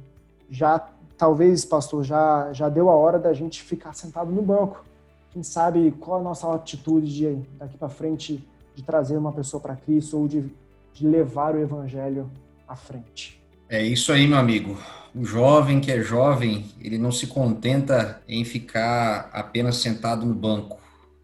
já 0.50 0.88
talvez, 1.16 1.64
pastor, 1.64 2.02
já, 2.02 2.52
já 2.52 2.68
deu 2.68 2.90
a 2.90 2.96
hora 2.96 3.18
da 3.18 3.32
gente 3.32 3.62
ficar 3.62 3.94
sentado 3.94 4.32
no 4.32 4.42
banco. 4.42 4.84
Quem 5.30 5.42
sabe 5.42 5.92
qual 5.92 6.20
a 6.20 6.22
nossa 6.22 6.52
atitude 6.52 7.14
de 7.14 7.36
daqui 7.58 7.76
para 7.78 7.88
frente 7.88 8.46
de 8.74 8.82
trazer 8.82 9.16
uma 9.16 9.32
pessoa 9.32 9.60
para 9.60 9.76
Cristo 9.76 10.18
ou 10.18 10.26
de, 10.26 10.50
de 10.92 11.06
levar 11.06 11.54
o 11.54 11.60
evangelho 11.60 12.30
à 12.66 12.74
frente. 12.74 13.40
É 13.68 13.82
isso 13.82 14.12
aí, 14.12 14.26
meu 14.26 14.38
amigo. 14.38 14.76
O 15.14 15.24
jovem 15.24 15.78
que 15.78 15.92
é 15.92 16.00
jovem, 16.00 16.64
ele 16.80 16.96
não 16.96 17.12
se 17.12 17.26
contenta 17.26 18.22
em 18.26 18.44
ficar 18.44 19.28
apenas 19.32 19.76
sentado 19.76 20.24
no 20.24 20.34
banco. 20.34 20.78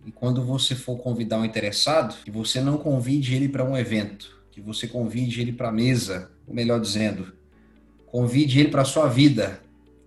E 0.05 0.13
quando 0.13 0.45
você 0.45 0.75
for 0.75 0.99
convidar 0.99 1.39
um 1.39 1.45
interessado, 1.45 2.15
que 2.23 2.31
você 2.31 2.61
não 2.61 2.77
convide 2.77 3.35
ele 3.35 3.49
para 3.49 3.65
um 3.65 3.77
evento, 3.77 4.39
que 4.51 4.61
você 4.61 4.87
convide 4.87 5.41
ele 5.41 5.53
para 5.53 5.71
a 5.71 5.73
mesa, 5.73 6.31
ou 6.47 6.55
melhor 6.55 6.79
dizendo, 6.79 7.33
convide 8.07 8.61
ele 8.61 8.69
para 8.69 8.83
a 8.83 8.85
sua 8.85 9.07
vida, 9.07 9.59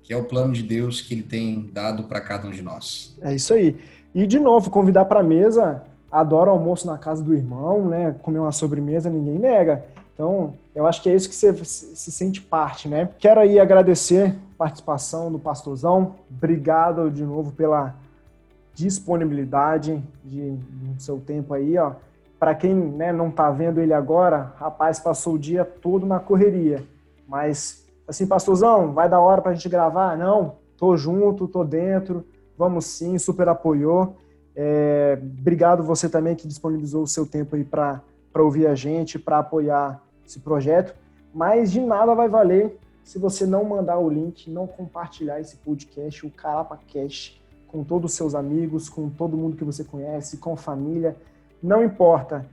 que 0.03 0.13
é 0.13 0.17
o 0.17 0.25
plano 0.25 0.53
de 0.53 0.61
Deus 0.61 1.01
que 1.01 1.15
ele 1.15 1.23
tem 1.23 1.69
dado 1.73 2.03
para 2.03 2.21
cada 2.21 2.47
um 2.47 2.51
de 2.51 2.61
nós. 2.61 3.17
É 3.21 3.33
isso 3.33 3.53
aí. 3.53 3.75
E 4.13 4.27
de 4.27 4.39
novo, 4.39 4.69
convidar 4.69 5.05
para 5.05 5.21
a 5.21 5.23
mesa, 5.23 5.83
adora 6.11 6.51
almoço 6.51 6.85
na 6.85 6.97
casa 6.97 7.23
do 7.23 7.33
irmão, 7.33 7.87
né? 7.87 8.15
Comer 8.21 8.39
uma 8.39 8.51
sobremesa, 8.51 9.09
ninguém 9.09 9.39
nega. 9.39 9.85
Então, 10.21 10.53
eu 10.75 10.85
acho 10.85 11.01
que 11.01 11.09
é 11.09 11.15
isso 11.15 11.27
que 11.27 11.33
você 11.33 11.51
se 11.65 12.11
sente 12.11 12.39
parte, 12.39 12.87
né? 12.87 13.09
Quero 13.17 13.39
aí 13.39 13.59
agradecer 13.59 14.35
a 14.53 14.55
participação 14.55 15.31
do 15.31 15.39
pastorzão. 15.39 16.13
Obrigado 16.29 17.09
de 17.09 17.25
novo 17.25 17.51
pela 17.53 17.95
disponibilidade 18.75 19.99
de, 20.23 20.51
do 20.51 21.01
seu 21.01 21.19
tempo 21.19 21.55
aí, 21.55 21.75
ó. 21.75 21.93
Para 22.39 22.53
quem 22.53 22.71
né, 22.71 23.11
não 23.11 23.29
está 23.29 23.49
vendo 23.49 23.81
ele 23.81 23.95
agora, 23.95 24.53
rapaz, 24.57 24.99
passou 24.99 25.33
o 25.33 25.39
dia 25.39 25.65
todo 25.65 26.05
na 26.05 26.19
correria. 26.19 26.83
Mas, 27.27 27.83
assim, 28.07 28.27
pastorzão, 28.27 28.93
vai 28.93 29.09
dar 29.09 29.21
hora 29.21 29.41
para 29.41 29.53
a 29.53 29.55
gente 29.55 29.69
gravar? 29.69 30.15
Não, 30.15 30.53
tô 30.77 30.95
junto, 30.95 31.47
tô 31.47 31.63
dentro, 31.63 32.23
vamos 32.55 32.85
sim, 32.85 33.17
super 33.17 33.49
apoiou. 33.49 34.15
É, 34.55 35.17
obrigado 35.19 35.81
você 35.81 36.07
também 36.07 36.35
que 36.35 36.47
disponibilizou 36.47 37.01
o 37.01 37.07
seu 37.07 37.25
tempo 37.25 37.55
aí 37.55 37.63
para 37.63 38.03
ouvir 38.35 38.67
a 38.67 38.75
gente, 38.75 39.17
para 39.17 39.39
apoiar 39.39 39.99
esse 40.31 40.39
projeto, 40.39 40.95
mas 41.33 41.71
de 41.71 41.79
nada 41.79 42.15
vai 42.15 42.27
valer 42.27 42.77
se 43.03 43.19
você 43.19 43.45
não 43.45 43.63
mandar 43.63 43.97
o 43.97 44.09
link, 44.09 44.49
não 44.49 44.65
compartilhar 44.65 45.39
esse 45.39 45.57
podcast, 45.57 46.25
o 46.25 46.31
Carapa 46.31 46.79
Cash, 46.91 47.39
com 47.67 47.83
todos 47.83 48.11
os 48.11 48.17
seus 48.17 48.35
amigos, 48.35 48.89
com 48.89 49.09
todo 49.09 49.37
mundo 49.37 49.57
que 49.57 49.63
você 49.63 49.83
conhece, 49.83 50.37
com 50.37 50.55
família, 50.55 51.15
não 51.61 51.83
importa. 51.83 52.45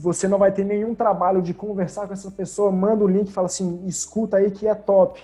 Você 0.00 0.28
não 0.28 0.38
vai 0.38 0.52
ter 0.52 0.64
nenhum 0.64 0.94
trabalho 0.94 1.40
de 1.40 1.54
conversar 1.54 2.06
com 2.06 2.12
essa 2.12 2.30
pessoa, 2.30 2.70
manda 2.70 3.04
o 3.04 3.08
link 3.08 3.28
e 3.28 3.32
fala 3.32 3.46
assim, 3.46 3.84
escuta 3.86 4.36
aí 4.36 4.50
que 4.50 4.66
é 4.66 4.74
top. 4.74 5.22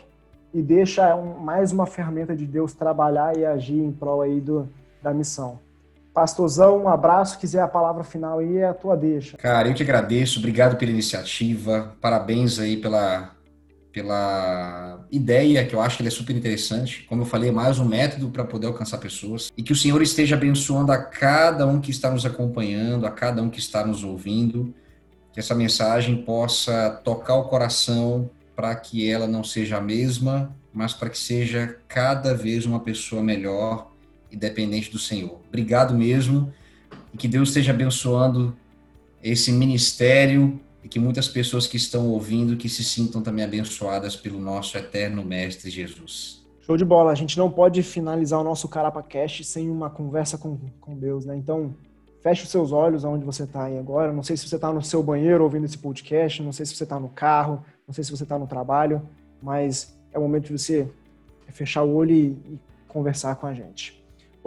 E 0.52 0.62
deixa 0.62 1.14
mais 1.16 1.72
uma 1.72 1.84
ferramenta 1.86 2.34
de 2.34 2.46
Deus 2.46 2.72
trabalhar 2.72 3.36
e 3.36 3.44
agir 3.44 3.78
em 3.78 3.92
prol 3.92 4.22
aí 4.22 4.40
do, 4.40 4.66
da 5.02 5.12
missão. 5.12 5.58
Pastorzão, 6.18 6.82
um 6.82 6.88
abraço. 6.88 7.38
Quiser 7.38 7.62
a 7.62 7.68
palavra 7.68 8.02
final 8.02 8.40
aí, 8.40 8.56
é 8.56 8.66
a 8.66 8.74
tua 8.74 8.96
deixa. 8.96 9.36
Cara, 9.36 9.68
eu 9.68 9.74
te 9.74 9.84
agradeço. 9.84 10.40
Obrigado 10.40 10.76
pela 10.76 10.90
iniciativa. 10.90 11.94
Parabéns 12.00 12.58
aí 12.58 12.76
pela, 12.76 13.36
pela 13.92 15.06
ideia, 15.12 15.64
que 15.64 15.76
eu 15.76 15.80
acho 15.80 15.98
que 15.98 16.08
é 16.08 16.10
super 16.10 16.34
interessante. 16.34 17.06
Como 17.08 17.22
eu 17.22 17.26
falei, 17.26 17.52
mais 17.52 17.78
um 17.78 17.84
método 17.84 18.30
para 18.30 18.44
poder 18.44 18.66
alcançar 18.66 18.98
pessoas. 18.98 19.52
E 19.56 19.62
que 19.62 19.72
o 19.72 19.76
Senhor 19.76 20.02
esteja 20.02 20.34
abençoando 20.34 20.90
a 20.90 20.98
cada 20.98 21.64
um 21.68 21.80
que 21.80 21.92
está 21.92 22.10
nos 22.10 22.26
acompanhando, 22.26 23.06
a 23.06 23.12
cada 23.12 23.40
um 23.40 23.48
que 23.48 23.60
está 23.60 23.86
nos 23.86 24.02
ouvindo. 24.02 24.74
Que 25.32 25.38
essa 25.38 25.54
mensagem 25.54 26.16
possa 26.24 27.00
tocar 27.04 27.36
o 27.36 27.44
coração 27.44 28.28
para 28.56 28.74
que 28.74 29.08
ela 29.08 29.28
não 29.28 29.44
seja 29.44 29.76
a 29.76 29.80
mesma, 29.80 30.52
mas 30.74 30.92
para 30.92 31.10
que 31.10 31.18
seja 31.18 31.76
cada 31.86 32.34
vez 32.34 32.66
uma 32.66 32.80
pessoa 32.80 33.22
melhor 33.22 33.96
e 34.30 34.36
dependente 34.36 34.90
do 34.90 34.98
Senhor. 34.98 35.40
Obrigado 35.48 35.94
mesmo 35.94 36.52
e 37.12 37.16
que 37.16 37.28
Deus 37.28 37.48
esteja 37.48 37.72
abençoando 37.72 38.56
esse 39.22 39.52
ministério 39.52 40.60
e 40.82 40.88
que 40.88 40.98
muitas 40.98 41.28
pessoas 41.28 41.66
que 41.66 41.76
estão 41.76 42.08
ouvindo 42.08 42.56
que 42.56 42.68
se 42.68 42.84
sintam 42.84 43.22
também 43.22 43.44
abençoadas 43.44 44.16
pelo 44.16 44.40
nosso 44.40 44.76
eterno 44.78 45.24
mestre 45.24 45.70
Jesus. 45.70 46.46
Show 46.60 46.76
de 46.76 46.84
bola. 46.84 47.10
A 47.10 47.14
gente 47.14 47.36
não 47.38 47.50
pode 47.50 47.82
finalizar 47.82 48.40
o 48.40 48.44
nosso 48.44 48.68
Carapa 48.68 49.02
Cash 49.02 49.46
sem 49.46 49.70
uma 49.70 49.90
conversa 49.90 50.36
com, 50.36 50.58
com 50.80 50.96
Deus, 50.96 51.24
né? 51.24 51.36
Então, 51.36 51.74
feche 52.22 52.44
os 52.44 52.50
seus 52.50 52.72
olhos 52.72 53.04
aonde 53.04 53.24
você 53.24 53.44
está 53.44 53.64
aí 53.64 53.78
agora. 53.78 54.12
Não 54.12 54.22
sei 54.22 54.36
se 54.36 54.46
você 54.46 54.56
está 54.56 54.72
no 54.72 54.82
seu 54.82 55.02
banheiro 55.02 55.42
ouvindo 55.42 55.64
esse 55.64 55.78
podcast, 55.78 56.42
não 56.42 56.52
sei 56.52 56.66
se 56.66 56.76
você 56.76 56.84
está 56.84 57.00
no 57.00 57.08
carro, 57.08 57.64
não 57.86 57.94
sei 57.94 58.04
se 58.04 58.10
você 58.10 58.22
está 58.22 58.38
no 58.38 58.46
trabalho, 58.46 59.02
mas 59.42 59.98
é 60.12 60.18
o 60.18 60.22
momento 60.22 60.48
de 60.48 60.58
você 60.58 60.88
fechar 61.48 61.82
o 61.82 61.94
olho 61.94 62.12
e, 62.12 62.26
e 62.26 62.60
conversar 62.86 63.36
com 63.36 63.46
a 63.46 63.54
gente. 63.54 63.97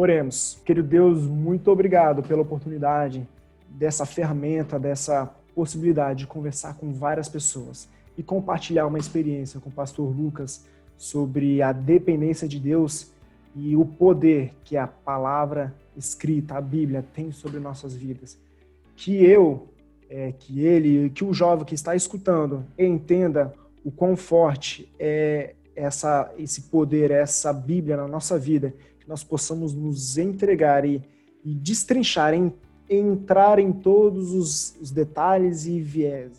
Oremos. 0.02 0.60
Querido 0.66 0.88
Deus, 0.88 1.22
muito 1.28 1.70
obrigado 1.70 2.24
pela 2.24 2.42
oportunidade 2.42 3.30
dessa 3.70 4.04
ferramenta, 4.04 4.80
dessa 4.80 5.30
possibilidade 5.54 6.22
de 6.22 6.28
conversar 6.28 6.74
com 6.74 6.92
várias 6.92 7.30
pessoas 7.30 7.88
e 8.18 8.24
compartilhar 8.24 8.88
uma 8.88 8.98
experiência 8.98 9.60
com 9.60 9.70
o 9.70 9.72
pastor 9.72 10.10
Lucas 10.10 10.66
sobre 10.98 11.62
a 11.62 11.72
dependência 11.72 12.48
de 12.48 12.60
Deus 12.60 13.12
e 13.56 13.76
o 13.76 13.86
poder 13.86 14.56
que 14.64 14.76
a 14.76 14.88
palavra 14.88 15.72
escrita, 15.96 16.56
a 16.56 16.62
Bíblia, 16.62 17.06
tem 17.14 17.32
sobre 17.32 17.60
nossas 17.60 17.94
vidas. 17.94 18.40
Que 18.96 19.24
eu, 19.24 19.68
é, 20.10 20.32
que 20.32 20.66
ele, 20.66 21.12
que 21.12 21.24
o 21.24 21.32
jovem 21.32 21.64
que 21.64 21.76
está 21.76 21.96
escutando 21.96 22.66
entenda 22.76 23.54
o 23.86 23.92
quão 23.92 24.18
forte 24.18 24.92
é 24.98 25.54
essa, 25.76 26.34
esse 26.40 26.64
poder, 26.64 27.12
essa 27.12 27.54
Bíblia 27.54 27.98
na 27.98 28.08
nossa 28.08 28.40
vida 28.40 28.74
nós 29.08 29.24
possamos 29.24 29.74
nos 29.74 30.18
entregar 30.18 30.86
e, 30.86 31.02
e 31.44 31.54
destrinchar, 31.54 32.34
em, 32.34 32.54
entrar 32.90 33.60
em 33.60 33.72
todos 33.72 34.32
os, 34.34 34.76
os 34.82 34.92
detalhes 34.92 35.66
e 35.66 35.80
viés 35.80 36.32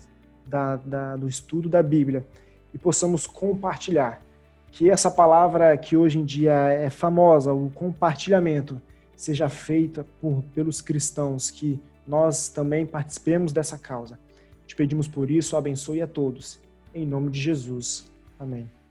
da, 0.47 0.77
da, 0.77 1.17
do 1.17 1.29
estudo 1.29 1.69
da 1.69 1.83
Bíblia 1.83 2.27
e 2.73 2.79
possamos 2.79 3.27
compartilhar. 3.27 4.23
Que 4.71 4.89
essa 4.91 5.11
palavra 5.11 5.77
que 5.77 5.97
hoje 5.97 6.19
em 6.19 6.25
dia 6.25 6.55
é 6.71 6.89
famosa, 6.89 7.53
o 7.53 7.71
compartilhamento, 7.71 8.81
seja 9.15 9.49
feita 9.49 10.07
por, 10.21 10.43
pelos 10.55 10.81
cristãos, 10.81 11.51
que 11.51 11.79
nós 12.07 12.49
também 12.49 12.87
participemos 12.87 13.53
dessa 13.53 13.79
causa. 13.79 14.19
Te 14.67 14.75
pedimos 14.75 15.07
por 15.07 15.31
isso, 15.31 15.57
abençoe 15.57 16.01
a 16.01 16.07
todos. 16.07 16.59
Em 16.95 17.07
nome 17.07 17.31
de 17.31 17.41
Jesus. 17.41 18.11
Amém. 18.39 18.82